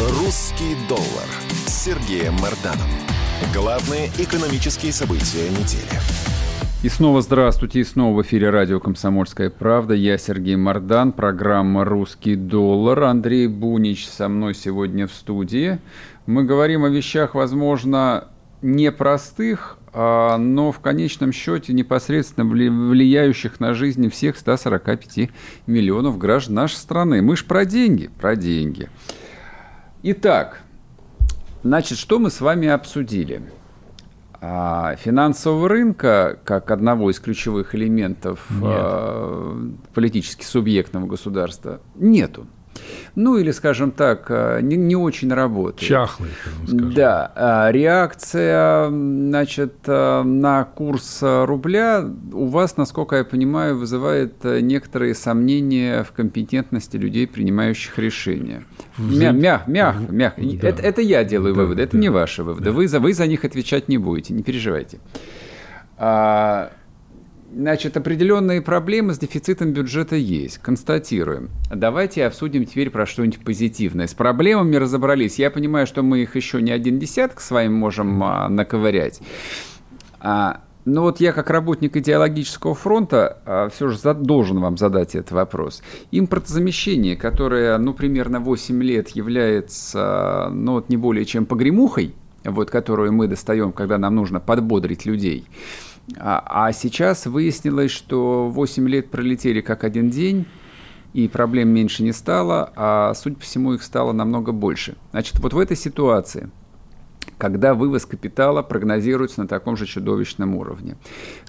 «Русский 0.00 0.76
доллар» 0.88 1.41
Сергеем 1.84 2.34
Марданом. 2.34 2.86
Главные 3.52 4.06
экономические 4.16 4.92
события 4.92 5.50
недели. 5.50 5.98
И 6.84 6.88
снова 6.88 7.22
здравствуйте, 7.22 7.80
и 7.80 7.84
снова 7.84 8.18
в 8.18 8.22
эфире 8.22 8.50
радио 8.50 8.78
«Комсомольская 8.78 9.50
правда». 9.50 9.92
Я 9.92 10.16
Сергей 10.16 10.54
Мардан, 10.54 11.10
программа 11.10 11.84
«Русский 11.84 12.36
доллар». 12.36 13.02
Андрей 13.02 13.48
Бунич 13.48 14.06
со 14.06 14.28
мной 14.28 14.54
сегодня 14.54 15.08
в 15.08 15.12
студии. 15.12 15.80
Мы 16.26 16.44
говорим 16.44 16.84
о 16.84 16.88
вещах, 16.88 17.34
возможно, 17.34 18.28
непростых, 18.62 19.76
а, 19.92 20.36
но 20.36 20.70
в 20.70 20.78
конечном 20.78 21.32
счете 21.32 21.72
непосредственно 21.72 22.48
влияющих 22.48 23.58
на 23.58 23.74
жизнь 23.74 24.08
всех 24.08 24.36
145 24.36 25.30
миллионов 25.66 26.16
граждан 26.16 26.54
нашей 26.54 26.76
страны. 26.76 27.22
Мы 27.22 27.36
ж 27.36 27.44
про 27.44 27.64
деньги, 27.64 28.08
про 28.20 28.36
деньги. 28.36 28.88
Итак, 30.04 30.62
Значит, 31.62 31.98
что 31.98 32.18
мы 32.18 32.30
с 32.30 32.40
вами 32.40 32.68
обсудили? 32.68 33.42
А, 34.40 34.96
финансового 34.96 35.68
рынка, 35.68 36.38
как 36.44 36.72
одного 36.72 37.10
из 37.10 37.20
ключевых 37.20 37.76
элементов 37.76 38.44
а, 38.60 39.56
политически 39.94 40.44
субъектного 40.44 41.06
государства, 41.06 41.80
нету. 41.94 42.46
Ну, 43.14 43.36
или, 43.36 43.50
скажем 43.50 43.90
так, 43.90 44.26
э, 44.30 44.60
не, 44.62 44.76
не 44.76 44.96
очень 44.96 45.30
работает. 45.32 45.86
Чахлый, 45.86 46.30
скажем. 46.40 46.94
Да. 46.94 47.30
А 47.36 47.70
реакция, 47.70 48.88
значит, 48.88 49.86
на 49.86 50.64
курс 50.74 51.18
рубля 51.20 52.02
у 52.32 52.46
вас, 52.46 52.78
насколько 52.78 53.16
я 53.16 53.24
понимаю, 53.24 53.76
вызывает 53.76 54.42
некоторые 54.42 55.14
сомнения 55.14 56.02
в 56.02 56.12
компетентности 56.12 56.96
людей, 56.96 57.26
принимающих 57.26 57.98
решения. 57.98 58.64
Мя 58.98 59.32
мягко, 59.32 59.70
мягко, 59.70 60.12
мягко. 60.12 60.42
Да. 60.60 60.68
Это, 60.68 60.82
это 60.82 61.00
я 61.00 61.24
делаю 61.24 61.54
да, 61.54 61.60
выводы, 61.62 61.82
это 61.82 61.92
да. 61.92 61.98
не 61.98 62.08
ваши 62.08 62.42
выводы. 62.42 62.64
Да. 62.66 62.72
Вы, 62.72 62.88
за, 62.88 63.00
вы 63.00 63.14
за 63.14 63.26
них 63.26 63.44
отвечать 63.44 63.88
не 63.88 63.98
будете, 63.98 64.34
не 64.34 64.42
переживайте. 64.42 64.98
А, 65.96 66.72
Значит, 67.54 67.98
определенные 67.98 68.62
проблемы 68.62 69.12
с 69.12 69.18
дефицитом 69.18 69.72
бюджета 69.72 70.16
есть, 70.16 70.56
констатируем. 70.56 71.50
Давайте 71.70 72.24
обсудим 72.24 72.64
теперь 72.64 72.88
про 72.88 73.04
что-нибудь 73.04 73.44
позитивное. 73.44 74.06
С 74.06 74.14
проблемами 74.14 74.76
разобрались. 74.76 75.38
Я 75.38 75.50
понимаю, 75.50 75.86
что 75.86 76.02
мы 76.02 76.22
их 76.22 76.34
еще 76.34 76.62
не 76.62 76.70
один 76.70 76.98
десяток 76.98 77.40
с 77.42 77.50
вами 77.50 77.68
можем 77.68 78.22
а, 78.24 78.48
наковырять. 78.48 79.20
А, 80.18 80.62
но 80.84 81.02
вот 81.02 81.20
я 81.20 81.32
как 81.32 81.50
работник 81.50 81.96
идеологического 81.96 82.74
фронта 82.74 83.38
а, 83.44 83.68
все 83.68 83.88
же 83.88 84.14
должен 84.14 84.60
вам 84.60 84.76
задать 84.76 85.14
этот 85.14 85.32
вопрос. 85.32 85.82
Импортозамещение, 86.10 87.16
которое, 87.16 87.78
ну, 87.78 87.94
примерно 87.94 88.40
8 88.40 88.82
лет 88.82 89.10
является, 89.10 90.48
ну, 90.52 90.72
вот 90.72 90.88
не 90.88 90.96
более 90.96 91.24
чем 91.24 91.46
погремухой, 91.46 92.14
вот, 92.44 92.70
которую 92.70 93.12
мы 93.12 93.28
достаем, 93.28 93.72
когда 93.72 93.98
нам 93.98 94.14
нужно 94.16 94.40
подбодрить 94.40 95.06
людей– 95.06 95.46
А, 96.18 96.42
а 96.46 96.72
сейчас 96.72 97.26
выяснилось, 97.26 97.90
что 97.90 98.48
8 98.48 98.88
лет 98.88 99.10
пролетели 99.10 99.60
как 99.60 99.84
один 99.84 100.10
день, 100.10 100.46
и 101.14 101.28
проблем 101.28 101.68
меньше 101.68 102.02
не 102.02 102.12
стало, 102.12 102.72
а, 102.74 103.14
судя 103.14 103.36
по 103.36 103.42
всему, 103.42 103.74
их 103.74 103.82
стало 103.82 104.12
намного 104.12 104.52
больше. 104.52 104.96
Значит, 105.10 105.38
вот 105.40 105.52
в 105.52 105.58
этой 105.58 105.76
ситуации, 105.76 106.50
когда 107.42 107.74
вывоз 107.74 108.06
капитала 108.06 108.62
прогнозируется 108.62 109.40
на 109.40 109.48
таком 109.48 109.76
же 109.76 109.84
чудовищном 109.84 110.54
уровне, 110.54 110.96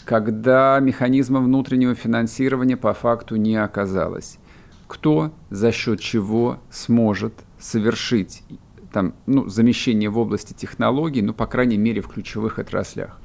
когда 0.06 0.80
механизма 0.80 1.40
внутреннего 1.40 1.94
финансирования 1.94 2.78
по 2.78 2.96
факту 2.96 3.36
не 3.36 3.58
оказалось, 3.58 4.40
кто 4.88 5.32
за 5.52 5.72
счет 5.72 6.00
чего 6.00 6.58
сможет 6.72 7.36
совершить 7.60 8.42
там, 8.92 9.14
ну, 9.28 9.48
замещение 9.48 10.10
в 10.10 10.18
области 10.18 10.54
технологий, 10.54 11.22
ну, 11.22 11.32
по 11.32 11.46
крайней 11.46 11.78
мере, 11.78 12.02
в 12.02 12.08
ключевых 12.08 12.58
отраслях. 12.58 13.20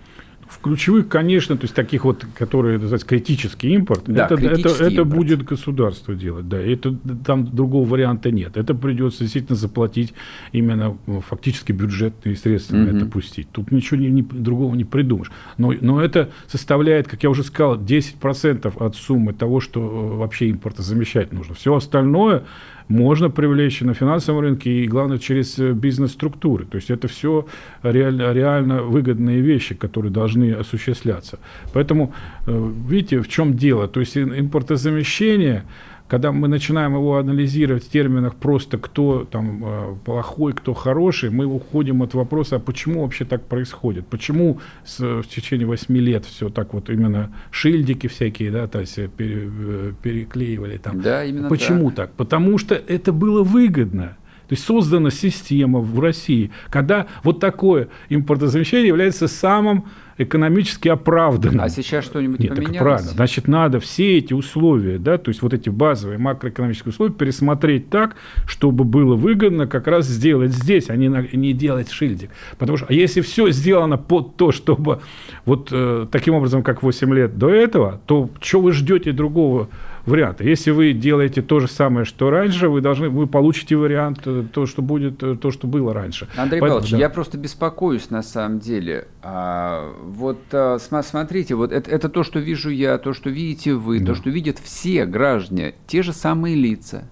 В 0.48 0.60
ключевых, 0.60 1.08
конечно, 1.08 1.56
то 1.56 1.64
есть 1.64 1.74
таких 1.74 2.04
вот, 2.04 2.24
которые, 2.34 2.78
называется, 2.78 3.06
критический 3.06 3.74
импорт, 3.74 4.04
да, 4.06 4.24
это, 4.24 4.36
критический 4.36 4.84
это, 4.84 4.92
это 4.92 5.04
будет 5.04 5.44
государство 5.44 6.14
делать, 6.14 6.48
да, 6.48 6.58
это, 6.58 6.96
там 7.24 7.54
другого 7.54 7.86
варианта 7.86 8.30
нет. 8.30 8.56
Это 8.56 8.74
придется 8.74 9.24
действительно 9.24 9.56
заплатить 9.56 10.14
именно 10.52 10.96
ну, 11.06 11.20
фактически 11.20 11.72
бюджетные 11.72 12.34
средства 12.36 12.76
на 12.76 12.96
это 12.96 13.04
пустить. 13.04 13.48
Тут 13.52 13.70
ничего 13.70 14.00
не, 14.00 14.08
не, 14.08 14.22
другого 14.22 14.74
не 14.74 14.84
придумаешь. 14.84 15.30
Но, 15.58 15.74
но 15.80 16.02
это 16.02 16.30
составляет, 16.46 17.08
как 17.08 17.22
я 17.22 17.30
уже 17.30 17.44
сказал, 17.44 17.76
10% 17.76 18.82
от 18.82 18.96
суммы 18.96 19.34
того, 19.34 19.60
что 19.60 19.80
э, 19.80 20.16
вообще 20.16 20.48
импорта 20.48 20.82
замещать 20.82 21.32
нужно. 21.32 21.54
Все 21.54 21.74
остальное 21.74 22.44
можно 22.88 23.30
привлечь 23.30 23.80
на 23.80 23.94
финансовом 23.94 24.40
рынке 24.40 24.70
и, 24.70 24.88
главное, 24.88 25.18
через 25.18 25.58
э, 25.58 25.72
бизнес-структуры. 25.72 26.64
То 26.64 26.76
есть 26.76 26.90
это 26.90 27.06
все 27.08 27.46
реально, 27.82 28.32
реально 28.32 28.82
выгодные 28.82 29.40
вещи, 29.40 29.74
которые 29.74 30.10
должны 30.10 30.52
осуществляться. 30.52 31.38
Поэтому, 31.72 32.12
э, 32.46 32.72
видите, 32.88 33.20
в 33.20 33.28
чем 33.28 33.54
дело? 33.54 33.88
То 33.88 34.00
есть 34.00 34.16
импортозамещение– 34.16 35.64
когда 36.08 36.32
мы 36.32 36.48
начинаем 36.48 36.94
его 36.94 37.18
анализировать 37.18 37.84
в 37.84 37.90
терминах 37.90 38.34
просто 38.34 38.78
кто 38.78 39.24
там 39.24 39.62
э, 39.64 39.94
плохой, 40.04 40.54
кто 40.54 40.72
хороший, 40.72 41.30
мы 41.30 41.44
уходим 41.44 42.02
от 42.02 42.14
вопроса, 42.14 42.56
а 42.56 42.58
почему 42.58 43.02
вообще 43.02 43.26
так 43.26 43.44
происходит? 43.44 44.06
Почему 44.06 44.58
с, 44.84 44.98
в 44.98 45.28
течение 45.28 45.66
8 45.66 45.96
лет 45.98 46.24
все 46.24 46.48
так 46.48 46.72
вот 46.72 46.88
именно 46.88 47.30
шильдики 47.50 48.06
всякие, 48.06 48.50
да, 48.50 48.66
то 48.66 48.80
есть 48.80 48.98
э, 48.98 49.08
пере, 49.08 49.48
э, 49.48 49.92
переклеивали 50.02 50.78
там. 50.78 51.00
Да, 51.02 51.24
именно 51.24 51.48
Почему 51.50 51.90
так? 51.90 52.08
так? 52.08 52.12
Потому 52.16 52.56
что 52.56 52.74
это 52.74 53.12
было 53.12 53.42
выгодно. 53.42 54.16
То 54.48 54.54
есть 54.54 54.64
создана 54.64 55.10
система 55.10 55.80
в 55.80 56.00
России, 56.00 56.50
когда 56.70 57.06
вот 57.22 57.38
такое 57.38 57.88
импортозамещение 58.08 58.88
является 58.88 59.28
самым 59.28 59.84
экономически 60.18 60.88
оправданным. 60.88 61.60
А 61.60 61.68
сейчас 61.68 62.04
что-нибудь 62.04 62.40
Нет, 62.40 62.50
поменялось? 62.50 62.76
Так 62.76 62.82
правильно. 62.82 63.10
Значит, 63.10 63.46
надо 63.46 63.78
все 63.78 64.18
эти 64.18 64.32
условия, 64.32 64.98
да, 64.98 65.16
то 65.16 65.28
есть 65.28 65.42
вот 65.42 65.54
эти 65.54 65.68
базовые 65.68 66.18
макроэкономические 66.18 66.90
условия 66.90 67.12
пересмотреть 67.12 67.88
так, 67.88 68.16
чтобы 68.46 68.84
было 68.84 69.14
выгодно 69.14 69.66
как 69.66 69.86
раз 69.86 70.06
сделать 70.06 70.52
здесь, 70.52 70.90
а 70.90 70.96
не, 70.96 71.08
на, 71.08 71.22
не 71.32 71.52
делать 71.52 71.90
шильдик. 71.90 72.30
Потому 72.58 72.78
что 72.78 72.86
а 72.88 72.92
если 72.92 73.20
все 73.20 73.50
сделано 73.50 73.96
под 73.96 74.36
то, 74.36 74.50
чтобы 74.50 75.00
вот 75.44 75.68
э, 75.70 76.06
таким 76.10 76.34
образом, 76.34 76.62
как 76.62 76.82
8 76.82 77.14
лет 77.14 77.38
до 77.38 77.50
этого, 77.50 78.00
то 78.06 78.28
что 78.40 78.60
вы 78.60 78.72
ждете 78.72 79.12
другого 79.12 79.68
варианта. 80.08 80.44
Если 80.44 80.70
вы 80.70 80.92
делаете 80.92 81.42
то 81.42 81.60
же 81.60 81.68
самое, 81.68 82.04
что 82.04 82.30
раньше, 82.30 82.68
вы 82.68 82.80
должны, 82.80 83.08
вы 83.08 83.26
получите 83.26 83.76
вариант 83.76 84.20
э, 84.26 84.44
то, 84.52 84.66
что 84.66 84.82
будет, 84.82 85.22
э, 85.22 85.36
то, 85.36 85.50
что 85.50 85.66
было 85.66 85.92
раньше. 85.94 86.28
Андрей 86.36 86.60
Поэтому, 86.60 86.80
Павлович, 86.80 86.92
да. 86.92 86.98
я 86.98 87.10
просто 87.10 87.38
беспокоюсь 87.38 88.10
на 88.10 88.22
самом 88.22 88.58
деле. 88.58 89.08
А, 89.22 89.92
вот 90.02 90.38
а, 90.52 90.78
смотрите, 90.78 91.54
вот 91.54 91.72
это, 91.72 91.90
это 91.90 92.08
то, 92.08 92.24
что 92.24 92.38
вижу 92.38 92.70
я, 92.70 92.98
то, 92.98 93.12
что 93.12 93.30
видите 93.30 93.74
вы, 93.74 94.00
да. 94.00 94.06
то, 94.06 94.14
что 94.14 94.30
видят 94.30 94.58
все 94.58 95.06
граждане, 95.06 95.74
те 95.86 96.02
же 96.02 96.12
самые 96.12 96.56
лица. 96.56 97.04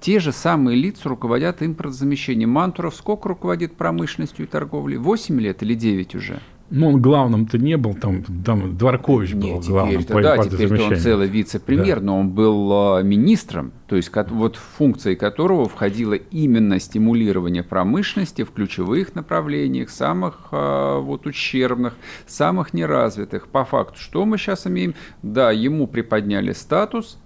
Те 0.00 0.20
же 0.20 0.30
самые 0.32 0.76
лица 0.76 1.08
руководят 1.08 1.62
импортозамещением. 1.62 2.50
Мантуров 2.50 2.94
сколько 2.94 3.28
руководит 3.28 3.74
промышленностью 3.74 4.46
и 4.46 4.48
торговлей? 4.48 4.96
8 4.96 5.40
лет 5.40 5.62
или 5.62 5.74
9 5.74 6.14
уже? 6.14 6.40
Ну, 6.70 6.88
он 6.88 7.00
главным-то 7.00 7.56
не 7.56 7.78
был, 7.78 7.94
там, 7.94 8.22
там 8.44 8.76
Дворкович 8.76 9.32
был 9.32 9.54
Нет, 9.54 9.64
главным. 9.64 10.02
Теперь, 10.02 10.22
да, 10.22 10.36
теперь 10.36 10.82
он 10.82 10.96
целый 10.96 11.26
вице-премьер, 11.26 12.00
да. 12.00 12.06
но 12.06 12.20
он 12.20 12.30
был 12.30 12.70
а, 12.72 13.02
министром, 13.02 13.72
то 13.86 13.96
есть 13.96 14.10
вот 14.30 14.56
функцией 14.56 15.16
которого 15.16 15.66
входило 15.66 16.12
именно 16.12 16.78
стимулирование 16.78 17.62
промышленности 17.62 18.42
в 18.42 18.50
ключевых 18.50 19.14
направлениях, 19.14 19.88
самых 19.88 20.48
а, 20.50 21.00
вот 21.00 21.26
ущербных, 21.26 21.94
самых 22.26 22.74
неразвитых. 22.74 23.48
По 23.48 23.64
факту, 23.64 23.98
что 23.98 24.26
мы 24.26 24.36
сейчас 24.36 24.66
имеем? 24.66 24.94
Да, 25.22 25.50
ему 25.52 25.86
приподняли 25.86 26.52
статус, 26.52 27.18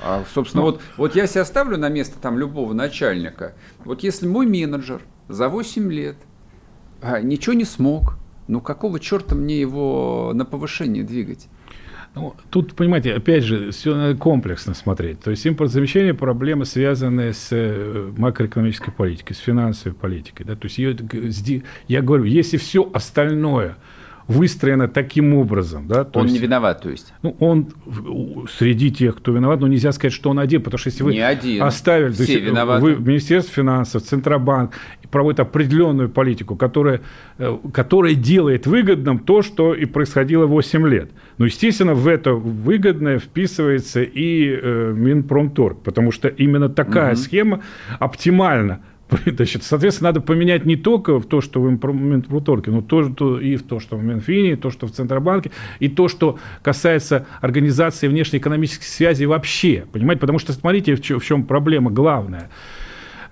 а, 0.00 0.24
собственно, 0.32 0.62
ну, 0.62 0.70
вот, 0.70 0.80
вот 0.96 1.16
я 1.16 1.26
себя 1.26 1.44
ставлю 1.44 1.78
на 1.78 1.88
место 1.88 2.18
там 2.20 2.38
любого 2.38 2.72
начальника. 2.72 3.54
Вот 3.84 4.04
если 4.04 4.28
мой 4.28 4.46
менеджер 4.46 5.02
за 5.28 5.48
8 5.48 5.92
лет 5.92 6.16
а, 7.02 7.20
ничего 7.20 7.54
не 7.54 7.64
смог, 7.64 8.18
ну 8.48 8.60
какого 8.60 9.00
черта 9.00 9.34
мне 9.34 9.60
его 9.60 10.32
на 10.34 10.44
повышение 10.44 11.04
двигать? 11.04 11.48
Ну, 12.14 12.34
тут, 12.50 12.74
понимаете, 12.74 13.12
опять 13.12 13.42
же, 13.42 13.72
все 13.72 13.96
надо 13.96 14.16
комплексно 14.16 14.74
смотреть. 14.74 15.18
То 15.20 15.32
есть 15.32 15.44
импортозамещение– 15.48 16.14
проблемы, 16.14 16.64
связанные 16.64 17.32
с 17.32 17.48
э, 17.50 18.12
макроэкономической 18.16 18.92
политикой, 18.92 19.34
с 19.34 19.38
финансовой 19.38 19.98
политикой. 19.98 20.44
Да? 20.44 20.54
То 20.54 20.66
есть 20.66 20.78
ее, 20.78 20.96
я 21.88 22.02
говорю, 22.02 22.22
если 22.22 22.56
все 22.56 22.88
остальное– 22.92 23.76
выстроена 24.26 24.88
таким 24.88 25.34
образом. 25.34 25.86
Да? 25.86 26.04
То 26.04 26.20
он 26.20 26.26
есть, 26.26 26.36
не 26.36 26.42
виноват, 26.42 26.82
то 26.82 26.90
есть? 26.90 27.12
Ну, 27.22 27.36
он 27.40 27.68
среди 28.58 28.90
тех, 28.90 29.16
кто 29.16 29.32
виноват, 29.32 29.60
но 29.60 29.68
нельзя 29.68 29.92
сказать, 29.92 30.12
что 30.12 30.30
он 30.30 30.38
один, 30.38 30.62
потому 30.62 30.78
что 30.78 30.88
если 30.88 31.02
вы 31.02 31.12
не 31.12 31.20
один. 31.20 31.62
оставили, 31.62 32.12
Все 32.12 32.24
то 32.24 32.32
есть, 32.32 32.44
виноваты. 32.44 32.82
вы 32.82 32.96
Министерство 32.96 33.54
финансов, 33.54 34.02
Центробанк 34.02 34.72
проводит 35.10 35.40
определенную 35.40 36.08
политику, 36.08 36.56
которая, 36.56 37.00
э, 37.38 37.56
которая 37.72 38.14
делает 38.14 38.66
выгодным 38.66 39.20
то, 39.20 39.42
что 39.42 39.72
и 39.72 39.84
происходило 39.84 40.46
8 40.46 40.88
лет. 40.88 41.10
Но, 41.38 41.44
естественно, 41.44 41.94
в 41.94 42.08
это 42.08 42.32
выгодное 42.32 43.20
вписывается 43.20 44.02
и 44.02 44.58
э, 44.60 44.92
Минпромторг, 44.96 45.82
потому 45.82 46.10
что 46.10 46.26
именно 46.26 46.68
такая 46.68 47.12
угу. 47.12 47.20
схема 47.20 47.60
оптимальна 48.00 48.80
Значит, 49.26 49.62
соответственно, 49.62 50.10
надо 50.10 50.20
поменять 50.20 50.64
не 50.64 50.76
только 50.76 51.18
в 51.18 51.26
то, 51.26 51.40
что 51.40 51.60
в 51.60 51.70
Минпромторге, 51.70 52.72
но 52.72 52.82
тоже 52.82 53.12
то, 53.12 53.38
и 53.38 53.56
в 53.56 53.62
то, 53.62 53.80
что 53.80 53.96
в 53.96 54.04
Минфине, 54.04 54.52
и 54.52 54.56
то, 54.56 54.70
что 54.70 54.86
в 54.86 54.92
Центробанке, 54.92 55.50
и 55.80 55.88
то, 55.88 56.08
что 56.08 56.38
касается 56.62 57.26
организации 57.40 58.08
внешнеэкономических 58.08 58.86
связей 58.86 59.26
вообще. 59.26 59.84
Понимаете? 59.92 60.20
Потому 60.20 60.38
что, 60.38 60.52
смотрите, 60.52 60.94
в 60.94 61.00
чем, 61.00 61.44
проблема 61.44 61.90
главная– 61.90 62.50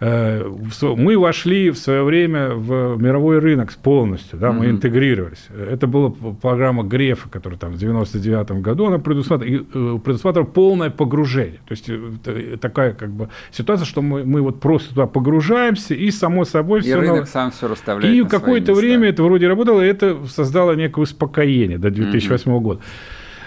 мы 0.03 1.17
вошли 1.17 1.71
в 1.71 1.79
свое 1.79 2.03
время 2.03 2.51
в 2.51 3.01
мировой 3.01 3.39
рынок 3.39 3.73
полностью, 3.75 4.37
да, 4.37 4.51
мы 4.51 4.67
mm-hmm. 4.67 4.71
интегрировались. 4.71 5.47
Это 5.57 5.87
была 5.87 6.11
программа 6.11 6.83
Грефа, 6.83 7.29
которая 7.29 7.57
там 7.57 7.73
в 7.73 7.79
99 7.79 8.63
году, 8.63 8.87
она 8.87 8.99
предусматривала, 8.99 9.65
э, 9.73 9.99
предусматривала 10.01 10.49
полное 10.49 10.91
погружение. 10.91 11.61
То 11.69 11.73
есть 11.73 11.89
э, 11.89 12.57
такая 12.61 12.95
как 12.95 13.11
бы 13.11 13.29
ситуация, 13.53 13.85
что 13.85 14.03
мы, 14.03 14.25
мы 14.25 14.43
вот 14.43 14.59
просто 14.59 14.89
туда 14.89 15.07
погружаемся, 15.07 15.95
и 15.95 16.11
само 16.11 16.45
собой 16.45 16.81
и 16.81 16.83
все... 16.83 16.97
рынок 16.97 17.21
на... 17.21 17.27
сам 17.27 17.51
все 17.53 17.69
расставляет 17.69 18.13
И 18.13 18.29
какое-то 18.29 18.75
время 18.75 19.09
это 19.11 19.23
вроде 19.23 19.47
работало, 19.47 19.83
и 19.83 19.87
это 19.87 20.19
создало 20.27 20.73
некое 20.73 21.03
успокоение 21.03 21.79
до 21.79 21.91
2008 21.91 22.51
mm-hmm. 22.51 22.61
года. 22.61 22.81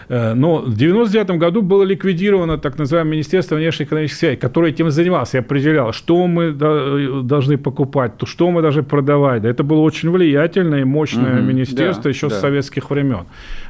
Э, 0.10 0.34
но 0.34 0.58
в 0.58 0.74
1999 0.74 1.40
году 1.40 1.62
было 1.62 1.84
ликвидировано 1.84 2.58
так 2.58 2.78
называемое 2.78 3.14
Министерство 3.14 3.56
внешнеэкономических 3.56 4.20
связей, 4.20 4.38
которое 4.38 4.72
этим 4.72 4.92
занималось 4.92 5.34
и 5.34 5.38
определяло, 5.38 5.94
что 5.94 6.28
мы 6.28 6.52
должны 6.52 7.58
покупать, 7.58 8.14
что 8.24 8.52
мы 8.52 8.62
должны 8.62 8.84
продавать. 8.84 9.44
Это 9.44 9.64
было 9.64 9.80
очень 9.80 10.10
влиятельное 10.12 10.82
и 10.82 10.84
мощное 10.84 11.40
угу, 11.40 11.48
министерство 11.48 12.04
да, 12.04 12.10
еще 12.10 12.30
да. 12.30 12.36
с 12.36 12.42
советских 12.42 12.90
времен. 12.90 13.26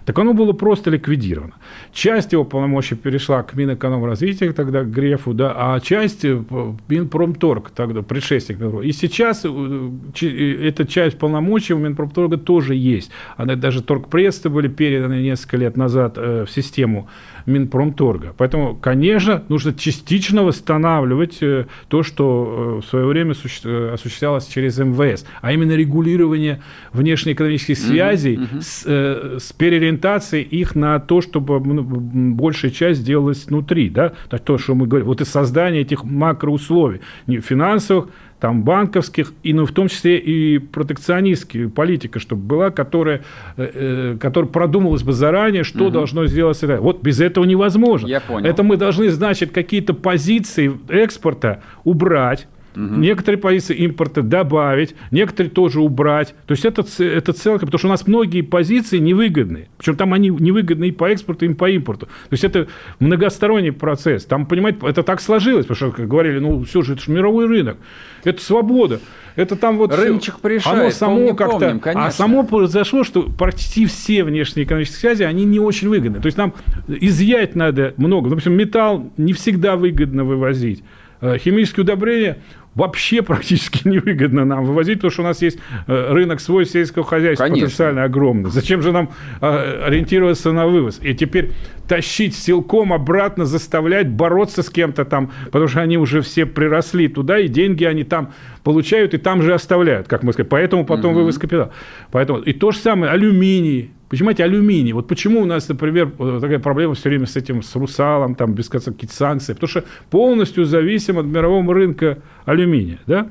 Так 0.06 0.20
оно 0.20 0.34
было 0.34 0.54
просто 0.54 0.92
ликвидировано. 0.92 1.54
Часть 1.92 2.34
его 2.34 2.44
полномочий 2.44 2.96
перешла 2.96 3.42
к 3.44 3.56
Минэкономразвития, 3.56 4.54
тогда 4.54 4.84
к 4.84 4.92
Грефу, 4.92 5.34
да, 5.34 5.54
а 5.56 5.80
часть 5.80 6.26
э, 6.26 6.42
Минпромторг, 6.88 7.72
тогда 7.72 8.02
предшественник. 8.02 8.84
И 8.84 8.92
сейчас 8.92 9.46
э, 9.46 10.68
эта 10.68 10.86
часть 10.86 11.18
полномочий 11.18 11.74
у 11.74 11.78
Минпромторга 11.78 12.38
тоже 12.38 12.76
есть. 12.76 13.12
Она 13.38 13.56
даже 13.56 13.82
торгпрессы 13.82 14.50
были 14.50 14.68
переданы 14.68 15.22
несколько 15.22 15.58
лет 15.58 15.78
назад 15.78 16.18
Э, 16.25 16.25
в 16.26 16.48
систему 16.48 17.08
Минпромторга. 17.46 18.34
Поэтому, 18.38 18.76
конечно, 18.76 19.44
нужно 19.50 19.74
частично 19.74 20.44
восстанавливать 20.44 21.38
э, 21.42 21.66
то, 21.90 22.02
что 22.02 22.80
э, 22.80 22.82
в 22.82 22.90
свое 22.90 23.06
время 23.06 23.32
осуществлялось 23.32 24.48
через 24.48 24.80
МВС, 24.80 25.26
а 25.42 25.52
именно 25.52 25.74
регулирование 25.74 26.62
внешнеэкономических 26.92 27.78
связей 27.78 28.38
mm-hmm. 28.38 28.62
с, 28.62 29.44
с 29.44 29.54
переориентацией 29.54 30.44
их 30.44 30.76
на 30.76 31.00
то, 31.00 31.22
чтобы 31.22 31.60
большая 31.60 32.72
часть 32.72 33.04
делалась 33.04 33.46
внутри. 33.46 33.90
Да? 33.90 34.14
То, 34.44 34.58
что 34.58 34.74
мы 34.74 34.88
говорим, 34.88 35.08
вот 35.08 35.22
и 35.22 35.26
создание 35.26 35.82
этих 35.82 36.04
макроусловий, 36.04 37.02
финансовых, 37.28 38.10
там 38.40 38.64
банковских, 38.64 39.34
и 39.44 39.54
ну, 39.54 39.66
в 39.66 39.72
том 39.72 39.88
числе 39.88 40.18
и 40.18 40.60
протекционистские 40.60 41.70
политика, 41.70 42.20
чтобы 42.20 42.44
была, 42.44 42.70
которая, 42.70 43.22
э, 43.58 44.14
э 44.14 44.18
которая 44.20 44.52
продумалась 44.52 45.04
бы 45.04 45.14
заранее, 45.14 45.64
что 45.64 45.86
угу. 45.86 45.92
должно 45.92 46.28
сделать. 46.28 46.62
Вот 46.62 47.02
без 47.02 47.22
этого 47.22 47.46
невозможно. 47.46 48.08
Я 48.08 48.20
понял. 48.20 48.46
Это 48.48 48.64
мы 48.64 48.78
должны, 48.78 49.10
значит, 49.10 49.52
какие-то 49.52 49.94
позиции 49.94 50.72
экспорта 50.90 51.62
убрать, 51.84 52.48
Угу. 52.76 52.96
Некоторые 52.96 53.40
позиции 53.40 53.76
импорта 53.76 54.22
добавить, 54.22 54.96
некоторые 55.12 55.52
тоже 55.52 55.80
убрать. 55.80 56.36
То 56.46 56.52
есть 56.54 56.66
это, 56.66 56.86
это 57.02 57.34
целка, 57.34 57.66
потому 57.66 57.80
что 57.80 57.88
у 57.88 57.92
нас 57.92 58.08
многие 58.08 58.42
позиции 58.42 58.98
невыгодны. 58.98 59.68
Причем 59.78 59.96
там 59.96 60.14
они 60.14 60.30
невыгодны 60.30 60.90
и 60.90 60.92
по 60.92 61.10
экспорту, 61.10 61.46
и 61.46 61.54
по 61.54 61.70
импорту. 61.70 62.06
То 62.06 62.32
есть 62.32 62.44
это 62.44 62.68
многосторонний 63.00 63.72
процесс. 63.72 64.26
Там, 64.26 64.46
понимаете, 64.46 64.80
это 64.84 65.04
так 65.04 65.22
сложилось, 65.22 65.66
потому 65.66 65.92
что 65.92 66.06
говорили, 66.06 66.40
ну 66.40 66.64
все 66.64 66.82
же, 66.82 66.94
это 66.94 67.04
же 67.04 67.12
мировой 67.12 67.48
рынок, 67.48 67.78
это 68.24 68.42
свобода. 68.42 69.00
Это 69.36 69.58
там 69.58 69.78
вот 69.78 69.94
рыночек 69.94 70.36
решает. 70.44 70.80
Оно 70.80 70.92
само 70.92 71.34
как-то, 71.34 71.80
а 71.84 72.12
само 72.12 72.44
произошло, 72.44 73.04
что 73.04 73.24
практически 73.24 73.86
все 73.86 74.24
внешние 74.24 74.66
экономические 74.66 75.00
связи 75.00 75.24
они 75.24 75.44
не 75.44 75.60
очень 75.60 75.90
выгодны. 75.90 76.22
То 76.22 76.28
есть 76.28 76.38
нам 76.38 76.54
изъять 76.88 77.56
надо 77.56 77.94
много. 77.98 78.30
Допустим, 78.30 78.54
металл 78.54 79.12
не 79.18 79.34
всегда 79.34 79.76
выгодно 79.76 80.24
вывозить. 80.24 80.84
Э, 81.22 81.38
химические 81.38 81.84
удобрения 81.84 82.38
вообще 82.76 83.22
практически 83.22 83.88
невыгодно 83.88 84.46
нам 84.46 84.66
вывозить, 84.66 84.98
потому 84.98 85.12
что 85.12 85.22
у 85.22 85.26
нас 85.26 85.42
есть 85.42 85.58
э, 85.88 86.14
рынок 86.14 86.40
свой 86.40 86.66
сельского 86.66 87.06
хозяйства 87.06 87.46
Конечно. 87.46 87.66
потенциально 87.66 88.04
огромный. 88.04 88.52
Зачем 88.52 88.82
же 88.82 88.92
нам 88.92 89.10
э, 89.42 89.84
ориентироваться 89.86 90.52
на 90.52 90.68
вывоз? 90.68 91.00
И 91.02 91.16
теперь 91.16 91.52
тащить 91.88 92.36
силком 92.36 92.94
обратно, 92.94 93.46
заставлять 93.46 94.10
бороться 94.10 94.62
с 94.62 94.70
кем-то 94.70 95.06
там, 95.06 95.32
потому 95.46 95.68
что 95.68 95.82
они 95.82 95.98
уже 95.98 96.22
все 96.22 96.46
приросли 96.46 97.08
туда, 97.08 97.40
и 97.40 97.48
деньги 97.48 97.86
они 97.86 98.04
там 98.04 98.34
получают 98.64 99.14
и 99.14 99.18
там 99.18 99.42
же 99.42 99.54
оставляют, 99.54 100.08
как 100.08 100.24
мы 100.24 100.34
сказали. 100.34 100.50
Поэтому 100.50 100.86
потом 100.86 101.12
угу. 101.12 101.20
вывоз 101.22 101.38
капитала. 101.38 101.72
Поэтому 102.12 102.40
и 102.40 102.54
то 102.54 102.72
же 102.72 102.80
самое 102.80 103.12
алюминий. 103.12 103.92
Понимаете, 104.08 104.44
алюминий. 104.44 104.92
Вот 104.94 105.08
почему 105.08 105.42
у 105.42 105.46
нас, 105.46 105.68
например, 105.68 106.12
такая 106.12 106.60
проблема 106.60 106.94
все 106.94 107.10
время 107.10 107.26
с 107.26 107.36
этим, 107.36 107.64
с 107.64 107.76
русалом, 107.76 108.36
там, 108.36 108.54
без 108.54 108.70
конца 108.70 108.92
какие-то 108.92 109.16
санкции. 109.16 109.54
Потому 109.54 109.68
что 109.68 109.84
полностью 110.12 110.66
зависим 110.66 111.18
от 111.18 111.26
мирового 111.26 111.74
рынка 111.74 112.20
алюминия. 112.46 113.00
Да? 113.08 113.30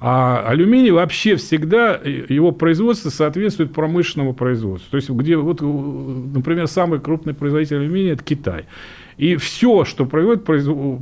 А 0.00 0.44
алюминий 0.48 0.90
вообще 0.90 1.36
всегда, 1.36 2.00
его 2.04 2.50
производство 2.50 3.10
соответствует 3.10 3.72
промышленному 3.72 4.34
производству. 4.34 4.90
То 4.90 4.96
есть, 4.96 5.08
где, 5.10 5.36
вот, 5.36 5.60
например, 5.60 6.66
самый 6.66 6.98
крупный 6.98 7.32
производитель 7.34 7.76
алюминия– 7.76 8.12
это 8.14 8.24
Китай. 8.24 8.64
И 9.16 9.36
все, 9.36 9.84
что 9.84 10.06
производит, 10.06 10.44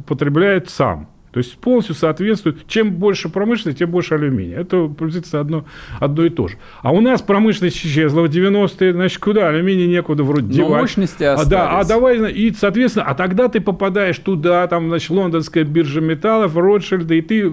потребляет 0.07 0.69
сам. 0.69 1.09
То 1.35 1.39
есть 1.39 1.57
полностью 1.57 1.97
соответствует, 1.97 2.69
чем 2.69 2.93
больше 2.93 3.29
промышленности, 3.29 3.81
тем 3.81 3.91
больше 3.91 4.15
алюминия. 4.15 4.61
Это 4.61 4.87
приблизительно 4.87 5.41
одно, 5.41 5.65
одно 5.99 6.25
и 6.25 6.31
то 6.31 6.47
же. 6.47 6.59
А 6.81 6.93
у 6.93 7.01
нас 7.01 7.23
промышленность 7.23 7.77
исчезла 7.77 8.21
в 8.21 8.27
90-е, 8.27 8.93
значит, 8.93 9.19
куда? 9.19 9.49
Алюминий 9.49 9.89
некуда 9.89 10.23
вроде 10.23 10.47
девать. 10.47 10.71
Но 10.71 10.77
мощности 10.77 11.25
остались. 11.25 11.49
А, 11.49 11.51
да, 11.51 11.81
а 11.81 11.85
давай, 11.85 12.31
и, 12.31 12.55
соответственно, 12.55 13.07
а 13.07 13.17
тогда 13.17 13.49
ты 13.49 13.61
попадаешь 13.61 14.17
туда, 14.19 14.65
там, 14.69 14.91
значит, 14.91 15.11
лондонская 15.11 15.65
биржа 15.65 16.01
металлов, 16.01 16.57
Ротшильда, 16.57 17.15
и 17.15 17.21
ты 17.21 17.51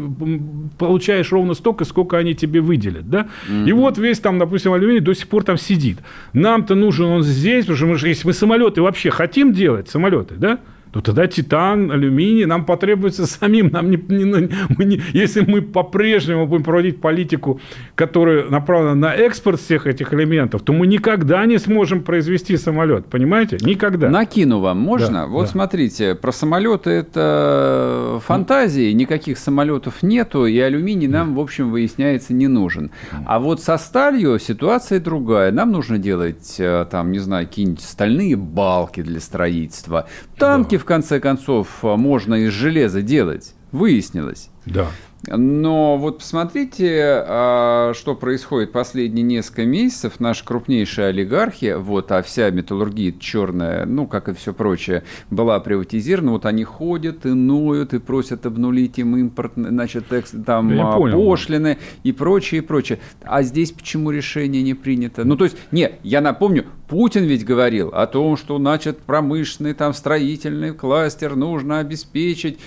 получаешь 0.77 1.31
ровно 1.31 1.55
столько, 1.55 1.83
сколько 1.83 2.19
они 2.19 2.35
тебе 2.35 2.61
выделят, 2.61 3.09
да? 3.09 3.29
Mm-hmm. 3.49 3.67
И 3.67 3.71
вот 3.71 3.97
весь 3.97 4.19
там, 4.19 4.37
допустим, 4.37 4.73
алюминий 4.73 5.01
до 5.01 5.15
сих 5.15 5.27
пор 5.27 5.43
там 5.43 5.57
сидит. 5.57 5.97
Нам-то 6.33 6.75
нужен 6.75 7.07
он 7.07 7.23
здесь, 7.23 7.65
потому 7.65 7.77
что 7.77 8.05
мы, 8.05 8.09
если 8.09 8.27
мы 8.27 8.33
самолеты 8.33 8.83
вообще 8.83 9.09
хотим 9.09 9.53
делать, 9.53 9.89
самолеты, 9.89 10.35
да? 10.35 10.59
То 10.91 11.01
тогда 11.01 11.27
титан, 11.27 11.91
алюминий 11.91 12.45
нам 12.45 12.65
потребуется 12.65 13.25
самим. 13.25 13.69
Нам 13.71 13.89
не, 13.89 13.97
не, 13.97 14.49
мы 14.77 14.85
не, 14.85 15.01
если 15.13 15.41
мы 15.41 15.61
по-прежнему 15.61 16.47
будем 16.47 16.63
проводить 16.63 16.99
политику, 16.99 17.59
которая 17.95 18.49
направлена 18.49 18.95
на 18.95 19.13
экспорт 19.13 19.59
всех 19.59 19.87
этих 19.87 20.13
элементов, 20.13 20.61
то 20.63 20.73
мы 20.73 20.87
никогда 20.87 21.45
не 21.45 21.57
сможем 21.57 22.03
произвести 22.03 22.57
самолет. 22.57 23.05
Понимаете? 23.05 23.57
Никогда. 23.61 24.09
Накину 24.09 24.59
вам, 24.59 24.79
можно? 24.79 25.21
Да, 25.21 25.27
вот 25.27 25.43
да. 25.43 25.51
смотрите, 25.51 26.15
про 26.15 26.31
самолеты 26.31 26.89
это 26.89 28.19
фантазии, 28.25 28.91
никаких 28.91 29.37
самолетов 29.37 30.03
нету, 30.03 30.45
и 30.45 30.59
алюминий 30.59 31.07
нам, 31.07 31.35
в 31.35 31.39
общем, 31.39 31.71
выясняется, 31.71 32.33
не 32.33 32.47
нужен. 32.47 32.91
А 33.25 33.39
вот 33.39 33.61
со 33.61 33.77
сталью 33.77 34.39
ситуация 34.39 34.99
другая. 34.99 35.51
Нам 35.51 35.71
нужно 35.71 35.97
делать, 35.97 36.55
э, 36.59 36.85
там, 36.89 37.11
не 37.11 37.19
знаю, 37.19 37.47
какие-нибудь 37.47 37.81
стальные 37.81 38.35
балки 38.35 39.01
для 39.01 39.19
строительства, 39.19 40.07
танки, 40.37 40.80
в 40.81 40.85
конце 40.85 41.19
концов, 41.19 41.83
можно 41.83 42.33
из 42.33 42.51
железа 42.51 43.01
делать, 43.01 43.53
выяснилось. 43.71 44.49
Да. 44.65 44.87
Но 45.27 45.97
вот 45.97 46.19
посмотрите, 46.19 47.23
а, 47.27 47.93
что 47.93 48.15
происходит 48.15 48.71
последние 48.71 49.23
несколько 49.23 49.65
месяцев. 49.65 50.19
Наши 50.19 50.43
крупнейшие 50.43 51.07
олигархи, 51.07 51.75
вот, 51.77 52.11
а 52.11 52.23
вся 52.23 52.49
металлургия 52.49 53.13
черная, 53.19 53.85
ну, 53.85 54.07
как 54.07 54.29
и 54.29 54.33
все 54.33 54.51
прочее, 54.53 55.03
была 55.29 55.59
приватизирована. 55.59 56.31
Вот 56.31 56.45
они 56.47 56.63
ходят 56.63 57.25
и 57.25 57.29
ноют, 57.29 57.93
и 57.93 57.99
просят 57.99 58.45
обнулить 58.47 58.97
им 58.97 59.15
импорт, 59.15 59.53
значит, 59.55 60.05
там 60.45 60.73
Я 60.73 60.91
понял. 60.91 61.23
пошлины 61.23 61.77
и 62.03 62.11
прочее, 62.11 62.61
и 62.61 62.65
прочее. 62.65 62.99
А 63.21 63.43
здесь 63.43 63.71
почему 63.71 64.09
решение 64.09 64.63
не 64.63 64.73
принято? 64.73 65.23
Ну, 65.23 65.35
то 65.37 65.43
есть, 65.43 65.55
нет, 65.71 65.99
я 66.01 66.21
напомню, 66.21 66.65
Путин 66.87 67.23
ведь 67.23 67.45
говорил 67.45 67.89
о 67.89 68.07
том, 68.07 68.35
что, 68.35 68.57
значит, 68.57 68.97
промышленный, 68.99 69.73
там, 69.73 69.93
строительный 69.93 70.73
кластер 70.73 71.35
нужно 71.35 71.79
обеспечить 71.79 72.59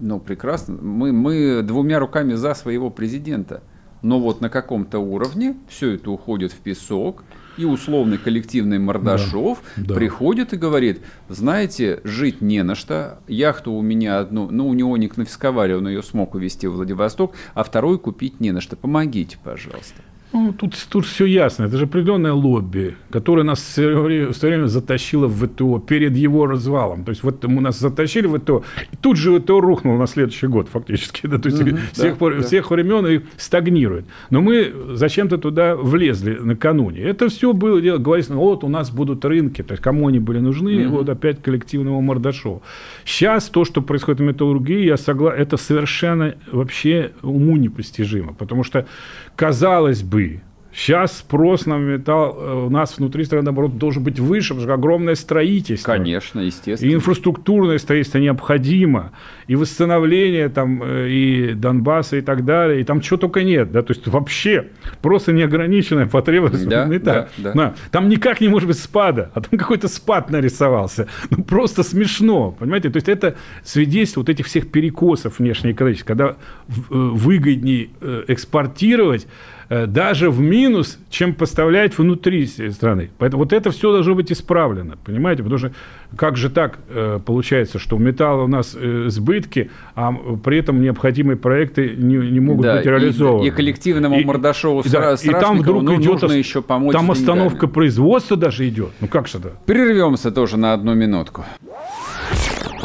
ну, 0.00 0.20
прекрасно. 0.20 0.76
Мы, 0.80 1.12
мы 1.12 1.62
двумя 1.62 1.98
руками 1.98 2.34
за 2.34 2.54
своего 2.54 2.90
президента. 2.90 3.62
Но 4.02 4.20
вот 4.20 4.40
на 4.40 4.50
каком-то 4.50 4.98
уровне 4.98 5.56
все 5.68 5.92
это 5.92 6.10
уходит 6.10 6.52
в 6.52 6.58
песок, 6.58 7.24
и 7.56 7.64
условный 7.64 8.18
коллективный 8.18 8.78
Мордашов 8.78 9.62
да, 9.76 9.84
да. 9.88 9.94
приходит 9.94 10.52
и 10.52 10.56
говорит, 10.56 11.00
знаете, 11.28 12.00
жить 12.04 12.40
не 12.40 12.62
на 12.62 12.74
что, 12.74 13.20
яхту 13.28 13.72
у 13.72 13.82
меня 13.82 14.18
одну, 14.18 14.50
ну, 14.50 14.68
у 14.68 14.74
него 14.74 14.96
не 14.96 15.08
конфисковали, 15.08 15.72
он 15.72 15.88
ее 15.88 16.02
смог 16.02 16.34
увезти 16.34 16.66
в 16.66 16.72
Владивосток, 16.72 17.34
а 17.54 17.62
вторую 17.62 17.98
купить 17.98 18.40
не 18.40 18.52
на 18.52 18.60
что, 18.60 18.76
помогите, 18.76 19.38
пожалуйста. 19.42 20.02
Ну, 20.34 20.52
тут, 20.52 20.74
тут 20.88 21.06
все 21.06 21.26
ясно. 21.26 21.66
Это 21.66 21.76
же 21.76 21.84
определенное 21.84 22.32
лобби, 22.32 22.96
которое 23.10 23.44
нас 23.44 23.60
все 23.60 23.94
время, 23.94 24.32
все 24.32 24.48
время 24.48 24.66
затащило 24.66 25.28
в 25.28 25.46
ВТО 25.46 25.78
перед 25.78 26.16
его 26.16 26.46
развалом. 26.46 27.04
То 27.04 27.10
есть 27.10 27.22
вот 27.22 27.44
мы 27.44 27.60
нас 27.60 27.78
затащили 27.78 28.26
в 28.26 28.40
ВТО, 28.40 28.64
и 28.90 28.96
тут 28.96 29.16
же 29.16 29.38
ВТО 29.38 29.60
рухнул 29.60 29.96
на 29.96 30.08
следующий 30.08 30.48
год 30.48 30.68
фактически. 30.68 31.22
Да? 31.34 31.38
То 31.38 31.48
есть 31.48 31.62
угу, 31.62 31.78
всех, 31.92 32.18
да, 32.18 32.42
всех 32.42 32.68
да. 32.68 32.74
времен 32.74 33.06
и 33.06 33.20
стагнирует. 33.36 34.06
Но 34.30 34.40
мы 34.40 34.72
зачем-то 34.94 35.38
туда 35.38 35.76
влезли 35.76 36.34
накануне. 36.34 37.00
Это 37.00 37.28
все 37.28 37.52
было 37.52 37.80
дело, 37.80 37.98
говорится, 37.98 38.32
ну, 38.32 38.40
вот 38.40 38.64
у 38.64 38.68
нас 38.68 38.90
будут 38.90 39.24
рынки, 39.24 39.62
то 39.62 39.72
есть 39.72 39.82
кому 39.82 40.08
они 40.08 40.18
были 40.18 40.40
нужны, 40.40 40.88
угу. 40.88 40.96
вот 40.96 41.08
опять 41.08 41.42
коллективного 41.42 42.00
Мордашова. 42.00 42.60
Сейчас 43.04 43.48
то, 43.48 43.64
что 43.64 43.82
происходит 43.82 44.20
в 44.20 44.24
металлургии, 44.24 44.84
я 44.84 44.96
согласен, 44.96 45.40
это 45.40 45.56
совершенно 45.56 46.34
вообще 46.50 47.12
уму 47.22 47.56
непостижимо. 47.56 48.34
Потому 48.34 48.64
что, 48.64 48.86
казалось 49.36 50.02
бы, 50.02 50.23
Сейчас 50.74 51.18
спрос 51.18 51.66
на 51.66 51.78
металл 51.78 52.36
э, 52.36 52.66
у 52.66 52.70
нас 52.70 52.98
внутри 52.98 53.24
страны, 53.24 53.44
наоборот, 53.44 53.78
должен 53.78 54.02
быть 54.02 54.18
выше, 54.18 54.54
потому 54.54 54.66
что 54.66 54.74
огромное 54.74 55.14
строительство. 55.14 55.92
Конечно, 55.92 56.40
естественно. 56.40 56.90
И 56.90 56.94
инфраструктурное 56.94 57.78
строительство 57.78 58.18
необходимо, 58.18 59.12
и 59.46 59.54
восстановление 59.54 60.48
там, 60.48 60.82
э, 60.82 61.08
и 61.08 61.54
Донбасса, 61.54 62.16
и 62.16 62.22
так 62.22 62.44
далее, 62.44 62.80
и 62.80 62.84
там 62.84 63.00
чего 63.00 63.18
только 63.18 63.44
нет, 63.44 63.70
да, 63.70 63.82
то 63.82 63.92
есть 63.92 64.08
вообще 64.08 64.70
просто 65.00 65.32
неограниченная 65.32 66.06
потребность 66.06 66.68
да. 66.68 66.86
Да, 66.86 67.28
да. 67.38 67.52
Да. 67.52 67.74
Там 67.92 68.08
никак 68.08 68.40
не 68.40 68.48
может 68.48 68.66
быть 68.66 68.78
спада, 68.78 69.30
а 69.32 69.42
там 69.42 69.56
какой-то 69.56 69.86
спад 69.86 70.30
нарисовался. 70.30 71.06
Ну, 71.30 71.44
просто 71.44 71.84
смешно, 71.84 72.50
понимаете? 72.50 72.90
То 72.90 72.96
есть 72.96 73.08
это 73.08 73.36
свидетельство 73.62 74.20
вот 74.20 74.28
этих 74.28 74.46
всех 74.46 74.72
перекосов 74.72 75.38
внешнеэкономических, 75.38 76.06
когда 76.06 76.30
э, 76.30 76.34
выгоднее 76.90 77.90
экспортировать, 78.26 79.28
даже 79.68 80.30
в 80.30 80.40
минус, 80.40 80.98
чем 81.10 81.34
поставлять 81.34 81.98
внутри 81.98 82.46
страны. 82.46 83.10
Поэтому 83.18 83.44
вот 83.44 83.52
это 83.52 83.70
все 83.70 83.92
должно 83.92 84.14
быть 84.14 84.30
исправлено, 84.32 84.96
понимаете? 85.04 85.42
Потому 85.42 85.58
что 85.58 85.72
как 86.16 86.36
же 86.36 86.50
так 86.50 86.78
э, 86.88 87.20
получается, 87.24 87.78
что 87.78 87.96
у 87.96 87.98
металла 87.98 88.44
у 88.44 88.48
нас 88.48 88.76
э, 88.78 89.06
сбытки, 89.08 89.70
а 89.94 90.12
при 90.12 90.58
этом 90.58 90.80
необходимые 90.80 91.36
проекты 91.36 91.94
не, 91.96 92.16
не 92.16 92.40
могут 92.40 92.64
да, 92.64 92.76
быть 92.76 92.86
реализованы. 92.86 93.44
И, 93.44 93.48
и 93.48 93.50
коллективному 93.50 94.18
и, 94.18 94.24
Мордашову 94.24 94.82
и, 94.82 94.88
да, 94.88 95.14
и 95.14 95.28
там 95.28 95.58
вдруг 95.58 95.82
идет, 95.84 96.22
нужно 96.22 96.32
еще 96.32 96.62
помочь 96.62 96.92
Там 96.92 97.10
остановка 97.10 97.66
производства 97.66 98.36
даже 98.36 98.68
идет. 98.68 98.90
Ну 99.00 99.08
как 99.08 99.28
же 99.28 99.38
это? 99.38 99.52
Прервемся 99.66 100.30
тоже 100.30 100.56
на 100.56 100.72
одну 100.72 100.94
минутку. 100.94 101.44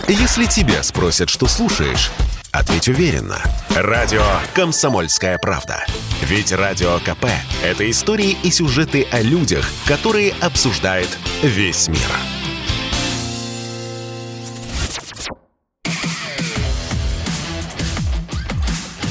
Если 0.08 0.46
тебя 0.46 0.82
спросят, 0.82 1.30
что 1.30 1.46
слушаешь, 1.46 2.10
ответь 2.52 2.88
уверенно. 2.88 3.42
Радио 3.76 4.24
«Комсомольская 4.54 5.38
правда». 5.38 5.86
Ведь 6.22 6.52
Радио 6.52 7.00
КП– 7.00 7.26
это 7.64 7.90
истории 7.90 8.38
и 8.44 8.52
сюжеты 8.52 9.08
о 9.12 9.22
людях, 9.22 9.70
которые 9.88 10.34
обсуждает 10.42 11.10
весь 11.44 11.88
мир. 11.88 12.00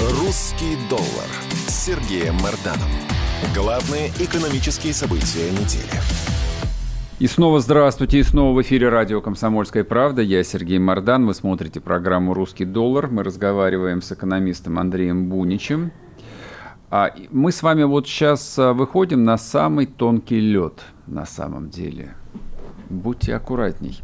«Русский 0.01 0.77
Сергеем 1.69 2.35
Марданом. 2.37 2.91
Главные 3.55 4.13
экономические 4.19 4.93
события 4.93 5.51
недели. 5.51 6.28
И 7.19 7.27
снова 7.27 7.59
здравствуйте, 7.59 8.21
и 8.21 8.23
снова 8.23 8.55
в 8.55 8.63
эфире 8.63 8.91
радио 8.91 9.21
«Комсомольская 9.21 9.83
правда». 9.83 10.23
Я 10.23 10.45
Сергей 10.45 10.79
Мордан, 10.79 11.27
вы 11.27 11.35
смотрите 11.35 11.81
программу 11.81 12.33
«Русский 12.33 12.65
доллар». 12.65 13.09
Мы 13.09 13.25
разговариваем 13.25 14.03
с 14.03 14.13
экономистом 14.13 14.79
Андреем 14.79 15.29
Буничем. 15.29 15.91
А 16.91 17.13
мы 17.33 17.51
с 17.51 17.65
вами 17.65 17.83
вот 17.83 18.07
сейчас 18.07 18.57
а, 18.57 18.73
выходим 18.73 19.25
на 19.25 19.37
самый 19.37 19.87
тонкий 19.87 20.39
лед 20.39 20.81
на 21.09 21.27
самом 21.27 21.71
деле. 21.71 22.15
Будьте 22.89 23.35
аккуратней. 23.35 24.01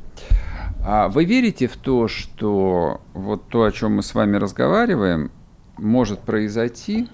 А 0.84 1.06
вы 1.06 1.24
верите 1.24 1.68
в 1.68 1.76
то, 1.76 2.08
что 2.08 3.00
вот 3.12 3.46
то, 3.48 3.62
о 3.62 3.70
чем 3.70 3.94
мы 3.94 4.02
с 4.02 4.12
вами 4.16 4.38
разговариваем, 4.38 5.30
может 5.78 6.18
произойти 6.18 7.06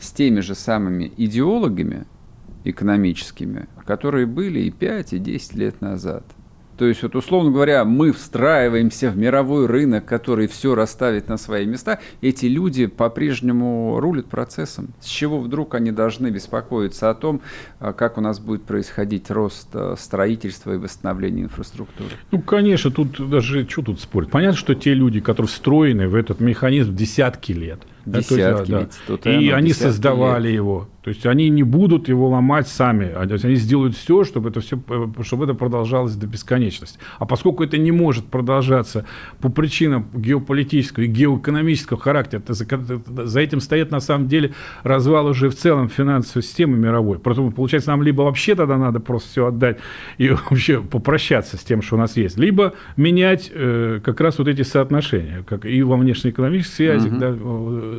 с 0.00 0.10
теми 0.10 0.40
же 0.40 0.56
самыми 0.56 1.12
идеологами 1.16 2.04
экономическими, 2.64 3.68
которые 3.86 4.26
были 4.26 4.60
и 4.60 4.70
5, 4.70 5.12
и 5.14 5.18
10 5.18 5.54
лет 5.54 5.80
назад. 5.80 6.24
То 6.76 6.86
есть, 6.86 7.02
вот, 7.02 7.14
условно 7.14 7.52
говоря, 7.52 7.84
мы 7.84 8.12
встраиваемся 8.12 9.10
в 9.10 9.16
мировой 9.16 9.66
рынок, 9.66 10.04
который 10.06 10.48
все 10.48 10.74
расставит 10.74 11.28
на 11.28 11.36
свои 11.36 11.66
места. 11.66 12.00
Эти 12.20 12.46
люди 12.46 12.86
по-прежнему 12.86 14.00
рулят 14.00 14.26
процессом. 14.26 14.88
С 15.00 15.06
чего 15.06 15.38
вдруг 15.38 15.74
они 15.74 15.92
должны 15.92 16.30
беспокоиться 16.30 17.10
о 17.10 17.14
том, 17.14 17.42
а, 17.78 17.92
как 17.92 18.18
у 18.18 18.20
нас 18.20 18.40
будет 18.40 18.64
происходить 18.64 19.30
рост 19.30 19.68
а, 19.72 19.94
строительства 19.96 20.74
и 20.74 20.78
восстановления 20.78 21.44
инфраструктуры? 21.44 22.10
Ну, 22.32 22.40
конечно, 22.40 22.90
тут 22.90 23.30
даже 23.30 23.68
что 23.68 23.82
тут 23.82 24.00
спорить. 24.00 24.30
Понятно, 24.30 24.58
что 24.58 24.74
те 24.74 24.94
люди, 24.94 25.20
которые 25.20 25.48
встроены 25.48 26.08
в 26.08 26.14
этот 26.16 26.40
механизм 26.40 26.94
десятки 26.96 27.52
лет, 27.52 27.80
Десятки 28.06 28.70
да, 28.70 28.88
да. 29.08 29.40
И 29.40 29.50
они 29.50 29.72
создавали 29.72 30.48
лет. 30.48 30.56
его. 30.56 30.88
То 31.04 31.10
есть 31.10 31.26
они 31.26 31.50
не 31.50 31.62
будут 31.62 32.08
его 32.08 32.30
ломать 32.30 32.66
сами. 32.66 33.10
А, 33.14 33.22
они 33.22 33.56
сделают 33.56 33.94
все, 33.94 34.24
чтобы 34.24 34.48
это 34.48 34.60
все, 34.60 34.80
чтобы 35.22 35.44
это 35.44 35.52
продолжалось 35.52 36.14
до 36.14 36.26
бесконечности. 36.26 36.98
А 37.18 37.26
поскольку 37.26 37.62
это 37.62 37.76
не 37.76 37.92
может 37.92 38.24
продолжаться 38.24 39.04
по 39.40 39.50
причинам 39.50 40.08
геополитического 40.14 41.04
и 41.04 41.06
геоэкономического 41.06 42.00
характера, 42.00 42.42
за, 42.48 42.66
за 43.26 43.40
этим 43.40 43.60
стоит 43.60 43.90
на 43.90 44.00
самом 44.00 44.28
деле 44.28 44.54
развал 44.82 45.26
уже 45.26 45.50
в 45.50 45.54
целом 45.54 45.90
финансовой 45.90 46.42
системы 46.42 46.78
мировой. 46.78 47.18
Поэтому, 47.18 47.52
получается, 47.52 47.90
нам 47.90 48.02
либо 48.02 48.22
вообще 48.22 48.54
тогда 48.54 48.78
надо 48.78 48.98
просто 48.98 49.28
все 49.28 49.46
отдать 49.48 49.78
и 50.16 50.28
вообще 50.50 50.80
попрощаться 50.80 51.58
с 51.58 51.60
тем, 51.60 51.82
что 51.82 51.96
у 51.96 51.98
нас 51.98 52.16
есть, 52.16 52.38
либо 52.38 52.72
менять 52.96 53.50
э, 53.52 54.00
как 54.02 54.22
раз 54.22 54.38
вот 54.38 54.48
эти 54.48 54.62
соотношения, 54.62 55.44
как 55.46 55.66
и 55.66 55.82
во 55.82 55.96
внешнеэкономических 55.96 56.74
связях, 56.74 57.12
угу. 57.12 57.20
да, 57.20 57.34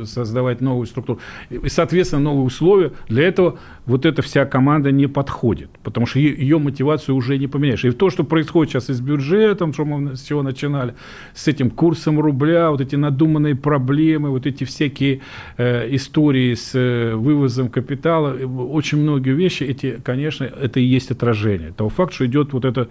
создавать 0.04 0.60
новую 0.60 0.86
структуру. 0.86 1.20
И, 1.50 1.68
соответственно, 1.68 2.22
новые 2.22 2.46
условия. 2.46 2.92
Для 3.08 3.26
этого 3.26 3.58
вот 3.86 4.04
эта 4.04 4.20
вся 4.22 4.44
команда 4.44 4.90
не 4.90 5.06
подходит, 5.06 5.70
потому 5.82 6.06
что 6.06 6.18
ее 6.18 6.58
мотивацию 6.58 7.14
уже 7.14 7.38
не 7.38 7.46
поменяешь. 7.46 7.84
И 7.84 7.90
то, 7.92 8.10
что 8.10 8.24
происходит 8.24 8.72
сейчас 8.72 8.90
и 8.90 8.92
с 8.92 9.00
бюджетом, 9.00 9.72
что 9.72 9.84
мы 9.84 10.16
с 10.16 10.22
чего 10.22 10.42
начинали, 10.42 10.94
с 11.34 11.48
этим 11.48 11.70
курсом 11.70 12.20
рубля, 12.20 12.70
вот 12.70 12.80
эти 12.80 12.96
надуманные 12.96 13.54
проблемы, 13.54 14.30
вот 14.30 14.46
эти 14.46 14.64
всякие 14.64 15.20
э, 15.56 15.94
истории 15.94 16.54
с 16.54 16.74
э, 16.74 17.14
вывозом 17.14 17.68
капитала, 17.68 18.34
очень 18.34 18.98
многие 18.98 19.34
вещи, 19.34 19.62
эти, 19.64 20.00
конечно, 20.02 20.44
это 20.44 20.80
и 20.80 20.84
есть 20.84 21.10
отражение 21.10 21.72
того 21.72 21.90
факта, 21.90 22.14
что 22.16 22.26
идет 22.26 22.52
вот 22.52 22.64
это 22.64 22.88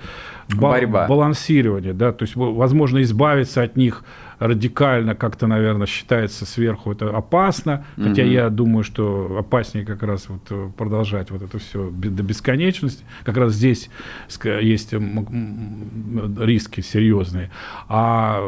Борьба. 0.53 1.07
балансирование, 1.07 1.93
да, 1.93 2.11
то 2.11 2.23
есть 2.23 2.35
возможно 2.35 3.01
избавиться 3.01 3.61
от 3.63 3.75
них 3.75 4.03
радикально 4.39 5.15
как-то, 5.15 5.47
наверное, 5.47 5.87
считается 5.87 6.45
сверху 6.45 6.91
это 6.91 7.09
опасно, 7.15 7.85
угу. 7.97 8.09
хотя 8.09 8.23
я 8.23 8.49
думаю, 8.49 8.83
что 8.83 9.37
опаснее 9.39 9.85
как 9.85 10.03
раз 10.03 10.27
вот 10.29 10.41
э, 10.49 10.69
продолжать 10.77 11.31
вот 11.31 11.41
это 11.41 11.59
все 11.59 11.89
до 11.89 12.23
бесконечности. 12.23 13.03
Как 13.23 13.37
раз 13.37 13.53
здесь 13.53 13.89
есть 14.61 14.93
риски 14.93 16.81
серьезные. 16.81 17.51
А 17.87 18.41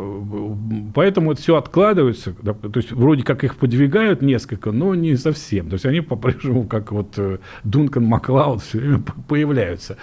поэтому 0.93 1.31
это 1.31 1.41
все 1.41 1.55
откладывается, 1.55 2.33
то 2.33 2.71
есть 2.75 2.91
вроде 2.91 3.23
как 3.23 3.43
их 3.43 3.55
подвигают 3.57 4.21
несколько, 4.21 4.71
но 4.71 4.95
не 4.95 5.15
совсем. 5.15 5.69
То 5.69 5.73
есть 5.73 5.85
они 5.85 6.01
по-прежнему, 6.01 6.65
как 6.65 6.91
вот 6.91 7.13
э, 7.17 7.37
Дункан 7.63 8.03
Маклауд, 8.03 8.61
все 8.61 8.79
время 8.79 9.03
появляются. 9.27 9.97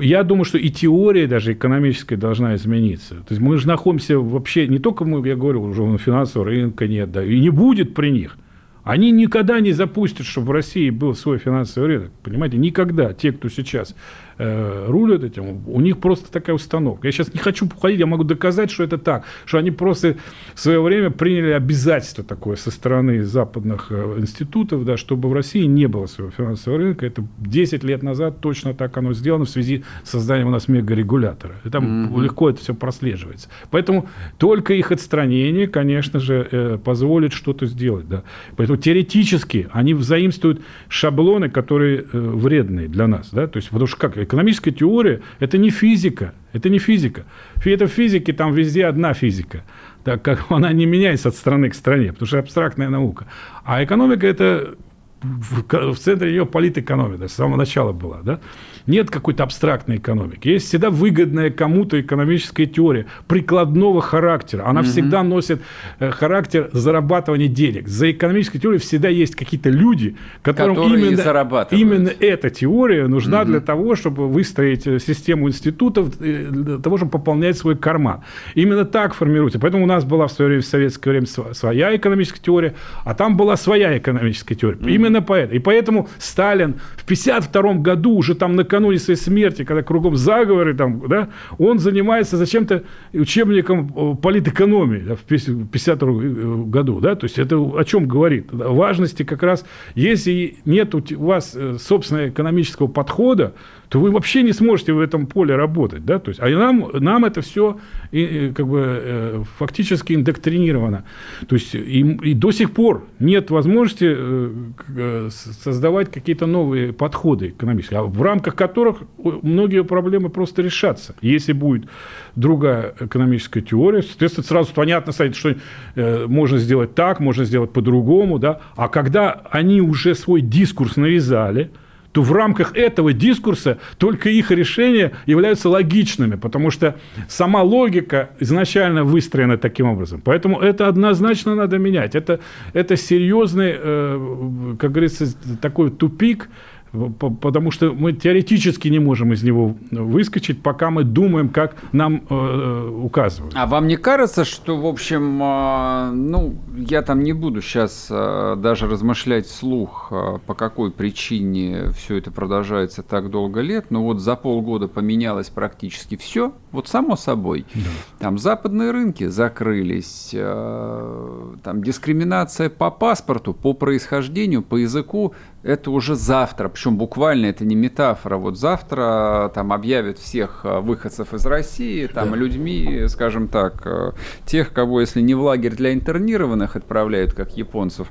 Я 0.00 0.22
думаю, 0.22 0.44
что 0.44 0.58
и 0.58 0.70
теория 0.70 1.26
даже 1.26 1.52
экономическая 1.52 2.16
должна 2.16 2.54
измениться. 2.56 3.16
То 3.16 3.26
есть 3.30 3.40
мы 3.40 3.56
же 3.58 3.66
находимся 3.66 4.18
вообще 4.18 4.66
не 4.68 4.78
только 4.78 4.91
только 4.92 5.06
мы, 5.06 5.26
я 5.26 5.36
говорю, 5.36 5.62
уже 5.62 5.96
финансового 5.96 6.50
рынка 6.50 6.86
нет, 6.86 7.10
да, 7.10 7.24
и 7.24 7.40
не 7.40 7.48
будет 7.48 7.94
при 7.94 8.10
них. 8.10 8.36
Они 8.84 9.10
никогда 9.10 9.58
не 9.60 9.72
запустят, 9.72 10.26
чтобы 10.26 10.48
в 10.48 10.50
России 10.50 10.90
был 10.90 11.14
свой 11.14 11.38
финансовый 11.38 11.86
рынок. 11.86 12.10
Понимаете, 12.22 12.58
никогда 12.58 13.14
те, 13.14 13.32
кто 13.32 13.48
сейчас 13.48 13.96
э, 14.38 14.86
рулят 14.88 15.24
этим, 15.24 15.66
у 15.66 15.80
них 15.80 15.98
просто 15.98 16.30
такая 16.30 16.54
установка. 16.54 17.08
Я 17.08 17.12
сейчас 17.12 17.32
не 17.34 17.40
хочу 17.40 17.66
уходить, 17.66 18.00
я 18.00 18.06
могу 18.06 18.24
доказать, 18.24 18.70
что 18.70 18.84
это 18.84 18.98
так, 18.98 19.24
что 19.44 19.58
они 19.58 19.70
просто 19.70 20.16
в 20.54 20.60
свое 20.60 20.80
время 20.80 21.10
приняли 21.10 21.50
обязательство 21.50 22.24
такое 22.24 22.56
со 22.56 22.70
стороны 22.70 23.22
западных 23.22 23.88
э, 23.90 24.16
институтов, 24.18 24.84
да, 24.84 24.96
чтобы 24.96 25.28
в 25.28 25.32
России 25.32 25.64
не 25.64 25.86
было 25.86 26.06
своего 26.06 26.30
финансового 26.30 26.80
рынка. 26.80 27.06
Это 27.06 27.24
10 27.38 27.84
лет 27.84 28.02
назад 28.02 28.40
точно 28.40 28.74
так 28.74 28.96
оно 28.96 29.12
сделано 29.12 29.44
в 29.44 29.50
связи 29.50 29.84
с 30.04 30.10
созданием 30.10 30.48
у 30.48 30.50
нас 30.50 30.68
мегарегулятора. 30.68 31.54
И 31.64 31.70
там 31.70 32.06
mm-hmm. 32.06 32.22
легко 32.22 32.50
это 32.50 32.60
все 32.60 32.74
прослеживается. 32.74 33.48
Поэтому 33.70 34.08
только 34.38 34.74
их 34.74 34.92
отстранение, 34.92 35.66
конечно 35.66 36.20
же, 36.20 36.48
э, 36.50 36.78
позволит 36.82 37.32
что-то 37.32 37.66
сделать. 37.66 38.08
Да. 38.08 38.22
Поэтому 38.56 38.78
теоретически 38.78 39.68
они 39.72 39.94
взаимствуют 39.94 40.62
шаблоны, 40.88 41.50
которые 41.50 41.98
э, 42.00 42.04
вредные 42.12 42.88
для 42.88 43.06
нас. 43.06 43.30
Да. 43.32 43.46
То 43.46 43.58
есть, 43.58 43.70
потому 43.70 43.86
что 43.86 43.96
как 43.96 44.16
Экономическая 44.32 44.70
теория– 44.70 45.20
это 45.40 45.58
не 45.58 45.68
физика. 45.68 46.32
Это 46.54 46.70
не 46.70 46.78
физика. 46.78 47.26
Это 47.62 47.86
в 47.86 47.90
физике 47.90 48.32
там 48.32 48.54
везде 48.54 48.86
одна 48.86 49.12
физика. 49.12 49.62
Так 50.04 50.22
как 50.22 50.46
она 50.50 50.72
не 50.72 50.86
меняется 50.86 51.28
от 51.28 51.34
страны 51.34 51.68
к 51.68 51.74
стране, 51.74 52.14
потому 52.14 52.26
что 52.26 52.38
абстрактная 52.38 52.88
наука. 52.88 53.26
А 53.62 53.84
экономика– 53.84 54.26
это 54.26 54.74
в, 55.22 55.92
в 55.94 55.98
центре 55.98 56.30
ее 56.30 56.46
политэкономия, 56.46 57.28
с 57.28 57.32
самого 57.32 57.56
начала 57.56 57.92
была. 57.92 58.20
Да? 58.22 58.40
Нет 58.86 59.10
какой-то 59.10 59.44
абстрактной 59.44 59.96
экономики. 59.96 60.48
Есть 60.48 60.68
всегда 60.68 60.90
выгодная 60.90 61.50
кому-то 61.50 62.00
экономическая 62.00 62.66
теория 62.66 63.06
прикладного 63.28 64.00
характера. 64.00 64.64
Она 64.66 64.80
угу. 64.80 64.88
всегда 64.88 65.22
носит 65.22 65.60
э, 65.98 66.10
характер 66.10 66.68
зарабатывания 66.72 67.48
денег. 67.48 67.88
За 67.88 68.10
экономической 68.10 68.58
теорией 68.58 68.80
всегда 68.80 69.08
есть 69.08 69.36
какие-то 69.36 69.70
люди, 69.70 70.16
которым 70.42 70.74
Которые 70.74 71.12
именно, 71.12 71.66
именно 71.70 72.10
эта 72.18 72.50
теория 72.50 73.06
нужна 73.06 73.42
угу. 73.42 73.50
для 73.50 73.60
того, 73.60 73.94
чтобы 73.94 74.28
выстроить 74.28 74.86
э, 74.86 74.98
систему 74.98 75.48
институтов, 75.48 76.20
э, 76.20 76.48
для 76.50 76.78
того, 76.78 76.96
чтобы 76.96 77.12
пополнять 77.12 77.56
свой 77.56 77.76
карман. 77.76 78.22
Именно 78.54 78.84
так 78.84 79.14
формируется. 79.14 79.58
Поэтому 79.60 79.84
у 79.84 79.86
нас 79.86 80.04
была 80.04 80.26
в 80.26 80.32
свое 80.32 80.48
время, 80.48 80.62
в 80.62 80.66
советское 80.66 81.10
время 81.10 81.26
своя 81.26 81.94
экономическая 81.96 82.40
теория, 82.40 82.74
а 83.04 83.14
там 83.14 83.36
была 83.36 83.56
своя 83.56 83.96
экономическая 83.96 84.54
теория. 84.54 84.78
Угу. 84.78 84.88
Именно 85.12 85.22
поэтому. 85.26 85.56
И 85.56 85.58
поэтому 85.58 86.08
Сталин 86.18 86.74
в 86.96 87.04
1952 87.04 87.74
году 87.82 88.16
уже 88.16 88.34
там 88.34 88.52
на 88.52 88.62
накануне 88.62 88.98
своей 88.98 89.18
смерти, 89.18 89.64
когда 89.64 89.82
кругом 89.82 90.16
заговоры, 90.16 90.74
там, 90.74 91.06
да, 91.06 91.28
он 91.58 91.78
занимается 91.78 92.36
зачем-то 92.36 92.84
учебником 93.12 93.92
э, 93.94 94.16
политэкономии 94.16 95.00
да, 95.00 95.16
в 95.16 95.24
1952 95.24 96.08
э, 96.08 96.64
году. 96.70 97.00
Да, 97.00 97.14
то 97.14 97.24
есть 97.24 97.38
это 97.38 97.56
о 97.56 97.84
чем 97.84 98.08
говорит? 98.08 98.52
О 98.52 98.72
важности 98.72 99.22
как 99.22 99.42
раз, 99.42 99.66
если 99.94 100.56
нет 100.64 100.94
у 100.94 101.02
вас 101.24 101.52
э, 101.54 101.76
собственного 101.78 102.30
экономического 102.30 102.86
подхода, 102.86 103.52
то 103.92 104.00
вы 104.00 104.10
вообще 104.10 104.42
не 104.42 104.54
сможете 104.54 104.94
в 104.94 105.00
этом 105.00 105.26
поле 105.26 105.54
работать. 105.54 106.06
Да? 106.06 106.18
То 106.18 106.30
есть, 106.30 106.40
а 106.40 106.48
нам, 106.48 106.88
нам 106.94 107.26
это 107.26 107.42
все 107.42 107.76
как 108.10 108.66
бы, 108.66 109.00
э, 109.02 109.42
фактически 109.58 110.14
индоктринировано. 110.14 111.04
То 111.46 111.56
есть, 111.56 111.74
и, 111.74 112.00
и 112.00 112.32
до 112.32 112.52
сих 112.52 112.70
пор 112.70 113.04
нет 113.18 113.50
возможности 113.50 114.16
э, 114.16 115.28
создавать 115.30 116.10
какие-то 116.10 116.46
новые 116.46 116.94
подходы 116.94 117.48
экономические, 117.48 118.00
а 118.00 118.04
в 118.04 118.22
рамках 118.22 118.54
которых 118.54 119.02
многие 119.18 119.84
проблемы 119.84 120.30
просто 120.30 120.62
решатся. 120.62 121.14
Если 121.20 121.52
будет 121.52 121.86
другая 122.34 122.94
экономическая 122.98 123.60
теория, 123.60 124.00
соответственно, 124.00 124.46
сразу 124.46 124.72
понятно 124.72 125.12
станет, 125.12 125.36
что 125.36 125.54
э, 125.96 126.26
можно 126.28 126.56
сделать 126.56 126.94
так, 126.94 127.20
можно 127.20 127.44
сделать 127.44 127.74
по-другому. 127.74 128.38
Да? 128.38 128.62
А 128.74 128.88
когда 128.88 129.42
они 129.50 129.82
уже 129.82 130.14
свой 130.14 130.40
дискурс 130.40 130.96
навязали– 130.96 131.70
то 132.12 132.22
в 132.22 132.32
рамках 132.32 132.76
этого 132.76 133.12
дискурса 133.12 133.78
только 133.98 134.28
их 134.28 134.50
решения 134.50 135.12
являются 135.26 135.68
логичными, 135.68 136.36
потому 136.36 136.70
что 136.70 136.96
сама 137.28 137.62
логика 137.62 138.30
изначально 138.38 139.04
выстроена 139.04 139.56
таким 139.56 139.86
образом. 139.86 140.20
Поэтому 140.22 140.60
это 140.60 140.88
однозначно 140.88 141.54
надо 141.54 141.78
менять. 141.78 142.14
Это, 142.14 142.40
это 142.74 142.96
серьезный, 142.96 143.74
э, 143.76 144.74
как 144.78 144.92
говорится, 144.92 145.26
такой 145.60 145.90
тупик, 145.90 146.48
потому 146.92 147.70
что 147.70 147.92
мы 147.92 148.12
теоретически 148.12 148.88
не 148.88 148.98
можем 148.98 149.32
из 149.32 149.42
него 149.42 149.74
выскочить, 149.90 150.62
пока 150.62 150.90
мы 150.90 151.04
думаем, 151.04 151.48
как 151.48 151.76
нам 151.92 152.22
э, 152.28 152.88
указывают. 153.02 153.54
А 153.56 153.66
вам 153.66 153.86
не 153.86 153.96
кажется, 153.96 154.44
что, 154.44 154.76
в 154.76 154.86
общем, 154.86 155.42
э, 155.42 156.10
ну, 156.12 156.54
я 156.76 157.02
там 157.02 157.22
не 157.22 157.32
буду 157.32 157.62
сейчас 157.62 158.08
э, 158.10 158.56
даже 158.58 158.86
размышлять 158.86 159.46
вслух, 159.46 160.08
э, 160.10 160.38
по 160.46 160.54
какой 160.54 160.90
причине 160.90 161.90
все 161.92 162.16
это 162.16 162.30
продолжается 162.30 163.02
так 163.02 163.30
долго 163.30 163.60
лет, 163.60 163.86
но 163.90 164.02
вот 164.02 164.20
за 164.20 164.36
полгода 164.36 164.86
поменялось 164.86 165.48
практически 165.48 166.16
все, 166.16 166.52
вот 166.72 166.88
само 166.88 167.16
собой. 167.16 167.64
Да. 167.74 167.80
Там 168.18 168.38
западные 168.38 168.90
рынки 168.90 169.26
закрылись, 169.28 170.30
э, 170.34 171.54
там 171.62 171.82
дискриминация 171.82 172.68
по 172.68 172.90
паспорту, 172.90 173.54
по 173.54 173.72
происхождению, 173.72 174.62
по 174.62 174.76
языку 174.76 175.34
это 175.62 175.90
уже 175.90 176.16
завтра, 176.16 176.68
причем 176.68 176.96
буквально 176.96 177.46
это 177.46 177.64
не 177.64 177.74
метафора, 177.74 178.36
вот 178.36 178.58
завтра 178.58 179.50
там 179.54 179.72
объявят 179.72 180.18
всех 180.18 180.60
э, 180.64 180.80
выходцев 180.80 181.32
из 181.34 181.46
России, 181.46 182.06
там 182.06 182.30
да. 182.30 182.36
людьми, 182.36 183.04
скажем 183.08 183.48
так, 183.48 183.86
э, 183.86 184.12
тех, 184.44 184.72
кого 184.72 185.00
если 185.00 185.20
не 185.20 185.34
в 185.34 185.42
лагерь 185.42 185.74
для 185.74 185.92
интернированных 185.92 186.76
отправляют, 186.76 187.32
как 187.32 187.56
японцев 187.56 188.08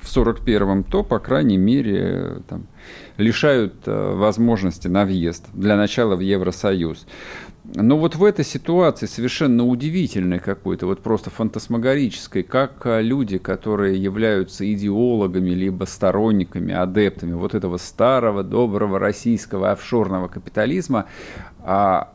в 0.00 0.16
41-м, 0.16 0.84
то, 0.84 1.02
по 1.02 1.18
крайней 1.18 1.58
мере, 1.58 2.42
там, 2.48 2.66
лишают 3.16 3.74
возможности 3.86 4.88
на 4.88 5.04
въезд, 5.04 5.46
для 5.52 5.76
начала 5.76 6.16
в 6.16 6.20
Евросоюз. 6.20 7.06
Но 7.74 7.98
вот 7.98 8.14
в 8.14 8.22
этой 8.22 8.44
ситуации 8.44 9.06
совершенно 9.06 9.66
удивительной 9.66 10.38
какой-то, 10.38 10.86
вот 10.86 11.02
просто 11.02 11.30
фантасмагорической, 11.30 12.42
как 12.42 12.86
а, 12.86 13.00
люди, 13.00 13.38
которые 13.38 14.00
являются 14.00 14.70
идеологами, 14.72 15.50
либо 15.50 15.84
сторонниками, 15.84 16.72
адептами 16.72 17.32
вот 17.32 17.54
этого 17.54 17.76
старого, 17.78 18.44
доброго 18.44 18.98
российского 18.98 19.72
офшорного 19.72 20.28
капитализма, 20.28 21.06
а 21.58 22.12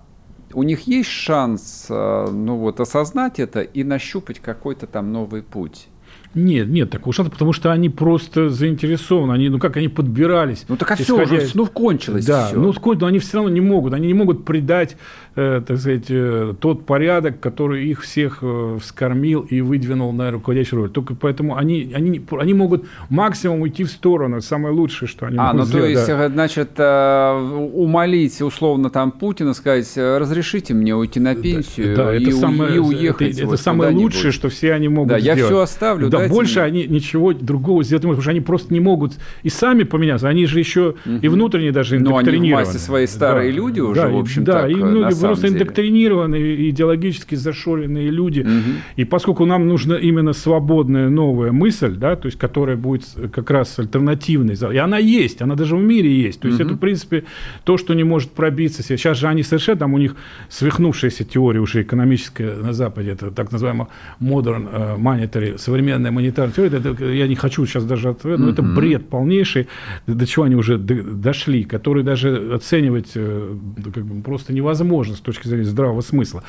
у 0.54 0.64
них 0.64 0.88
есть 0.88 1.10
шанс 1.10 1.88
а, 1.90 2.30
ну 2.32 2.56
вот, 2.56 2.80
осознать 2.80 3.40
это 3.40 3.62
и 3.62 3.84
нащупать 3.84 4.40
какой-то 4.40 4.88
там 4.88 5.12
новый 5.12 5.42
путь? 5.42 5.88
Нет, 6.34 6.70
нет 6.70 6.90
такого 6.90 7.14
шанса, 7.14 7.30
потому 7.30 7.52
что 7.52 7.74
они 7.74 7.90
просто 7.90 8.50
заинтересованы. 8.50 9.34
Они, 9.34 9.50
ну 9.50 9.60
как 9.60 9.76
они 9.76 9.90
подбирались. 9.90 10.64
Ну 10.70 10.78
так 10.78 10.92
а 10.92 10.96
все 10.96 11.22
уже, 11.22 11.46
ну 11.54 11.66
кончилось. 11.66 12.26
Да, 12.26 12.48
все. 12.48 12.56
ну 12.56 12.74
но 12.74 13.06
они 13.06 13.20
все 13.20 13.38
равно 13.38 13.50
не 13.50 13.60
могут. 13.60 13.94
Они 13.94 14.08
не 14.08 14.14
могут 14.14 14.46
предать, 14.46 14.96
так 15.66 15.78
сказать, 15.78 16.06
э, 16.10 16.54
тот 16.60 16.86
порядок, 16.86 17.40
который 17.40 17.88
их 17.88 18.02
всех 18.02 18.40
э, 18.42 18.78
вскормил 18.82 19.42
и 19.42 19.62
выдвинул 19.62 20.12
на 20.12 20.30
руководящую 20.30 20.82
роль. 20.82 20.90
Только 20.90 21.16
поэтому 21.16 21.56
они, 21.56 21.94
они, 21.96 22.22
они 22.32 22.54
могут 22.54 22.86
максимум 23.10 23.62
уйти 23.62 23.86
в 23.86 23.90
сторону. 23.90 24.42
самое 24.42 24.74
лучшее, 24.74 25.08
что 25.08 25.28
они 25.28 25.38
а, 25.38 25.54
могут 25.54 25.60
ну, 25.60 25.66
сделать. 25.68 25.94
то 25.94 26.00
есть, 26.00 26.08
да. 26.08 26.30
значит, 26.30 26.72
э, 26.78 27.70
умолить 27.74 28.42
условно 28.42 28.90
там 28.90 29.12
Путина, 29.12 29.54
сказать, 29.54 29.90
разрешите 29.96 30.74
мне 30.74 30.96
уйти 30.96 31.22
на 31.22 31.34
пенсию 31.34 31.96
да, 31.96 32.14
и, 32.14 32.24
это 32.24 32.36
самое, 32.36 32.76
и 32.76 32.80
уехать. 32.80 33.38
Это, 33.38 33.46
вот 33.46 33.54
это 33.54 33.64
самое 33.64 33.92
лучшее, 33.92 34.34
что 34.34 34.50
все 34.50 34.74
они 34.74 34.90
могут 34.90 35.14
да, 35.14 35.20
сделать. 35.22 35.40
я 35.40 35.46
все 35.46 35.60
оставлю. 35.62 36.10
Да, 36.10 36.28
больше 36.28 36.60
мне. 36.60 36.64
они 36.64 36.88
ничего 36.88 37.32
другого 37.32 37.86
сделать 37.86 38.04
не 38.04 38.08
могут, 38.08 38.18
потому 38.18 38.24
что 38.24 38.32
они 38.32 38.42
просто 38.42 38.74
не 38.74 38.80
могут 38.82 39.14
и 39.44 39.50
сами 39.50 39.84
поменяться. 39.84 40.28
Они 40.28 40.46
же 40.46 40.60
еще 40.60 40.96
угу. 41.06 41.16
и 41.22 41.28
внутренне 41.30 41.72
даже 41.72 41.96
индоктринированы. 41.96 42.38
Но 42.38 42.58
они 42.58 42.66
в 42.66 42.68
массе 42.68 42.80
свои 42.80 43.08
старые 43.08 43.52
да, 43.52 43.58
люди 43.58 43.80
уже, 43.80 44.02
да, 44.02 44.10
в 44.10 44.18
общем 44.18 44.44
Да, 44.44 44.62
так, 44.64 44.72
и 44.72 44.76
многие 44.76 45.21
просто 45.28 45.48
деле. 45.48 45.62
индоктринированные, 45.62 46.70
идеологически 46.70 47.36
зашоренные 47.36 48.10
люди. 48.10 48.42
Угу. 48.42 48.72
И 48.98 49.06
поскольку 49.06 49.46
нам 49.46 49.68
нужна 49.68 49.98
именно 49.98 50.34
свободная 50.34 51.10
новая 51.10 51.52
мысль, 51.52 51.96
да, 51.96 52.16
то 52.16 52.28
есть 52.28 52.38
которая 52.38 52.78
будет 52.78 53.06
как 53.32 53.50
раз 53.50 53.78
альтернативной, 53.80 54.56
и 54.74 54.78
она 54.78 54.98
есть, 54.98 55.42
она 55.42 55.56
даже 55.56 55.76
в 55.76 55.82
мире 55.82 56.12
есть. 56.12 56.40
То 56.40 56.48
есть 56.48 56.60
угу. 56.60 56.68
это, 56.68 56.76
в 56.76 56.80
принципе, 56.80 57.24
то, 57.64 57.78
что 57.78 57.94
не 57.94 58.04
может 58.04 58.32
пробиться. 58.32 58.84
Сейчас 58.84 59.18
же 59.18 59.28
они 59.28 59.44
совершенно, 59.44 59.80
там 59.80 59.94
у 59.94 59.98
них 59.98 60.16
свихнувшаяся 60.50 61.24
теория 61.24 61.60
уже 61.60 61.82
экономическая 61.82 62.56
на 62.56 62.74
Западе, 62.74 63.12
это 63.12 63.32
так 63.32 63.52
называемая 63.52 63.88
modern 64.20 64.70
э, 64.72 64.98
monetary, 64.98 65.58
современная 65.58 66.12
монетарная 66.12 66.54
теория, 66.54 66.78
это, 66.78 67.06
я 67.06 67.28
не 67.28 67.36
хочу 67.36 67.66
сейчас 67.66 67.86
даже 67.86 68.10
ответить, 68.10 68.40
но 68.40 68.50
это 68.50 68.62
бред 68.62 69.10
полнейший, 69.10 69.68
до 70.08 70.26
чего 70.26 70.46
они 70.46 70.56
уже 70.56 70.78
дошли, 70.78 71.64
который 71.64 72.04
даже 72.04 72.54
оценивать 72.54 73.12
э, 73.16 73.56
как 73.94 74.06
бы, 74.06 74.22
просто 74.22 74.54
невозможно 74.54 75.11
с 75.16 75.20
точки 75.20 75.48
зрения 75.48 75.66
здравого 75.66 76.02
смысла. 76.02 76.44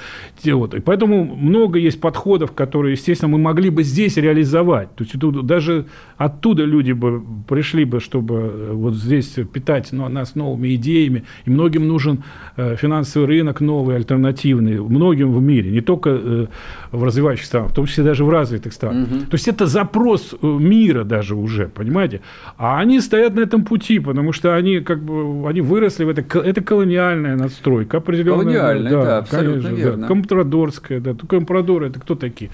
Вот. 0.45 0.75
И 0.75 0.81
поэтому 0.81 1.25
много 1.25 1.79
есть 1.79 2.01
подходов, 2.01 2.53
которые, 2.53 2.93
естественно, 2.93 3.29
мы 3.29 3.39
могли 3.39 3.71
бы 3.71 3.83
здесь 3.83 4.17
реализовать. 4.17 4.95
То 4.95 5.05
есть 5.05 5.19
тут, 5.19 5.47
даже 5.47 5.87
оттуда 6.17 6.65
люди 6.65 6.93
бы 6.93 7.23
пришли 7.49 7.85
бы, 7.85 8.01
чтобы 8.01 8.35
э, 8.35 8.73
вот 8.73 8.95
здесь 8.95 9.37
питать 9.53 9.93
ну, 9.93 10.09
нас 10.09 10.35
новыми 10.35 10.75
идеями. 10.75 11.25
И 11.45 11.51
многим 11.51 11.87
нужен 11.89 12.25
э, 12.57 12.77
финансовый 12.77 13.27
рынок 13.27 13.61
новый, 13.61 13.97
альтернативный. 13.97 14.81
Многим 14.81 15.33
в 15.33 15.43
мире, 15.43 15.71
не 15.71 15.81
только 15.81 16.11
э, 16.11 16.47
в 16.91 17.05
развивающихся 17.05 17.49
странах, 17.49 17.71
в 17.71 17.75
том 17.75 17.87
числе 17.87 18.05
даже 18.05 18.25
в 18.25 18.31
развитых 18.31 18.73
странах. 18.73 19.09
Угу. 19.09 19.21
То 19.31 19.35
есть 19.35 19.49
это 19.49 19.67
запрос 19.67 20.35
э, 20.41 20.47
мира 20.47 21.05
даже 21.05 21.35
уже, 21.35 21.69
понимаете? 21.69 22.21
А 22.57 22.79
они 22.81 23.01
стоят 23.01 23.35
на 23.35 23.41
этом 23.41 23.65
пути, 23.65 23.99
потому 23.99 24.33
что 24.33 24.55
они 24.57 24.81
как 24.81 25.03
бы 25.03 25.49
они 25.49 25.61
выросли 25.61 26.05
в 26.05 26.09
это, 26.09 26.39
это 26.39 26.61
колониальная 26.61 27.37
надстройка 27.37 27.99
определенная. 27.99 28.52
Колониальная, 28.53 28.91
да, 28.93 29.05
да 29.05 29.19
абсолютно 29.19 29.63
конечно, 29.63 29.77
верно. 29.77 30.03
Да, 30.03 30.09
компрадорская, 30.09 31.01
да. 31.01 31.15
Компрадоры 31.15 31.89
это 31.89 32.01
кто 32.01 32.15
такие? 32.15 32.51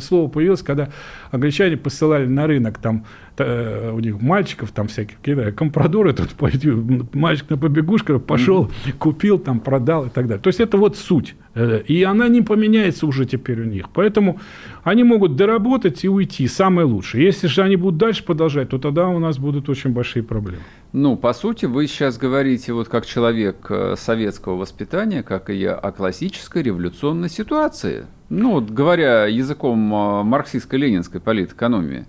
Слово 0.00 0.28
появилось, 0.28 0.62
когда 0.62 0.90
англичане 1.30 1.76
посылали 1.76 2.26
на 2.26 2.46
рынок 2.46 2.78
там 2.78 3.04
Э, 3.38 3.90
у 3.92 4.00
них 4.00 4.20
мальчиков 4.20 4.72
там 4.72 4.88
всяких, 4.88 5.16
какие-то 5.16 5.52
компрадоры 5.52 6.12
тут 6.12 6.34
мальчик 7.14 7.48
на 7.48 7.56
побегушках 7.56 8.22
пошел, 8.22 8.70
купил, 8.98 9.38
там 9.38 9.60
продал 9.60 10.06
и 10.06 10.10
так 10.10 10.26
далее. 10.26 10.42
То 10.42 10.48
есть 10.48 10.60
это 10.60 10.76
вот 10.76 10.96
суть. 10.98 11.34
Э, 11.54 11.80
и 11.86 12.02
она 12.02 12.28
не 12.28 12.42
поменяется 12.42 13.06
уже 13.06 13.24
теперь 13.24 13.60
у 13.62 13.64
них. 13.64 13.88
Поэтому 13.94 14.38
они 14.84 15.02
могут 15.02 15.36
доработать 15.36 16.04
и 16.04 16.08
уйти, 16.08 16.46
самое 16.46 16.86
лучшее. 16.86 17.24
Если 17.24 17.46
же 17.46 17.62
они 17.62 17.76
будут 17.76 17.96
дальше 17.96 18.22
продолжать, 18.22 18.68
то 18.68 18.78
тогда 18.78 19.08
у 19.08 19.18
нас 19.18 19.38
будут 19.38 19.68
очень 19.68 19.90
большие 19.90 20.22
проблемы. 20.22 20.62
Ну, 20.92 21.16
по 21.16 21.32
сути, 21.32 21.64
вы 21.64 21.86
сейчас 21.86 22.18
говорите 22.18 22.74
вот 22.74 22.88
как 22.88 23.06
человек 23.06 23.66
э, 23.70 23.94
советского 23.96 24.56
воспитания, 24.56 25.22
как 25.22 25.48
и 25.48 25.54
я, 25.54 25.74
о 25.74 25.90
классической 25.90 26.62
революционной 26.62 27.30
ситуации. 27.30 28.04
Ну, 28.28 28.52
вот 28.52 28.70
говоря 28.70 29.24
языком 29.24 29.78
марксистско-ленинской 29.78 31.20
политэкономии. 31.20 32.04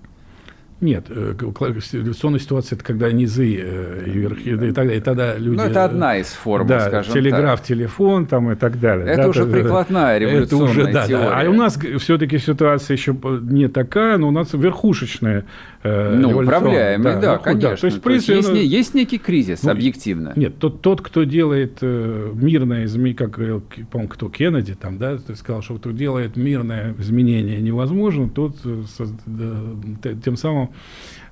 Нет, 0.83 1.05
э, 1.09 1.33
революционная 1.39 2.41
ситуация– 2.41 2.75
это 2.77 2.83
когда 2.83 3.09
низы 3.09 3.57
э, 3.57 4.03
и 4.05 4.19
и 4.19 4.71
тогда, 4.73 4.93
и 4.93 4.99
тогда 4.99 5.37
люди… 5.37 5.55
Ну, 5.55 5.63
это 5.63 5.85
одна 5.85 6.17
из 6.17 6.27
форм, 6.27 6.67
да, 6.67 6.81
скажем 6.81 7.13
телеграф, 7.13 7.59
так. 7.59 7.67
телефон 7.67 8.25
там 8.25 8.51
и 8.51 8.55
так 8.55 8.81
далее. 8.81 9.07
Это 9.07 9.23
да, 9.23 9.29
уже 9.29 9.43
это, 9.43 9.51
прикладная 9.51 10.17
революционная 10.17 10.71
это 10.71 10.81
уже, 10.81 10.91
да, 10.91 11.07
теория. 11.07 11.29
Да. 11.29 11.39
А 11.39 11.49
у 11.49 11.53
нас 11.53 11.79
все-таки 11.99 12.37
ситуация 12.37 12.95
еще 12.95 13.15
не 13.43 13.69
такая, 13.69 14.17
но 14.17 14.27
у 14.27 14.31
нас 14.31 14.49
верхушечная 14.51 15.45
э, 15.83 16.15
Ну, 16.17 16.37
управляемая, 16.37 17.15
да, 17.15 17.21
да, 17.21 17.37
конечно. 17.37 17.69
Да. 17.69 17.75
То 17.77 17.85
есть, 17.85 17.97
в 17.99 18.01
принципе, 18.01 18.35
есть, 18.35 18.49
ну, 18.49 18.55
есть 18.55 18.93
некий 18.93 19.19
кризис, 19.19 19.63
ну, 19.63 19.71
объективно. 19.71 20.33
Нет, 20.35 20.57
тот, 20.59 20.81
тот 20.81 21.01
кто 21.01 21.23
делает 21.23 21.77
э, 21.81 22.31
мирное 22.33 22.83
изменение, 22.85 23.15
как 23.15 23.31
говорил, 23.31 23.63
по-моему, 23.89 24.09
кто, 24.09 24.27
Кеннеди, 24.27 24.75
там, 24.75 24.97
да, 24.97 25.17
сказал, 25.35 25.61
что 25.61 25.75
кто 25.75 25.91
делает 25.91 26.35
мирное 26.35 26.93
изменение 26.99 27.61
невозможно, 27.61 28.29
тот 28.29 28.57
э, 28.65 28.83
тем 30.25 30.35
самым 30.35 30.72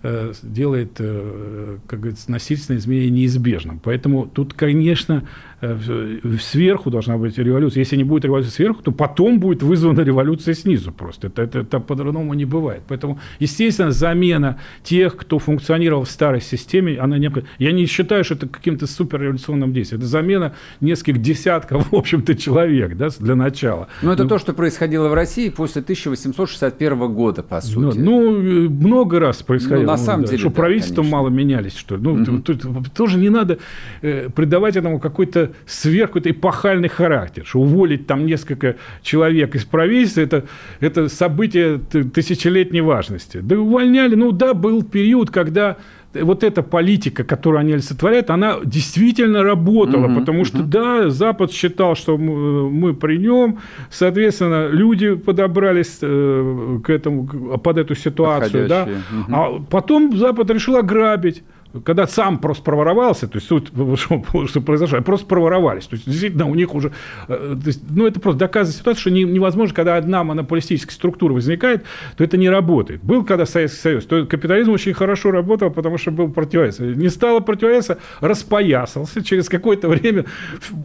Э, 0.04 0.34
делает, 0.42 0.96
э, 0.98 1.78
как 1.86 2.00
говорится, 2.00 2.32
насильственное 2.32 2.80
изменение 2.80 3.12
неизбежным. 3.12 3.80
Поэтому 3.80 4.26
тут, 4.26 4.56
конечно, 4.56 5.28
сверху 5.62 6.90
должна 6.90 7.18
быть 7.18 7.38
революция. 7.38 7.82
Если 7.82 7.96
не 7.96 8.04
будет 8.04 8.26
революции 8.26 8.52
сверху, 8.52 8.82
то 8.82 8.92
потом 8.92 9.40
будет 9.40 9.62
вызвана 9.62 10.02
революция 10.02 10.56
снизу 10.56 10.92
просто. 10.92 11.28
Это, 11.28 11.44
это, 11.44 11.60
это 11.60 11.80
по-другому 11.80 12.34
не 12.34 12.46
бывает. 12.46 12.82
Поэтому, 12.88 13.20
естественно, 13.40 13.92
замена 13.92 14.60
тех, 14.84 15.16
кто 15.16 15.38
функционировал 15.38 16.04
в 16.04 16.10
старой 16.10 16.42
системе, 16.42 16.98
она 16.98 17.18
не 17.18 17.32
Я 17.60 17.72
не 17.72 17.86
считаю, 17.86 18.24
что 18.24 18.34
это 18.36 18.48
каким-то 18.48 18.88
суперреволюционным 18.88 19.72
действием. 19.72 20.02
Это 20.02 20.10
замена 20.10 20.54
нескольких 20.82 21.22
десятков, 21.22 21.92
в 21.92 21.96
общем-то, 21.96 22.36
человек, 22.36 22.98
да, 22.98 23.10
для 23.20 23.36
начала. 23.36 23.88
Но 24.02 24.14
это 24.14 24.24
ну, 24.24 24.30
то, 24.30 24.40
что 24.40 24.54
происходило 24.54 25.10
в 25.10 25.14
России 25.14 25.50
после 25.50 25.82
1861 25.82 27.14
года, 27.14 27.44
по 27.44 27.56
ну, 27.56 27.62
сути. 27.62 28.00
Ну, 28.00 28.32
ну 28.32 28.70
много 28.70 29.20
раз 29.20 29.44
происходило. 29.44 29.82
Ну, 29.82 29.88
на 29.88 29.98
самом 29.98 30.22
да, 30.22 30.28
деле, 30.30 30.40
Что 30.40 30.50
да, 30.50 30.56
правительства 30.56 30.96
конечно. 30.96 31.18
мало 31.18 31.30
менялись, 31.30 31.76
что 31.76 31.98
ли. 31.98 32.02
Ну, 32.02 32.14
угу. 32.14 32.42
тут, 32.42 32.62
тут, 32.62 32.94
тоже 32.94 33.18
не 33.18 33.30
надо 33.30 33.60
э, 34.02 34.30
придавать 34.30 34.76
этому 34.76 35.00
какой-то 35.00 35.51
сверх, 35.66 36.12
какой-то 36.12 36.32
эпохальный 36.32 36.90
характер, 36.90 37.46
что 37.46 37.60
уволить 37.60 38.08
там 38.08 38.26
несколько 38.26 38.76
человек 39.02 39.56
из 39.56 39.66
правительства, 39.66 40.22
это, 40.22 40.46
это 40.80 41.10
событие 41.10 41.80
тысячелетней 41.80 42.82
важности. 42.82 43.40
Да 43.42 43.58
увольняли, 43.58 44.16
ну 44.16 44.32
да, 44.32 44.54
был 44.54 44.84
период, 44.84 45.32
когда 45.32 45.78
вот 46.14 46.44
эта 46.44 46.62
политика, 46.62 47.24
которую 47.24 47.62
они 47.62 47.74
олицетворяют, 47.74 48.30
она 48.30 48.58
действительно 48.64 49.44
работала, 49.44 50.08
угу, 50.08 50.20
потому 50.20 50.46
что, 50.46 50.60
угу. 50.60 50.68
да, 50.68 51.10
Запад 51.10 51.52
считал, 51.52 51.96
что 51.96 52.18
мы, 52.18 52.94
при 52.94 53.18
нем, 53.18 53.60
соответственно, 53.90 54.68
люди 54.68 55.16
подобрались 55.16 56.00
э, 56.02 56.80
к 56.84 56.90
этому, 56.90 57.60
под 57.60 57.78
эту 57.78 57.96
ситуацию, 57.96 58.68
да, 58.68 58.84
угу. 58.84 59.36
а 59.36 59.64
потом 59.70 60.18
Запад 60.18 60.50
решил 60.52 60.76
ограбить. 60.78 61.44
Когда 61.86 62.08
сам 62.08 62.40
просто 62.40 62.64
проворовался, 62.64 63.28
то 63.28 63.38
есть 63.38 63.48
суть, 63.48 63.68
что 64.48 64.62
произошло, 64.62 65.02
просто 65.02 65.26
проворовались. 65.26 65.86
То 65.86 65.96
есть, 65.96 66.06
действительно, 66.06 66.48
у 66.48 66.56
них 66.56 66.76
уже... 66.76 66.92
Э, 67.28 67.56
то 67.62 67.68
есть, 67.68 67.82
ну, 67.90 68.06
это 68.06 68.20
просто 68.20 68.40
доказывает 68.40 68.78
ситуацию, 68.78 69.02
что 69.02 69.12
невозможно, 69.12 69.74
когда 69.74 69.96
одна 69.96 70.24
монополистическая 70.24 70.94
структура 70.94 71.34
возникает, 71.34 71.84
то 72.18 72.24
это 72.24 72.38
не 72.38 72.50
работает. 72.50 73.02
Был 73.04 73.24
когда 73.24 73.46
Советский 73.46 73.80
Союз, 73.80 74.06
то 74.06 74.26
капитализм 74.26 74.72
очень 74.72 74.94
хорошо 74.94 75.32
работал, 75.32 75.72
потому 75.72 75.98
что 75.98 76.12
был 76.12 76.30
противовес. 76.30 76.80
Не 76.80 77.10
стало 77.10 77.40
противовеса, 77.40 78.00
распоясался, 78.20 79.24
через 79.24 79.48
какое-то 79.50 79.88
время 79.88 80.26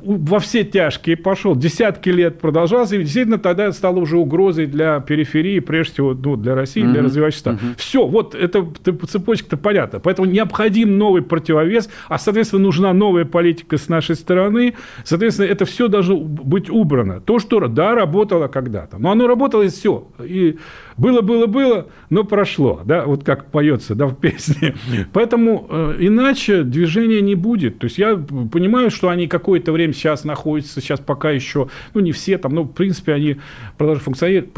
во 0.05 0.39
все 0.39 0.65
тяжкие 0.65 1.17
пошел, 1.17 1.57
десятки 1.57 2.11
лет 2.11 2.39
продолжался, 2.39 2.97
и 2.97 3.01
действительно 3.01 3.39
тогда 3.39 3.73
стало 3.73 3.99
уже 3.99 4.19
угрозой 4.19 4.67
для 4.67 5.01
периферии, 5.01 5.59
прежде 5.61 5.95
всего 5.95 6.15
ну, 6.15 6.37
для 6.37 6.55
России, 6.55 6.83
для 6.83 7.03
развивающихся 7.03 7.41
стран. 7.41 7.59
Все, 7.77 8.07
вот 8.07 8.35
эта 8.35 8.67
цепочка-то 9.09 9.57
понятна. 9.57 10.01
Поэтому 10.01 10.29
необходимо 10.29 10.76
необходим 10.77 10.99
новый 10.99 11.23
противовес, 11.23 11.89
а, 12.09 12.19
соответственно, 12.19 12.63
нужна 12.63 12.93
новая 12.93 13.25
политика 13.25 13.77
с 13.77 13.89
нашей 13.89 14.17
стороны. 14.17 14.75
Соответственно, 15.05 15.47
это 15.47 15.65
все 15.65 15.89
должно 15.89 16.17
быть 16.17 16.71
убрано. 16.71 17.21
То, 17.21 17.39
что, 17.39 17.67
да, 17.69 17.95
работало 17.95 18.49
когда-то. 18.49 18.99
Но 18.99 19.11
оно 19.11 19.27
работало 19.27 19.63
и 19.63 19.69
все. 19.69 20.09
И 20.25 20.59
было, 20.97 21.21
было, 21.21 21.47
было, 21.47 21.87
но 22.11 22.25
прошло. 22.25 22.81
Да, 22.85 23.05
вот 23.05 23.25
как 23.25 23.51
поется 23.51 23.95
да, 23.95 24.07
в 24.07 24.15
песне. 24.15 24.75
Поэтому 25.13 25.67
э, 25.69 25.97
иначе 26.01 26.63
движения 26.63 27.21
не 27.21 27.35
будет. 27.35 27.79
То 27.79 27.87
есть 27.87 27.99
я 27.99 28.17
понимаю, 28.17 28.91
что 28.91 29.09
они 29.09 29.27
какое-то 29.27 29.73
время 29.73 29.93
сейчас 29.93 30.25
находятся, 30.25 30.81
сейчас 30.81 31.01
пока 31.01 31.31
еще, 31.31 31.69
ну, 31.95 32.01
не 32.01 32.13
все 32.13 32.39
там, 32.39 32.55
но, 32.55 32.63
в 32.63 32.73
принципе, 32.73 33.13
они 33.13 33.37
продолжают 33.79 34.05
функционировать, 34.05 34.53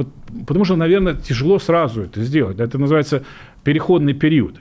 потому 0.47 0.65
что, 0.65 0.77
наверное, 0.77 1.15
тяжело 1.15 1.59
сразу 1.59 2.03
это 2.03 2.23
сделать. 2.23 2.61
Это 2.61 2.79
называется 2.79 3.25
переходный 3.65 4.15
период, 4.15 4.57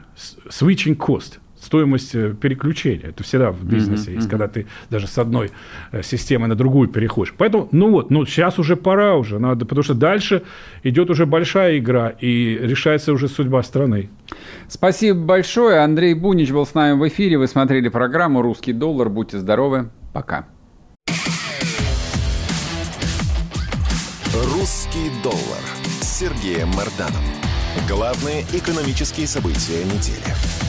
switching 0.50 0.98
cost 0.98 1.40
стоимость 1.68 2.16
э, 2.16 2.34
переключения. 2.34 3.10
Это 3.10 3.24
всегда 3.24 3.52
в 3.52 3.64
бизнесе 3.64 4.12
uh-huh, 4.12 4.16
есть, 4.16 4.28
uh-huh. 4.28 4.32
когда 4.32 4.48
ты 4.48 4.66
даже 4.90 5.08
с 5.08 5.18
одной 5.18 5.52
э, 5.92 6.02
системы 6.02 6.48
на 6.48 6.56
другую 6.56 6.88
переходишь. 6.88 7.34
Поэтому, 7.38 7.68
ну 7.72 7.92
вот, 7.92 8.10
ну 8.10 8.26
сейчас 8.26 8.58
уже 8.58 8.76
пора 8.76 9.16
уже, 9.16 9.38
надо, 9.38 9.66
потому 9.66 9.84
что 9.84 9.94
дальше 9.94 10.44
идет 10.84 11.10
уже 11.10 11.26
большая 11.26 11.78
игра 11.78 12.10
и 12.10 12.58
решается 12.58 13.12
уже 13.12 13.28
судьба 13.28 13.62
страны. 13.64 14.10
Спасибо 14.70 15.20
большое. 15.20 15.80
Андрей 15.80 16.14
Бунич 16.14 16.52
был 16.52 16.66
с 16.66 16.74
нами 16.74 16.98
в 16.98 17.08
эфире. 17.10 17.38
Вы 17.38 17.48
смотрели 17.48 17.90
программу 17.90 18.42
«Русский 18.42 18.74
доллар». 18.74 19.10
Будьте 19.10 19.38
здоровы. 19.38 19.90
Пока. 20.14 20.48
«Русский 24.54 25.12
доллар» 25.22 25.64
с 26.02 26.20
Сергеем 26.20 26.70
Марданом. 26.70 27.24
Главные 27.88 28.42
экономические 28.54 29.28
события 29.28 29.84
недели. 29.84 30.67